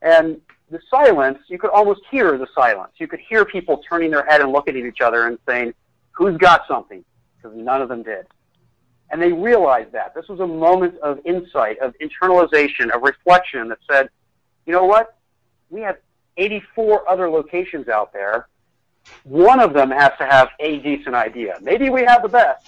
And 0.02 0.42
the 0.70 0.80
silence, 0.90 1.40
you 1.48 1.58
could 1.58 1.70
almost 1.70 2.02
hear 2.10 2.38
the 2.38 2.48
silence. 2.56 2.94
You 2.98 3.08
could 3.08 3.20
hear 3.20 3.46
people 3.46 3.82
turning 3.88 4.12
their 4.12 4.26
head 4.26 4.42
and 4.42 4.52
looking 4.52 4.78
at 4.78 4.86
each 4.86 5.02
other 5.02 5.28
and 5.28 5.38
saying, 5.48 5.74
who's 6.12 6.38
got 6.38 6.68
something? 6.68 7.04
Because 7.38 7.58
none 7.58 7.82
of 7.82 7.90
them 7.90 8.04
did. 8.04 8.28
And 9.10 9.22
they 9.22 9.32
realized 9.32 9.92
that. 9.92 10.16
This 10.16 10.28
was 10.28 10.40
a 10.40 10.48
moment 10.48 10.98
of 11.00 11.20
insight, 11.26 11.80
of 11.80 11.94
internalization, 12.00 12.92
of 12.92 13.02
reflection 13.02 13.68
that 13.70 13.80
said, 13.90 14.10
you 14.66 14.74
know 14.74 14.86
what? 14.86 15.18
We 15.70 15.82
have 15.82 15.98
84 16.38 17.10
other 17.10 17.30
locations 17.30 17.90
out 17.90 18.14
there. 18.14 18.48
One 19.24 19.60
of 19.60 19.74
them 19.74 19.92
has 19.92 20.12
to 20.20 20.26
have 20.26 20.50
a 20.60 20.80
decent 20.80 21.16
idea. 21.16 21.58
Maybe 21.62 21.90
we 21.90 22.04
have 22.06 22.22
the 22.22 22.30
best, 22.30 22.68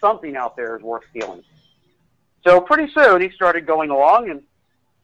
something 0.00 0.36
out 0.36 0.56
there 0.56 0.76
is 0.76 0.82
worth 0.82 1.04
stealing. 1.10 1.42
So 2.46 2.60
pretty 2.60 2.92
soon 2.92 3.20
he 3.20 3.30
started 3.30 3.66
going 3.66 3.90
along 3.90 4.30
and 4.30 4.42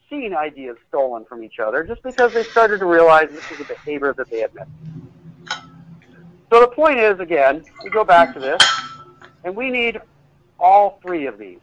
seeing 0.08 0.34
ideas 0.34 0.76
stolen 0.88 1.24
from 1.24 1.42
each 1.42 1.58
other 1.58 1.84
just 1.84 2.02
because 2.02 2.32
they 2.34 2.44
started 2.44 2.78
to 2.78 2.86
realize 2.86 3.30
this 3.30 3.50
was 3.50 3.60
a 3.60 3.64
behavior 3.64 4.12
that 4.12 4.30
they 4.30 4.40
had 4.40 4.54
missed. 4.54 4.70
So 6.50 6.60
the 6.60 6.68
point 6.68 6.98
is, 6.98 7.18
again, 7.18 7.64
we 7.82 7.88
go 7.88 8.04
back 8.04 8.34
to 8.34 8.40
this, 8.40 8.62
and 9.42 9.56
we 9.56 9.70
need 9.70 10.00
all 10.60 11.00
three 11.02 11.26
of 11.26 11.38
these. 11.38 11.60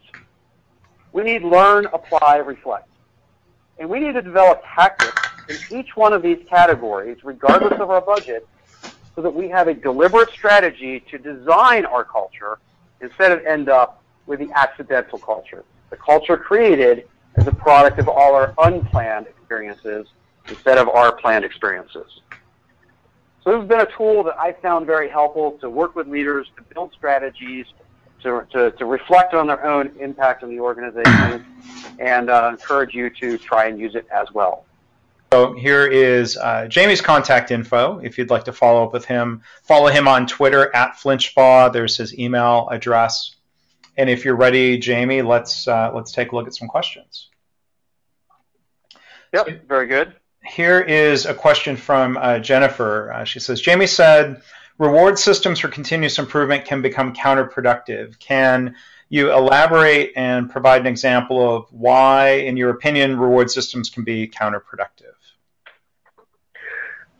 We 1.14 1.24
need 1.24 1.44
learn, 1.44 1.86
apply, 1.94 2.38
reflect. 2.38 2.90
And 3.78 3.88
we 3.88 4.00
need 4.00 4.14
to 4.14 4.22
develop 4.22 4.64
tactics 4.76 5.22
in 5.48 5.80
each 5.80 5.96
one 5.96 6.12
of 6.12 6.24
these 6.24 6.40
categories, 6.50 7.24
regardless 7.24 7.80
of 7.80 7.92
our 7.92 8.02
budget, 8.02 8.48
so 9.16 9.22
that 9.22 9.34
we 9.34 9.48
have 9.48 9.68
a 9.68 9.76
deliberate 9.76 10.32
strategy 10.32 11.02
to 11.12 11.20
design 11.20 11.86
our 11.86 12.04
culture 12.04 12.58
instead 13.02 13.32
of 13.32 13.46
end 13.46 13.70
up 13.70 14.04
with 14.26 14.40
the 14.40 14.50
accidental 14.56 15.18
culture. 15.20 15.64
The 15.90 15.98
culture 15.98 16.38
created 16.38 17.08
as 17.36 17.48
a 17.48 17.52
product 17.52 18.00
of 18.00 18.08
all 18.08 18.36
our 18.36 18.54
unplanned 18.60 19.28
experiences 19.28 20.08
instead 20.50 20.78
of 20.78 20.90
our 20.90 21.12
planned 21.16 21.46
experiences. 21.46 22.22
So 23.44 23.52
this 23.52 23.60
has 23.62 23.70
been 23.70 23.82
a 23.82 23.98
tool 23.98 24.24
that 24.26 24.38
I 24.38 24.54
found 24.54 24.86
very 24.86 25.10
helpful 25.10 25.58
to 25.62 25.70
work 25.70 25.96
with 25.96 26.08
leaders, 26.08 26.48
to 26.58 26.64
build 26.74 26.92
strategies, 26.94 27.66
to, 28.24 28.46
to, 28.52 28.72
to 28.72 28.86
reflect 28.86 29.34
on 29.34 29.48
their 29.48 29.66
own 29.66 29.92
impact 30.00 30.44
on 30.44 30.50
the 30.50 30.60
organization, 30.60 31.46
and 32.00 32.30
uh, 32.30 32.50
encourage 32.52 32.94
you 32.94 33.10
to 33.22 33.38
try 33.38 33.68
and 33.68 33.80
use 33.80 33.96
it 33.96 34.06
as 34.12 34.28
well. 34.34 34.66
So 35.32 35.54
here 35.54 35.86
is 35.86 36.38
uh, 36.38 36.66
Jamie's 36.68 37.02
contact 37.02 37.52
info. 37.52 38.00
If 38.00 38.18
you'd 38.18 38.32
like 38.32 38.46
to 38.46 38.54
follow 38.54 38.84
up 38.84 38.94
with 38.94 39.06
him, 39.06 39.44
follow 39.62 39.88
him 39.88 40.08
on 40.08 40.26
Twitter 40.26 40.76
at 40.76 40.96
Flinchbaugh. 40.96 41.72
There's 41.72 41.96
his 41.98 42.18
email 42.18 42.68
address. 42.72 43.36
And 43.96 44.10
if 44.10 44.26
you're 44.26 44.36
ready, 44.36 44.80
Jamie, 44.80 45.22
let's 45.22 45.68
uh, 45.68 45.92
let's 45.94 46.12
take 46.12 46.32
a 46.32 46.36
look 46.36 46.48
at 46.48 46.56
some 46.56 46.68
questions. 46.68 47.28
Yep, 49.34 49.68
very 49.68 49.86
good. 49.86 50.16
Here 50.44 50.80
is 50.80 51.28
a 51.28 51.34
question 51.36 51.76
from 51.76 52.18
uh, 52.18 52.40
Jennifer. 52.40 53.14
Uh, 53.14 53.24
she 53.24 53.40
says, 53.40 53.62
Jamie 53.62 53.86
said, 53.86 54.42
reward 54.80 55.20
systems 55.20 55.60
for 55.60 55.68
continuous 55.68 56.18
improvement 56.18 56.66
can 56.66 56.82
become 56.82 57.14
counterproductive. 57.14 58.18
Can 58.18 58.76
you 59.10 59.32
elaborate 59.32 60.14
and 60.16 60.50
provide 60.50 60.82
an 60.82 60.88
example 60.88 61.56
of 61.56 61.72
why, 61.72 62.30
in 62.30 62.58
your 62.58 62.72
opinion, 62.72 63.20
reward 63.20 63.52
systems 63.52 63.92
can 63.92 64.04
be 64.04 64.28
counterproductive? 64.28 65.19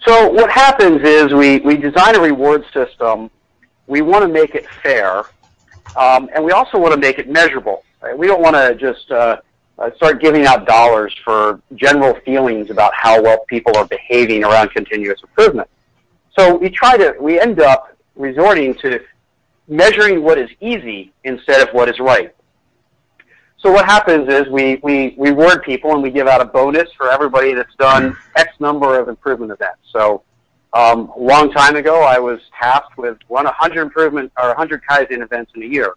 So 0.06 0.30
what 0.30 0.50
happens 0.50 1.02
is 1.04 1.34
we, 1.34 1.60
we 1.60 1.76
design 1.78 2.16
a 2.16 2.20
reward 2.20 2.66
system. 2.74 3.30
We 3.88 4.02
want 4.02 4.24
to 4.24 4.28
make 4.28 4.56
it 4.56 4.66
fair, 4.82 5.24
um, 5.98 6.30
and 6.34 6.44
we 6.44 6.52
also 6.52 6.78
want 6.78 6.94
to 6.94 7.00
make 7.00 7.20
it 7.20 7.30
measurable. 7.30 7.84
Right? 8.02 8.18
We 8.18 8.28
don't 8.28 8.42
want 8.42 8.56
to 8.56 8.76
just 8.76 9.12
uh, 9.12 9.38
uh, 9.78 9.90
start 9.96 10.22
giving 10.22 10.46
out 10.46 10.66
dollars 10.66 11.14
for 11.24 11.62
general 11.76 12.16
feelings 12.26 12.70
about 12.70 12.94
how 12.96 13.22
well 13.22 13.44
people 13.48 13.76
are 13.78 13.86
behaving 13.86 14.44
around 14.44 14.70
continuous 14.72 15.22
improvement. 15.22 15.70
So 16.38 16.56
we 16.56 16.70
try 16.70 16.98
to, 16.98 17.16
we 17.20 17.40
end 17.40 17.60
up 17.60 17.98
resorting 18.16 18.76
to 18.76 19.02
measuring 19.68 20.24
what 20.24 20.38
is 20.38 20.50
easy 20.62 21.12
instead 21.24 21.68
of 21.68 21.74
what 21.74 21.90
is 21.90 22.00
right. 22.00 22.34
So 23.62 23.72
what 23.72 23.86
happens 23.86 24.30
is 24.30 24.48
we, 24.48 24.80
we, 24.84 25.16
reward 25.18 25.64
people 25.64 25.92
and 25.92 26.02
we 26.02 26.12
give 26.12 26.28
out 26.28 26.40
a 26.40 26.46
bonus 26.46 26.90
for 26.94 27.12
everybody 27.12 27.54
that's 27.54 27.76
done 27.76 28.16
X 28.38 28.54
number 28.60 28.98
of 28.98 29.10
improvement 29.10 29.52
events. 29.52 29.82
So 29.92 30.24
um, 30.72 31.12
a 31.16 31.20
long 31.20 31.52
time 31.52 31.76
ago, 31.76 32.02
I 32.02 32.20
was 32.20 32.40
tasked 32.58 32.98
with 32.98 33.18
run 33.30 33.46
100 33.46 33.82
improvement 33.82 34.32
or 34.42 34.48
100 34.50 34.82
Kaizen 34.90 35.22
events 35.22 35.52
in 35.56 35.64
a 35.64 35.66
year. 35.66 35.96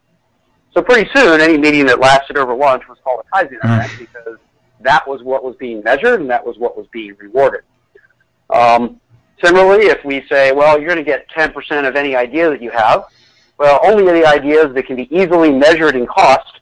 So 0.74 0.82
pretty 0.82 1.08
soon, 1.14 1.40
any 1.40 1.56
meeting 1.56 1.86
that 1.86 2.00
lasted 2.00 2.36
over 2.36 2.54
lunch 2.54 2.82
was 2.88 2.98
called 3.04 3.24
a 3.24 3.36
Kaizen 3.36 3.58
event 3.62 3.92
because 3.98 4.38
that 4.80 5.06
was 5.06 5.22
what 5.22 5.44
was 5.44 5.54
being 5.56 5.82
measured 5.84 6.20
and 6.20 6.30
that 6.30 6.44
was 6.44 6.58
what 6.58 6.76
was 6.76 6.86
being 6.92 7.14
rewarded. 7.18 7.62
Um, 8.50 9.00
similarly, 9.44 9.86
if 9.86 10.04
we 10.04 10.26
say, 10.28 10.50
well, 10.50 10.78
you're 10.78 10.88
going 10.88 10.98
to 10.98 11.04
get 11.04 11.30
10% 11.30 11.86
of 11.86 11.94
any 11.94 12.16
idea 12.16 12.50
that 12.50 12.60
you 12.60 12.70
have, 12.70 13.04
well, 13.58 13.78
only 13.84 14.04
the 14.04 14.26
ideas 14.26 14.74
that 14.74 14.86
can 14.86 14.96
be 14.96 15.14
easily 15.14 15.52
measured 15.52 15.94
in 15.94 16.06
cost 16.06 16.60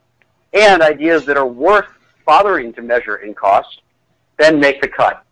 and 0.53 0.83
ideas 0.83 1.25
that 1.27 1.37
are 1.37 1.47
worth 1.47 1.87
bothering 2.27 2.73
to 2.75 2.83
measure 2.83 3.17
in 3.17 3.35
cost 3.35 3.83
then 4.39 4.59
make 4.59 4.81
the 4.81 4.89
cut. 4.89 5.25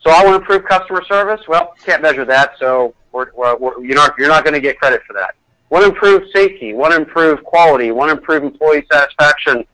So 0.00 0.10
I 0.10 0.24
want 0.24 0.30
to 0.30 0.36
improve 0.36 0.68
customer 0.68 1.02
service. 1.04 1.46
Well, 1.48 1.74
can't 1.84 2.02
measure 2.02 2.24
that, 2.24 2.58
so 2.58 2.94
we're, 3.12 3.30
we're, 3.34 3.82
you're 3.84 3.94
not, 3.94 4.14
you're 4.18 4.28
not 4.28 4.44
going 4.44 4.54
to 4.54 4.60
get 4.60 4.78
credit 4.78 5.02
for 5.06 5.12
that. 5.14 5.34
Want 5.70 5.84
to 5.84 5.90
improve 5.90 6.30
safety, 6.32 6.72
want 6.72 6.92
to 6.92 6.98
improve 6.98 7.44
quality, 7.44 7.90
want 7.90 8.10
to 8.10 8.16
improve 8.16 8.42
employee 8.42 8.86
satisfaction. 8.90 9.64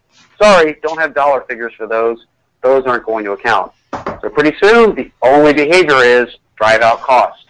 Sorry, 0.41 0.77
don't 0.83 0.99
have 0.99 1.15
dollar 1.15 1.43
figures 1.43 1.73
for 1.77 1.87
those. 1.87 2.27
Those 2.63 2.85
aren't 2.85 3.05
going 3.05 3.25
to 3.27 3.33
account. 3.33 3.73
So 3.93 4.29
pretty 4.29 4.57
soon, 4.61 4.95
the 4.95 5.11
only 5.23 5.53
behavior 5.53 5.99
is 5.99 6.29
drive 6.57 6.81
out 6.81 7.01
cost. 7.01 7.47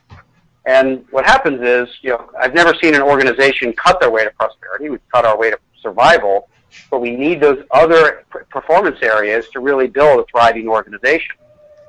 And 0.66 1.04
what 1.10 1.24
happens 1.24 1.60
is, 1.62 1.88
you 2.02 2.10
know, 2.10 2.30
I've 2.38 2.54
never 2.54 2.74
seen 2.82 2.94
an 2.94 3.02
organization 3.02 3.72
cut 3.72 4.00
their 4.00 4.10
way 4.10 4.24
to 4.24 4.30
prosperity. 4.30 4.88
We 4.90 4.98
cut 5.12 5.24
our 5.24 5.38
way 5.38 5.50
to 5.50 5.58
survival, 5.80 6.48
but 6.90 7.00
we 7.00 7.10
need 7.10 7.40
those 7.40 7.64
other 7.70 8.24
performance 8.50 8.98
areas 9.02 9.48
to 9.50 9.60
really 9.60 9.86
build 9.86 10.20
a 10.20 10.24
thriving 10.30 10.68
organization. 10.68 11.36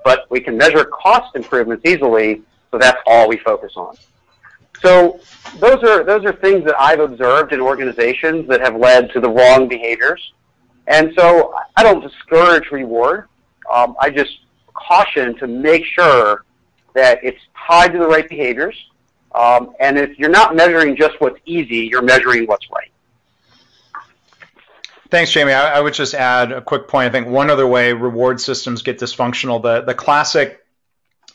But 0.03 0.29
we 0.29 0.39
can 0.39 0.57
measure 0.57 0.85
cost 0.85 1.35
improvements 1.35 1.85
easily, 1.85 2.41
so 2.71 2.77
that's 2.77 3.01
all 3.05 3.27
we 3.27 3.37
focus 3.37 3.73
on. 3.75 3.95
So 4.81 5.19
those 5.59 5.83
are 5.83 6.03
those 6.03 6.25
are 6.25 6.33
things 6.33 6.63
that 6.65 6.75
I've 6.79 6.99
observed 6.99 7.53
in 7.53 7.61
organizations 7.61 8.47
that 8.49 8.61
have 8.61 8.75
led 8.75 9.11
to 9.11 9.19
the 9.19 9.29
wrong 9.29 9.67
behaviors. 9.67 10.33
And 10.87 11.13
so 11.17 11.55
I 11.75 11.83
don't 11.83 12.01
discourage 12.01 12.69
reward. 12.71 13.27
Um, 13.73 13.95
I 13.99 14.09
just 14.11 14.39
caution 14.73 15.35
to 15.37 15.47
make 15.47 15.85
sure 15.85 16.45
that 16.93 17.19
it's 17.23 17.41
tied 17.67 17.93
to 17.93 17.99
the 17.99 18.07
right 18.07 18.27
behaviors. 18.29 18.75
Um, 19.33 19.73
and 19.79 19.97
if 19.97 20.17
you're 20.19 20.29
not 20.29 20.55
measuring 20.55 20.95
just 20.95 21.19
what's 21.19 21.39
easy, 21.45 21.87
you're 21.87 22.01
measuring 22.01 22.45
what's 22.45 22.69
right. 22.71 22.91
Thanks, 25.09 25.31
Jamie. 25.31 25.53
I, 25.53 25.77
I, 25.77 25.81
would 25.81 25.93
just 25.93 26.15
add 26.15 26.51
a 26.51 26.61
quick 26.61 26.87
point. 26.87 27.07
I 27.07 27.11
think 27.11 27.27
one 27.27 27.49
other 27.49 27.67
way 27.67 27.93
reward 27.93 28.41
systems 28.41 28.81
get 28.81 28.99
dysfunctional, 28.99 29.61
the, 29.61 29.81
the 29.81 29.93
classic 29.93 30.65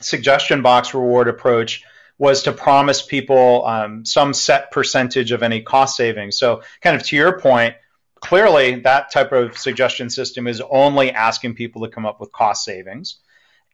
suggestion 0.01 0.63
box 0.63 0.93
reward 0.93 1.29
approach 1.29 1.85
was 2.19 2.43
to 2.43 2.53
promise 2.53 3.01
people 3.01 3.65
um, 3.67 4.05
some 4.05 4.35
set 4.35 4.73
percentage 4.73 5.33
of 5.33 5.43
any 5.43 5.63
cost 5.63 5.97
savings. 5.97 6.37
So, 6.37 6.63
kind 6.81 6.97
of 6.97 7.03
to 7.05 7.17
your 7.17 7.39
point, 7.39 7.77
clearly 8.17 8.81
that 8.81 9.13
type 9.13 9.33
of 9.33 9.57
suggestion 9.57 10.11
system 10.11 10.47
is 10.47 10.61
only 10.61 11.13
asking 11.13 11.55
people 11.55 11.83
to 11.83 11.89
come 11.89 12.05
up 12.05 12.21
with 12.21 12.33
cost 12.33 12.65
savings. 12.65 13.17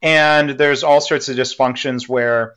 And 0.03 0.51
there's 0.51 0.85
all 0.85 1.01
sorts 1.01 1.29
of 1.29 1.37
dysfunctions 1.37 2.09
where 2.09 2.55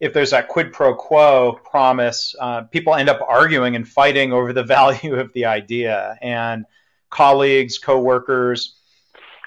if 0.00 0.12
there's 0.12 0.30
that 0.30 0.48
quid 0.48 0.72
pro 0.72 0.94
quo 0.94 1.58
promise, 1.64 2.34
uh, 2.38 2.62
people 2.62 2.94
end 2.94 3.08
up 3.08 3.20
arguing 3.26 3.76
and 3.76 3.88
fighting 3.88 4.32
over 4.32 4.52
the 4.52 4.64
value 4.76 5.14
of 5.14 5.32
the 5.32 5.46
idea. 5.46 6.16
And 6.20 6.66
colleagues, 7.10 7.78
coworkers, 7.78 8.76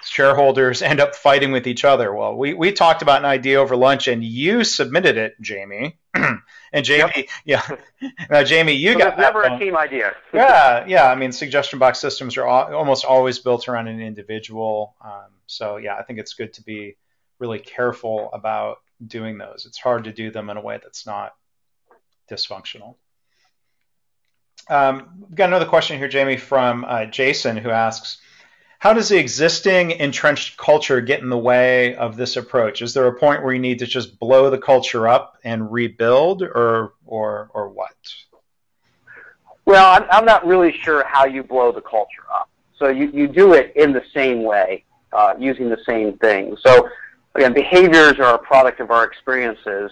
shareholders 0.03 0.81
end 0.81 0.99
up 0.99 1.15
fighting 1.15 1.51
with 1.51 1.67
each 1.67 1.83
other. 1.83 2.13
Well, 2.13 2.35
we, 2.35 2.53
we 2.53 2.71
talked 2.71 3.01
about 3.01 3.19
an 3.19 3.25
idea 3.25 3.59
over 3.59 3.75
lunch 3.75 4.07
and 4.07 4.23
you 4.23 4.63
submitted 4.63 5.17
it, 5.17 5.35
Jamie. 5.41 5.99
and 6.13 6.85
Jamie, 6.85 7.27
yep. 7.45 7.63
yeah. 8.01 8.09
Now, 8.29 8.43
Jamie, 8.43 8.73
you 8.73 8.93
so 8.93 8.99
got 8.99 9.17
never 9.17 9.43
a 9.43 9.59
team 9.59 9.77
idea. 9.77 10.13
yeah, 10.33 10.85
yeah. 10.87 11.11
I 11.11 11.15
mean, 11.15 11.31
suggestion 11.31 11.79
box 11.79 11.99
systems 11.99 12.37
are 12.37 12.47
almost 12.47 13.05
always 13.05 13.39
built 13.39 13.67
around 13.67 13.87
an 13.87 14.01
individual. 14.01 14.95
Um, 15.03 15.29
so, 15.45 15.77
yeah, 15.77 15.95
I 15.95 16.03
think 16.03 16.19
it's 16.19 16.33
good 16.33 16.53
to 16.53 16.63
be 16.63 16.95
really 17.37 17.59
careful 17.59 18.29
about 18.33 18.77
doing 19.05 19.37
those. 19.37 19.65
It's 19.65 19.79
hard 19.79 20.03
to 20.05 20.11
do 20.11 20.31
them 20.31 20.49
in 20.49 20.57
a 20.57 20.61
way 20.61 20.79
that's 20.81 21.05
not 21.05 21.33
dysfunctional. 22.29 22.95
Um, 24.69 25.25
we've 25.27 25.35
got 25.35 25.49
another 25.49 25.65
question 25.65 25.97
here, 25.97 26.07
Jamie, 26.07 26.37
from 26.37 26.85
uh, 26.87 27.05
Jason, 27.05 27.57
who 27.57 27.69
asks, 27.71 28.19
how 28.77 28.93
does 28.93 29.09
the 29.09 29.17
existing 29.17 29.91
entrenched 29.91 30.57
culture 30.57 31.01
get 31.01 31.21
in 31.21 31.29
the 31.29 31.37
way 31.37 31.95
of 31.95 32.15
this 32.15 32.37
approach? 32.37 32.81
Is 32.81 32.93
there 32.93 33.07
a 33.07 33.19
point 33.19 33.43
where 33.43 33.53
you 33.53 33.59
need 33.59 33.79
to 33.79 33.85
just 33.85 34.19
blow 34.19 34.49
the 34.49 34.57
culture 34.57 35.07
up 35.07 35.37
and 35.43 35.69
rebuild, 35.69 36.43
or 36.43 36.93
or 37.05 37.49
or 37.53 37.67
what? 37.67 37.97
Well, 39.65 39.85
I'm, 39.85 40.07
I'm 40.11 40.25
not 40.25 40.47
really 40.47 40.71
sure 40.71 41.03
how 41.05 41.25
you 41.25 41.43
blow 41.43 41.73
the 41.73 41.81
culture 41.81 42.23
up. 42.33 42.49
So 42.77 42.87
you, 42.87 43.11
you 43.13 43.27
do 43.27 43.53
it 43.53 43.73
in 43.75 43.91
the 43.91 44.03
same 44.13 44.43
way, 44.43 44.85
uh, 45.11 45.33
using 45.37 45.69
the 45.69 45.83
same 45.85 46.17
thing. 46.19 46.55
So 46.61 46.89
again, 47.35 47.53
behaviors 47.53 48.19
are 48.19 48.35
a 48.35 48.39
product 48.39 48.79
of 48.79 48.91
our 48.91 49.03
experiences. 49.03 49.91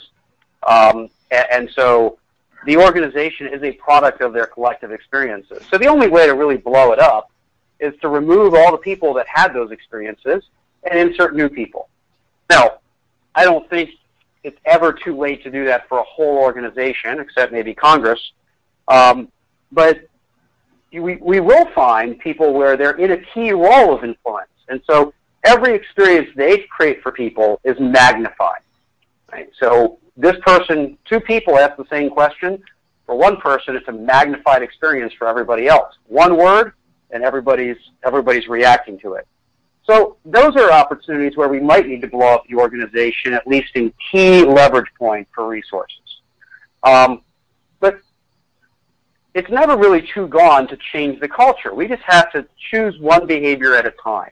Um, 0.67 1.09
and, 1.31 1.45
and, 1.51 1.69
so 1.71 2.17
the 2.65 2.77
organization 2.77 3.47
is 3.47 3.61
a 3.63 3.71
product 3.73 4.21
of 4.21 4.33
their 4.33 4.47
collective 4.47 4.91
experiences. 4.91 5.63
So 5.69 5.77
the 5.77 5.87
only 5.87 6.07
way 6.07 6.25
to 6.25 6.33
really 6.33 6.57
blow 6.57 6.91
it 6.91 6.99
up 6.99 7.31
is 7.79 7.93
to 8.01 8.09
remove 8.09 8.53
all 8.53 8.71
the 8.71 8.77
people 8.77 9.13
that 9.13 9.27
had 9.27 9.53
those 9.53 9.71
experiences 9.71 10.43
and 10.89 10.99
insert 10.99 11.35
new 11.35 11.47
people. 11.47 11.89
Now, 12.49 12.79
I 13.35 13.43
don't 13.43 13.69
think 13.69 13.91
it's 14.43 14.57
ever 14.65 14.93
too 14.93 15.15
late 15.15 15.43
to 15.43 15.51
do 15.51 15.65
that 15.65 15.87
for 15.87 15.99
a 15.99 16.03
whole 16.03 16.37
organization, 16.37 17.19
except 17.19 17.51
maybe 17.51 17.73
Congress. 17.73 18.31
Um, 18.87 19.31
but 19.71 20.07
we, 20.91 21.17
we 21.17 21.39
will 21.39 21.65
find 21.75 22.17
people 22.19 22.53
where 22.53 22.77
they're 22.77 22.97
in 22.97 23.11
a 23.11 23.17
key 23.17 23.51
role 23.51 23.93
of 23.93 24.03
influence. 24.03 24.49
And 24.69 24.81
so 24.89 25.13
every 25.43 25.73
experience 25.75 26.29
they 26.35 26.65
create 26.69 27.01
for 27.01 27.11
people 27.11 27.59
is 27.63 27.79
magnified. 27.79 28.61
Right? 29.31 29.49
So 29.59 29.99
this 30.15 30.35
person, 30.45 30.97
two 31.05 31.19
people 31.19 31.57
ask 31.57 31.77
the 31.77 31.85
same 31.89 32.09
question. 32.09 32.61
For 33.05 33.15
one 33.15 33.37
person, 33.37 33.75
it's 33.75 33.87
a 33.87 33.93
magnified 33.93 34.61
experience 34.61 35.13
for 35.13 35.27
everybody 35.27 35.67
else. 35.67 35.93
One 36.07 36.37
word, 36.37 36.73
and 37.11 37.23
everybody's 37.23 37.77
everybody's 38.03 38.47
reacting 38.47 38.99
to 38.99 39.13
it. 39.13 39.27
So 39.89 40.17
those 40.25 40.55
are 40.57 40.71
opportunities 40.71 41.37
where 41.37 41.47
we 41.47 41.61
might 41.61 41.87
need 41.87 42.01
to 42.01 42.07
blow 42.07 42.27
up 42.27 42.43
the 42.49 42.55
organization, 42.55 43.33
at 43.33 43.47
least 43.47 43.71
in 43.75 43.93
key 44.11 44.43
leverage 44.43 44.89
point 44.99 45.27
for 45.33 45.47
resources. 45.47 46.21
Um, 46.83 47.21
but 47.79 48.01
it's 49.33 49.49
never 49.49 49.77
really 49.77 50.05
too 50.13 50.27
gone 50.27 50.67
to 50.67 50.77
change 50.91 51.21
the 51.21 51.29
culture. 51.29 51.73
We 51.73 51.87
just 51.87 52.03
have 52.03 52.31
to 52.33 52.45
choose 52.69 52.99
one 52.99 53.25
behavior 53.25 53.75
at 53.75 53.85
a 53.85 53.91
time. 54.03 54.31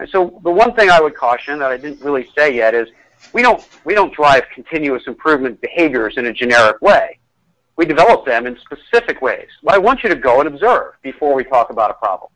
And 0.00 0.08
so 0.08 0.40
the 0.42 0.50
one 0.50 0.74
thing 0.74 0.90
I 0.90 0.98
would 0.98 1.14
caution 1.14 1.58
that 1.58 1.70
I 1.70 1.76
didn't 1.76 2.00
really 2.00 2.26
say 2.36 2.56
yet 2.56 2.74
is 2.74 2.88
we 3.34 3.42
don't 3.42 3.62
we 3.84 3.94
don't 3.94 4.12
drive 4.14 4.44
continuous 4.54 5.02
improvement 5.06 5.60
behaviors 5.60 6.16
in 6.16 6.26
a 6.26 6.32
generic 6.32 6.80
way. 6.80 7.18
We 7.76 7.84
develop 7.84 8.24
them 8.24 8.46
in 8.46 8.58
specific 8.60 9.20
ways. 9.20 9.48
Well, 9.62 9.74
I 9.74 9.78
want 9.78 10.02
you 10.02 10.08
to 10.08 10.16
go 10.16 10.40
and 10.40 10.48
observe 10.48 10.94
before 11.02 11.34
we 11.34 11.44
talk 11.44 11.68
about 11.68 11.90
a 11.90 11.94
problem. 11.94 12.30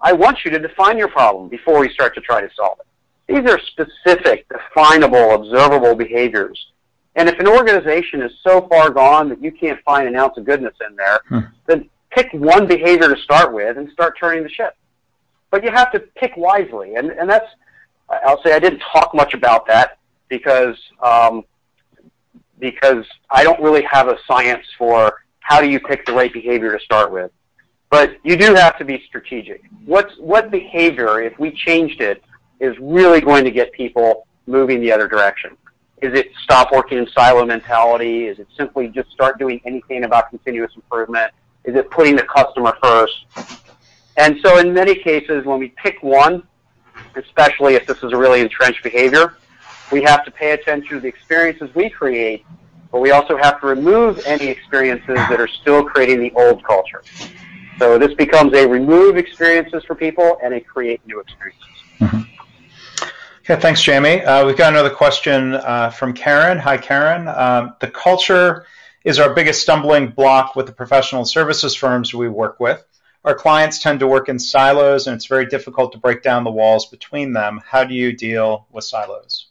I 0.00 0.12
want 0.12 0.44
you 0.44 0.52
to 0.52 0.60
define 0.60 0.96
your 0.96 1.08
problem 1.08 1.48
before 1.48 1.80
we 1.80 1.88
start 1.90 2.14
to 2.14 2.20
try 2.20 2.40
to 2.40 2.48
solve 2.54 2.78
it. 2.78 2.86
These 3.34 3.50
are 3.50 3.60
specific, 3.60 4.46
definable, 4.48 5.34
observable 5.34 5.96
behaviors. 5.96 6.68
And 7.16 7.28
if 7.28 7.38
an 7.40 7.48
organization 7.48 8.22
is 8.22 8.30
so 8.46 8.68
far 8.68 8.90
gone 8.90 9.28
that 9.28 9.42
you 9.42 9.50
can't 9.50 9.80
find 9.82 10.06
an 10.06 10.14
ounce 10.14 10.38
of 10.38 10.44
goodness 10.44 10.74
in 10.88 10.94
there, 10.94 11.20
hmm. 11.28 11.40
then 11.66 11.90
pick 12.10 12.32
one 12.32 12.68
behavior 12.68 13.12
to 13.12 13.20
start 13.20 13.52
with 13.52 13.76
and 13.76 13.90
start 13.90 14.16
turning 14.20 14.44
the 14.44 14.48
ship. 14.48 14.74
But 15.50 15.64
you 15.64 15.70
have 15.70 15.90
to 15.92 16.00
pick 16.00 16.36
wisely, 16.36 16.96
and 16.96 17.10
and 17.10 17.28
that's 17.28 17.48
I'll 18.08 18.42
say 18.42 18.54
I 18.54 18.58
didn't 18.58 18.82
talk 18.92 19.14
much 19.14 19.34
about 19.34 19.66
that 19.66 19.98
because 20.28 20.76
um, 21.02 21.44
because 22.58 23.04
I 23.30 23.44
don't 23.44 23.60
really 23.60 23.82
have 23.90 24.08
a 24.08 24.16
science 24.26 24.64
for 24.76 25.22
how 25.40 25.60
do 25.60 25.68
you 25.68 25.80
pick 25.80 26.04
the 26.04 26.12
right 26.12 26.32
behavior 26.32 26.76
to 26.76 26.84
start 26.84 27.10
with. 27.10 27.30
But 27.90 28.18
you 28.22 28.36
do 28.36 28.54
have 28.54 28.76
to 28.78 28.84
be 28.84 29.02
strategic. 29.06 29.62
What's 29.86 30.14
what 30.18 30.50
behavior, 30.50 31.22
if 31.22 31.38
we 31.38 31.52
changed 31.52 32.00
it, 32.00 32.22
is 32.60 32.76
really 32.80 33.20
going 33.20 33.44
to 33.44 33.50
get 33.50 33.72
people 33.72 34.26
moving 34.46 34.80
the 34.80 34.92
other 34.92 35.08
direction? 35.08 35.56
Is 36.02 36.16
it 36.16 36.28
stop 36.44 36.70
working 36.70 36.98
in 36.98 37.08
silo 37.08 37.44
mentality? 37.44 38.26
Is 38.26 38.38
it 38.38 38.46
simply 38.56 38.88
just 38.88 39.10
start 39.10 39.38
doing 39.38 39.60
anything 39.64 40.04
about 40.04 40.30
continuous 40.30 40.72
improvement? 40.76 41.32
Is 41.64 41.74
it 41.74 41.90
putting 41.90 42.14
the 42.14 42.22
customer 42.22 42.76
first? 42.82 43.66
And 44.18 44.36
so 44.42 44.58
in 44.58 44.74
many 44.74 44.96
cases, 44.96 45.46
when 45.46 45.60
we 45.60 45.68
pick 45.82 46.02
one, 46.02 46.42
especially 47.14 47.74
if 47.74 47.86
this 47.86 48.02
is 48.02 48.12
a 48.12 48.16
really 48.16 48.40
entrenched 48.40 48.82
behavior, 48.82 49.36
we 49.92 50.02
have 50.02 50.24
to 50.24 50.30
pay 50.32 50.50
attention 50.50 50.90
to 50.90 51.00
the 51.00 51.06
experiences 51.06 51.72
we 51.74 51.88
create, 51.88 52.44
but 52.90 53.00
we 53.00 53.12
also 53.12 53.36
have 53.36 53.60
to 53.60 53.66
remove 53.66 54.20
any 54.26 54.48
experiences 54.48 55.14
that 55.14 55.40
are 55.40 55.48
still 55.48 55.84
creating 55.84 56.18
the 56.18 56.32
old 56.32 56.64
culture. 56.64 57.02
So 57.78 57.96
this 57.96 58.12
becomes 58.14 58.52
a 58.54 58.66
remove 58.66 59.16
experiences 59.16 59.84
for 59.84 59.94
people 59.94 60.38
and 60.42 60.52
a 60.52 60.60
create 60.60 61.00
new 61.06 61.20
experiences. 61.20 61.64
Mm-hmm. 62.00 62.22
Okay, 63.50 63.60
thanks, 63.60 63.80
Jamie. 63.82 64.20
Uh, 64.22 64.44
we've 64.44 64.56
got 64.56 64.72
another 64.72 64.90
question 64.90 65.54
uh, 65.54 65.90
from 65.90 66.12
Karen. 66.12 66.58
Hi, 66.58 66.76
Karen. 66.76 67.28
Um, 67.28 67.76
the 67.80 67.88
culture 67.88 68.66
is 69.04 69.20
our 69.20 69.32
biggest 69.32 69.62
stumbling 69.62 70.08
block 70.08 70.56
with 70.56 70.66
the 70.66 70.72
professional 70.72 71.24
services 71.24 71.74
firms 71.74 72.12
we 72.12 72.28
work 72.28 72.58
with. 72.58 72.84
Our 73.24 73.34
clients 73.34 73.80
tend 73.80 74.00
to 74.00 74.06
work 74.06 74.28
in 74.28 74.38
silos, 74.38 75.06
and 75.06 75.14
it's 75.14 75.26
very 75.26 75.46
difficult 75.46 75.92
to 75.92 75.98
break 75.98 76.22
down 76.22 76.44
the 76.44 76.50
walls 76.50 76.86
between 76.86 77.32
them. 77.32 77.60
How 77.66 77.84
do 77.84 77.94
you 77.94 78.12
deal 78.12 78.66
with 78.70 78.84
silos? 78.84 79.48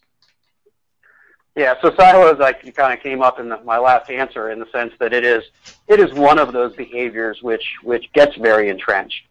Yeah, 1.55 1.74
so 1.82 1.93
silos, 1.95 2.39
I 2.39 2.53
kind 2.53 2.93
of 2.93 3.01
came 3.01 3.22
up 3.22 3.39
in 3.39 3.49
the, 3.49 3.59
my 3.63 3.80
last 3.80 4.09
answer 4.11 4.51
in 4.51 4.59
the 4.59 4.68
sense 4.72 4.93
that 4.99 5.11
it 5.11 5.24
is 5.24 5.43
it 5.88 5.99
is 5.99 6.13
one 6.13 6.38
of 6.38 6.53
those 6.53 6.76
behaviors 6.76 7.41
which 7.41 7.65
which 7.82 8.13
gets 8.13 8.36
very 8.38 8.70
entrenched, 8.70 9.24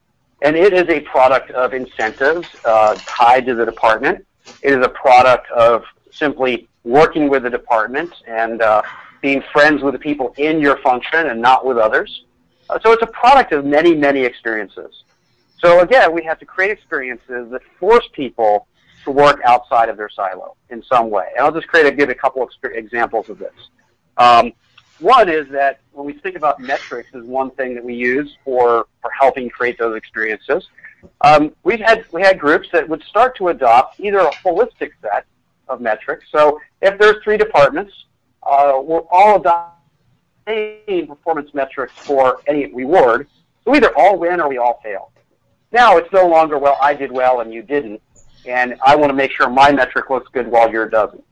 and 0.42 0.56
it 0.56 0.72
is 0.72 0.88
a 0.88 1.00
product 1.00 1.52
of 1.52 1.72
incentives 1.72 2.48
uh, 2.64 2.96
tied 3.06 3.46
to 3.46 3.54
the 3.54 3.64
department. 3.64 4.26
It 4.62 4.72
is 4.72 4.84
a 4.84 4.88
product 4.88 5.48
of 5.52 5.84
simply 6.10 6.68
working 6.82 7.28
with 7.28 7.44
the 7.44 7.50
department 7.50 8.12
and 8.26 8.60
uh, 8.60 8.82
being 9.20 9.42
friends 9.52 9.82
with 9.82 9.92
the 9.92 9.98
people 10.00 10.34
in 10.36 10.60
your 10.60 10.78
function 10.78 11.28
and 11.28 11.40
not 11.40 11.64
with 11.64 11.78
others. 11.78 12.25
Uh, 12.68 12.78
so 12.82 12.92
it's 12.92 13.02
a 13.02 13.06
product 13.06 13.52
of 13.52 13.64
many 13.64 13.94
many 13.94 14.22
experiences. 14.22 15.04
So 15.58 15.80
again, 15.80 16.12
we 16.12 16.22
have 16.24 16.38
to 16.40 16.46
create 16.46 16.70
experiences 16.70 17.50
that 17.50 17.62
force 17.78 18.08
people 18.12 18.66
to 19.04 19.10
work 19.10 19.40
outside 19.44 19.88
of 19.88 19.96
their 19.96 20.08
silo 20.08 20.56
in 20.70 20.82
some 20.82 21.10
way. 21.10 21.28
And 21.36 21.44
I'll 21.44 21.52
just 21.52 21.68
create 21.68 21.86
a, 21.86 21.92
give 21.92 22.10
a 22.10 22.14
couple 22.14 22.42
of 22.42 22.50
examples 22.64 23.28
of 23.30 23.38
this. 23.38 23.54
Um, 24.18 24.52
one 24.98 25.28
is 25.28 25.48
that 25.50 25.80
when 25.92 26.06
we 26.06 26.14
think 26.14 26.36
about 26.36 26.60
metrics 26.60 27.14
as 27.14 27.22
one 27.24 27.50
thing 27.52 27.74
that 27.74 27.84
we 27.84 27.94
use 27.94 28.36
for, 28.44 28.86
for 29.00 29.10
helping 29.10 29.48
create 29.48 29.78
those 29.78 29.96
experiences, 29.96 30.68
um, 31.20 31.54
we 31.62 31.76
had 31.76 32.04
we 32.12 32.22
had 32.22 32.38
groups 32.38 32.68
that 32.72 32.88
would 32.88 33.02
start 33.04 33.36
to 33.36 33.48
adopt 33.48 34.00
either 34.00 34.18
a 34.18 34.30
holistic 34.32 34.90
set 35.02 35.24
of 35.68 35.80
metrics. 35.80 36.26
So 36.32 36.60
if 36.82 36.98
there's 36.98 37.22
three 37.22 37.36
departments, 37.36 37.92
uh, 38.42 38.80
we're 38.82 39.02
all 39.10 39.36
adopting 40.46 41.06
performance 41.06 41.52
metrics 41.54 41.92
for 41.96 42.40
any 42.46 42.66
reward. 42.72 43.28
So 43.64 43.74
either 43.74 43.96
all 43.96 44.18
win 44.18 44.40
or 44.40 44.48
we 44.48 44.58
all 44.58 44.80
fail. 44.82 45.10
Now 45.72 45.96
it's 45.96 46.12
no 46.12 46.26
longer 46.26 46.58
well 46.58 46.78
I 46.80 46.94
did 46.94 47.10
well 47.10 47.40
and 47.40 47.52
you 47.52 47.62
didn't 47.62 48.00
and 48.46 48.76
I 48.84 48.94
want 48.94 49.10
to 49.10 49.14
make 49.14 49.32
sure 49.32 49.50
my 49.50 49.72
metric 49.72 50.08
looks 50.08 50.28
good 50.32 50.46
while 50.46 50.70
yours 50.70 50.92
doesn't. 50.92 51.22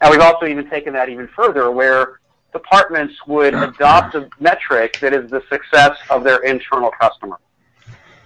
And 0.00 0.10
we've 0.10 0.20
also 0.20 0.46
even 0.46 0.68
taken 0.68 0.92
that 0.94 1.08
even 1.08 1.28
further 1.28 1.70
where 1.70 2.20
departments 2.52 3.14
would 3.26 3.54
adopt 3.54 4.14
a 4.14 4.28
metric 4.40 4.98
that 5.00 5.12
is 5.12 5.30
the 5.30 5.42
success 5.48 5.96
of 6.10 6.24
their 6.24 6.42
internal 6.42 6.90
customer. 6.90 7.38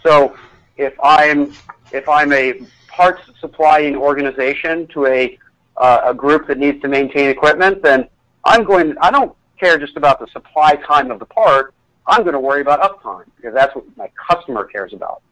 So 0.02 0.36
if 0.76 0.94
I'm 1.02 1.52
if 1.92 2.08
I'm 2.08 2.32
a 2.32 2.62
parts 2.88 3.22
supplying 3.40 3.94
organization 3.94 4.86
to 4.88 5.06
a 5.06 5.38
uh, 5.76 6.00
a 6.04 6.14
group 6.14 6.46
that 6.46 6.58
needs 6.58 6.80
to 6.82 6.88
maintain 6.88 7.28
equipment, 7.28 7.82
then 7.82 8.08
I'm 8.44 8.64
going. 8.64 8.96
I 9.00 9.10
don't 9.10 9.34
care 9.60 9.78
just 9.78 9.96
about 9.96 10.18
the 10.18 10.26
supply 10.28 10.74
time 10.76 11.10
of 11.10 11.18
the 11.18 11.26
part. 11.26 11.74
I'm 12.06 12.22
going 12.22 12.32
to 12.32 12.40
worry 12.40 12.62
about 12.62 12.80
uptime 12.80 13.26
because 13.36 13.54
that's 13.54 13.74
what 13.74 13.84
my 13.96 14.10
customer 14.28 14.64
cares 14.64 14.92
about. 14.92 15.22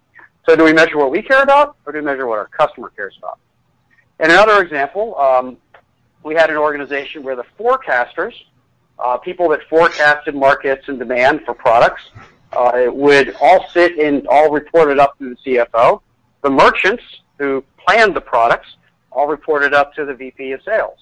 So 0.49 0.55
do 0.55 0.65
we 0.65 0.73
measure 0.73 0.99
what 0.99 1.11
we 1.11 1.23
care 1.23 1.43
about, 1.43 1.77
or 1.85 1.93
do 1.93 1.99
we 1.99 2.05
measure 2.05 2.27
what 2.27 2.39
our 2.39 2.47
customer 2.49 2.91
cares 2.91 3.15
about? 3.19 3.39
And 4.21 4.31
another 4.31 4.63
example, 4.63 5.17
um, 5.19 5.57
we 6.23 6.35
had 6.35 6.51
an 6.51 6.57
organization 6.57 7.23
where 7.23 7.37
the 7.37 7.45
forecasters, 7.59 8.33
uh, 8.99 9.17
people 9.19 9.49
that 9.51 9.61
forecasted 9.69 10.35
markets 10.35 10.89
and 10.89 10.99
demand 10.99 11.43
for 11.45 11.55
products, 11.55 12.03
uh, 12.53 12.87
would 12.89 13.35
all 13.41 13.67
sit 13.71 13.99
and 13.99 14.27
all 14.29 14.51
reported 14.51 14.99
up 14.99 15.19
to 15.19 15.35
the 15.35 15.37
CFO. 15.45 16.01
The 16.43 16.51
merchants 16.51 17.03
who 17.39 17.65
planned 17.87 18.15
the 18.15 18.21
products 18.21 18.69
all 19.13 19.27
reported 19.27 19.75
up 19.75 19.95
to 19.95 20.05
the 20.05 20.15
VP 20.15 20.53
of 20.53 20.63
sales. 20.63 20.99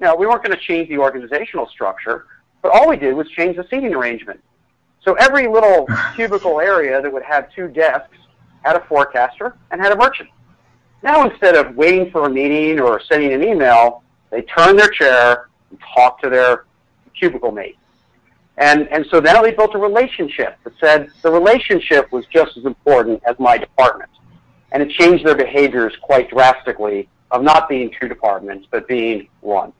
Now, 0.00 0.16
we 0.16 0.26
weren't 0.26 0.42
going 0.42 0.56
to 0.56 0.62
change 0.62 0.88
the 0.88 0.98
organizational 0.98 1.66
structure, 1.68 2.26
but 2.62 2.72
all 2.72 2.88
we 2.88 2.96
did 2.96 3.14
was 3.14 3.28
change 3.30 3.56
the 3.56 3.64
seating 3.64 3.94
arrangement. 3.94 4.40
So 5.02 5.14
every 5.14 5.48
little 5.48 5.86
cubicle 6.14 6.60
area 6.60 7.00
that 7.00 7.12
would 7.12 7.22
have 7.22 7.52
two 7.54 7.68
desks 7.68 8.16
had 8.62 8.76
a 8.76 8.80
forecaster, 8.80 9.56
and 9.70 9.80
had 9.80 9.92
a 9.92 9.96
merchant. 9.96 10.28
Now, 11.02 11.28
instead 11.28 11.56
of 11.56 11.76
waiting 11.76 12.10
for 12.10 12.26
a 12.26 12.30
meeting 12.30 12.78
or 12.78 13.00
sending 13.00 13.32
an 13.32 13.42
email, 13.42 14.02
they 14.30 14.42
turn 14.42 14.76
their 14.76 14.90
chair 14.90 15.48
and 15.70 15.78
talk 15.94 16.20
to 16.20 16.28
their 16.28 16.66
cubicle 17.18 17.52
mate. 17.52 17.78
And, 18.58 18.88
and 18.88 19.06
so 19.10 19.20
now 19.20 19.40
they 19.40 19.52
built 19.52 19.74
a 19.74 19.78
relationship 19.78 20.58
that 20.64 20.74
said 20.78 21.08
the 21.22 21.30
relationship 21.30 22.12
was 22.12 22.26
just 22.26 22.56
as 22.58 22.66
important 22.66 23.22
as 23.26 23.38
my 23.38 23.56
department. 23.56 24.10
And 24.72 24.82
it 24.82 24.90
changed 24.90 25.24
their 25.24 25.34
behaviors 25.34 25.94
quite 26.02 26.28
drastically 26.28 27.08
of 27.30 27.42
not 27.42 27.68
being 27.68 27.90
two 27.98 28.06
departments, 28.06 28.66
but 28.70 28.86
being 28.86 29.28
one. 29.40 29.72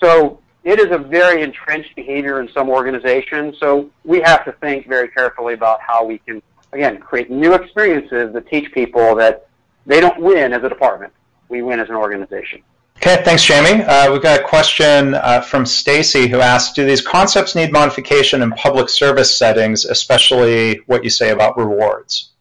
So 0.00 0.40
it 0.64 0.78
is 0.78 0.92
a 0.92 0.98
very 0.98 1.42
entrenched 1.42 1.94
behavior 1.96 2.40
in 2.40 2.48
some 2.52 2.68
organizations. 2.68 3.58
So 3.58 3.90
we 4.04 4.20
have 4.20 4.44
to 4.44 4.52
think 4.52 4.88
very 4.88 5.08
carefully 5.08 5.54
about 5.54 5.80
how 5.80 6.04
we 6.04 6.18
can 6.18 6.42
again, 6.72 6.98
create 6.98 7.30
new 7.30 7.54
experiences 7.54 8.32
that 8.32 8.48
teach 8.48 8.72
people 8.72 9.14
that 9.16 9.48
they 9.86 10.00
don't 10.00 10.20
win 10.20 10.52
as 10.52 10.62
a 10.62 10.68
department. 10.68 11.12
We 11.48 11.62
win 11.62 11.80
as 11.80 11.88
an 11.88 11.96
organization. 11.96 12.62
Okay, 12.96 13.22
thanks, 13.24 13.44
Jamie. 13.44 13.82
Uh, 13.82 14.12
we've 14.12 14.22
got 14.22 14.40
a 14.40 14.44
question 14.44 15.14
uh, 15.14 15.40
from 15.40 15.66
Stacy 15.66 16.28
who 16.28 16.40
asks, 16.40 16.72
do 16.72 16.86
these 16.86 17.00
concepts 17.00 17.54
need 17.54 17.72
modification 17.72 18.42
in 18.42 18.52
public 18.52 18.88
service 18.88 19.36
settings, 19.36 19.84
especially 19.84 20.80
what 20.86 21.02
you 21.02 21.10
say 21.10 21.30
about 21.30 21.58
rewards? 21.58 22.31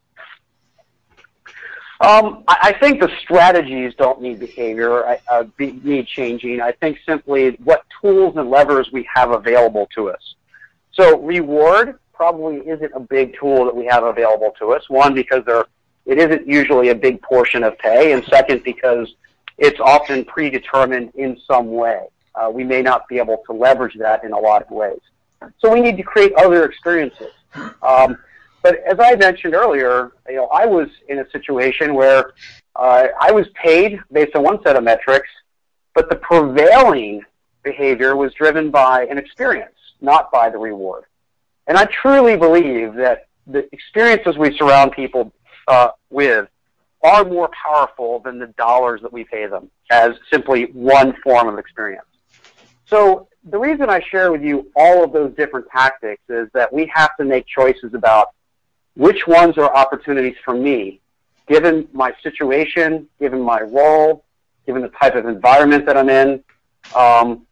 Um, 2.01 2.43
I, 2.47 2.73
think 2.79 2.99
the 2.99 3.11
strategies 3.21 3.93
don't 3.95 4.21
need 4.21 4.39
behavior, 4.39 5.19
uh, 5.29 5.43
be, 5.55 5.73
need 5.83 6.07
changing. 6.07 6.59
I 6.59 6.71
think 6.71 6.97
simply 7.05 7.51
what 7.63 7.85
tools 8.01 8.35
and 8.37 8.49
levers 8.49 8.91
we 8.91 9.07
have 9.13 9.29
available 9.31 9.87
to 9.95 10.09
us. 10.09 10.35
So 10.93 11.19
reward 11.19 11.99
probably 12.11 12.57
isn't 12.67 12.91
a 12.95 12.99
big 12.99 13.37
tool 13.39 13.65
that 13.65 13.75
we 13.75 13.85
have 13.85 14.03
available 14.03 14.51
to 14.57 14.73
us. 14.73 14.89
One, 14.89 15.13
because 15.13 15.45
there, 15.45 15.65
it 16.07 16.17
isn't 16.17 16.47
usually 16.47 16.89
a 16.89 16.95
big 16.95 17.21
portion 17.21 17.63
of 17.63 17.77
pay, 17.77 18.13
and 18.13 18.23
second, 18.25 18.63
because 18.63 19.13
it's 19.59 19.79
often 19.79 20.25
predetermined 20.25 21.11
in 21.13 21.39
some 21.47 21.71
way. 21.71 22.07
Uh, 22.33 22.49
we 22.49 22.63
may 22.63 22.81
not 22.81 23.07
be 23.09 23.19
able 23.19 23.43
to 23.45 23.53
leverage 23.53 23.95
that 23.99 24.23
in 24.23 24.31
a 24.31 24.39
lot 24.39 24.63
of 24.63 24.71
ways. 24.71 25.01
So 25.59 25.71
we 25.71 25.81
need 25.81 25.97
to 25.97 26.03
create 26.03 26.33
other 26.33 26.65
experiences. 26.65 27.31
Um, 27.83 28.17
but 28.61 28.79
as 28.85 28.99
I 28.99 29.15
mentioned 29.15 29.53
earlier, 29.53 30.11
you 30.29 30.35
know, 30.35 30.47
I 30.47 30.65
was 30.65 30.87
in 31.09 31.19
a 31.19 31.29
situation 31.31 31.93
where 31.93 32.33
uh, 32.75 33.07
I 33.19 33.31
was 33.31 33.47
paid 33.55 33.99
based 34.11 34.35
on 34.35 34.43
one 34.43 34.61
set 34.63 34.75
of 34.75 34.83
metrics, 34.83 35.29
but 35.93 36.09
the 36.09 36.15
prevailing 36.15 37.23
behavior 37.63 38.15
was 38.15 38.33
driven 38.33 38.71
by 38.71 39.05
an 39.05 39.17
experience, 39.17 39.75
not 39.99 40.31
by 40.31 40.49
the 40.49 40.57
reward. 40.57 41.03
And 41.67 41.77
I 41.77 41.85
truly 41.85 42.37
believe 42.37 42.95
that 42.95 43.27
the 43.47 43.67
experiences 43.73 44.37
we 44.37 44.55
surround 44.57 44.91
people 44.91 45.31
uh, 45.67 45.89
with 46.09 46.47
are 47.03 47.23
more 47.23 47.49
powerful 47.49 48.19
than 48.19 48.39
the 48.39 48.47
dollars 48.47 49.01
that 49.01 49.11
we 49.11 49.23
pay 49.23 49.47
them 49.47 49.69
as 49.89 50.13
simply 50.31 50.65
one 50.73 51.15
form 51.23 51.47
of 51.47 51.57
experience. 51.57 52.05
So 52.85 53.27
the 53.43 53.57
reason 53.57 53.89
I 53.89 54.01
share 54.01 54.31
with 54.31 54.43
you 54.43 54.71
all 54.75 55.03
of 55.03 55.13
those 55.13 55.33
different 55.35 55.67
tactics 55.71 56.21
is 56.29 56.47
that 56.53 56.71
we 56.71 56.91
have 56.93 57.15
to 57.17 57.25
make 57.25 57.47
choices 57.47 57.93
about 57.93 58.33
which 58.95 59.27
ones 59.27 59.57
are 59.57 59.73
opportunities 59.75 60.35
for 60.43 60.53
me, 60.53 60.99
given 61.47 61.87
my 61.93 62.13
situation, 62.21 63.07
given 63.19 63.41
my 63.41 63.61
role, 63.61 64.23
given 64.65 64.81
the 64.81 64.89
type 64.89 65.15
of 65.15 65.25
environment 65.25 65.85
that 65.85 65.97
I'm 65.97 66.09
in, 66.09 66.43
um, 66.95 67.45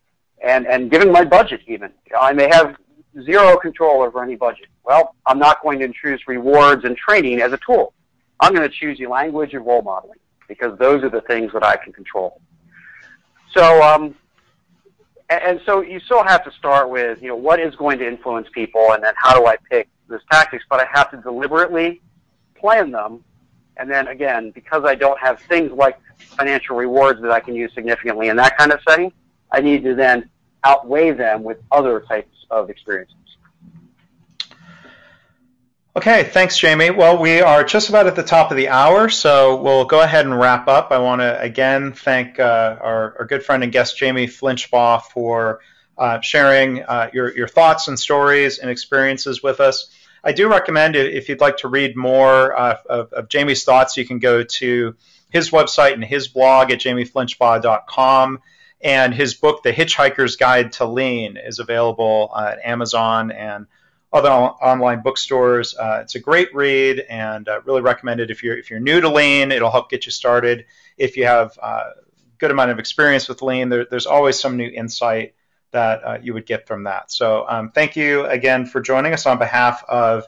and, 0.44 0.68
and 0.68 0.92
given 0.92 1.12
my 1.12 1.24
budget 1.24 1.62
even. 1.68 1.92
I 2.20 2.34
may 2.34 2.48
have 2.52 2.76
zero 3.24 3.58
control 3.58 4.02
over 4.02 4.24
any 4.24 4.36
budget. 4.36 4.68
Well, 4.84 5.16
I'm 5.26 5.40
not 5.40 5.62
going 5.62 5.80
to 5.80 5.92
choose 5.92 6.22
rewards 6.28 6.86
and 6.86 6.96
training 6.96 7.42
as 7.42 7.52
a 7.54 7.60
tool. 7.66 7.94
I'm 8.40 8.54
going 8.54 8.68
to 8.68 8.74
choose 8.74 8.98
the 8.98 9.08
language 9.08 9.54
and 9.54 9.66
role 9.66 9.82
modeling 9.82 10.20
because 10.48 10.78
those 10.80 11.04
are 11.04 11.10
the 11.10 11.22
things 11.22 11.52
that 11.54 11.64
I 11.64 11.76
can 11.78 11.94
control. 11.94 12.42
So, 13.54 13.82
um, 13.82 14.16
and, 15.30 15.42
and 15.44 15.62
so 15.66 15.82
you 15.82 16.00
still 16.00 16.24
have 16.24 16.44
to 16.46 16.52
start 16.52 16.90
with, 16.90 17.22
you 17.22 17.30
know, 17.30 17.36
what 17.36 17.60
is 17.60 17.76
going 17.76 18.00
to 18.00 18.08
influence 18.08 18.48
people 18.54 18.94
and 18.94 19.04
then 19.04 19.14
how 19.18 19.38
do 19.38 19.46
I 19.46 19.58
pick 19.70 19.88
those 20.10 20.22
tactics, 20.32 20.64
but 20.70 20.80
I 20.80 20.86
have 20.92 21.12
to 21.12 21.18
deliberately 21.18 22.02
plan 22.56 22.92
them. 22.92 23.24
And 23.78 23.90
then 23.90 24.08
again, 24.08 24.52
because 24.52 24.84
I 24.84 24.96
don't 24.96 25.20
have 25.20 25.40
things 25.42 25.72
like 25.72 25.98
financial 26.18 26.76
rewards 26.76 27.22
that 27.22 27.32
I 27.32 27.40
can 27.40 27.56
use 27.56 27.74
significantly 27.74 28.28
in 28.28 28.36
that 28.38 28.58
kind 28.58 28.72
of 28.72 28.82
setting, 28.88 29.14
I 29.52 29.62
need 29.62 29.84
to 29.84 29.96
then 29.96 30.30
outweigh 30.64 31.12
them 31.12 31.44
with 31.44 31.60
other 31.72 32.02
types 32.02 32.36
of 32.52 32.70
experiences. 32.70 33.16
Okay, 35.96 36.24
thanks, 36.24 36.58
Jamie. 36.58 36.92
Well, 36.92 37.18
we 37.18 37.42
are 37.42 37.64
just 37.64 37.90
about 37.90 38.06
at 38.08 38.16
the 38.16 38.24
top 38.24 38.52
of 38.52 38.58
the 38.58 38.70
hour, 38.70 39.10
so 39.10 39.62
we'll 39.62 39.86
go 39.86 40.02
ahead 40.02 40.26
and 40.26 40.40
wrap 40.40 40.68
up. 40.68 40.92
I 40.92 41.00
want 41.00 41.20
to 41.22 41.42
again 41.42 41.94
thank 41.94 42.40
uh, 42.40 42.78
our, 42.80 43.16
our, 43.20 43.26
good 43.26 43.44
friend 43.44 43.64
and 43.64 43.72
guest, 43.72 43.98
Jamie 43.98 44.28
Flinchbaugh, 44.28 45.02
for 45.02 45.62
uh, 45.98 46.22
sharing 46.22 46.84
uh, 46.84 47.10
your, 47.12 47.36
your 47.36 47.48
thoughts 47.48 47.88
and 47.88 48.00
stories 48.00 48.60
and 48.60 48.70
experiences 48.70 49.42
with 49.42 49.60
us. 49.60 49.92
I 50.24 50.32
do 50.32 50.50
recommend 50.50 50.96
if 50.96 51.30
you'd 51.30 51.42
like 51.42 51.58
to 51.58 51.68
read 51.68 51.96
more 51.96 52.58
uh, 52.58 52.78
of, 52.90 53.14
of, 53.14 53.30
Jamie's 53.30 53.64
thoughts, 53.64 53.98
you 53.98 54.06
can 54.06 54.20
go 54.20 54.44
to 54.44 54.96
his 55.30 55.52
website 55.52 55.94
and 55.94 56.04
his 56.04 56.28
blog 56.28 56.72
at 56.72 56.80
jamieflinchbaugh.com. 56.80 58.40
And 58.82 59.14
his 59.14 59.34
book, 59.34 59.64
The 59.64 59.74
Hitchhiker's 59.74 60.38
Guide 60.38 60.72
to 60.74 60.86
Lean, 60.86 61.38
is 61.38 61.60
available 61.60 62.32
at 62.38 62.60
Amazon 62.64 63.32
and 63.32 63.68
other 64.12 64.30
online 64.30 65.02
bookstores. 65.02 65.76
Uh, 65.78 66.00
it's 66.02 66.16
a 66.16 66.20
great 66.20 66.54
read 66.56 67.00
and 67.10 67.48
uh, 67.48 67.62
really 67.66 67.82
recommend 67.82 68.22
it 68.22 68.32
if 68.32 68.42
you're 68.42 68.58
if 68.58 68.70
you're 68.70 68.80
new 68.80 69.02
to 69.02 69.10
Lean. 69.10 69.52
It'll 69.52 69.70
help 69.70 69.90
get 69.90 70.06
you 70.06 70.12
started. 70.12 70.66
If 70.98 71.18
you 71.18 71.26
have 71.26 71.58
a 71.62 71.66
uh, 71.66 71.90
good 72.38 72.52
amount 72.52 72.72
of 72.72 72.80
experience 72.80 73.28
with 73.28 73.42
Lean, 73.42 73.70
there, 73.70 73.86
there's 73.86 74.06
always 74.06 74.40
some 74.40 74.58
new 74.58 74.68
insight 74.68 75.36
that 75.72 76.04
uh, 76.04 76.18
you 76.22 76.34
would 76.34 76.46
get 76.46 76.68
from 76.68 76.84
that. 76.84 77.12
So 77.12 77.46
um, 77.48 77.72
thank 77.72 77.96
you 77.96 78.26
again 78.26 78.66
for 78.66 78.82
joining 78.82 79.14
us 79.14 79.26
on 79.26 79.38
behalf 79.38 79.84
of 79.88 80.26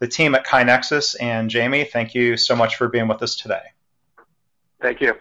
the 0.00 0.08
team 0.08 0.34
at 0.34 0.44
KaiNexus 0.44 1.16
and 1.20 1.48
Jamie. 1.48 1.84
Thank 1.84 2.14
you 2.14 2.36
so 2.36 2.56
much 2.56 2.76
for 2.76 2.88
being 2.88 3.08
with 3.08 3.22
us 3.22 3.36
today. 3.36 3.62
Thank 4.80 5.00
you. 5.00 5.14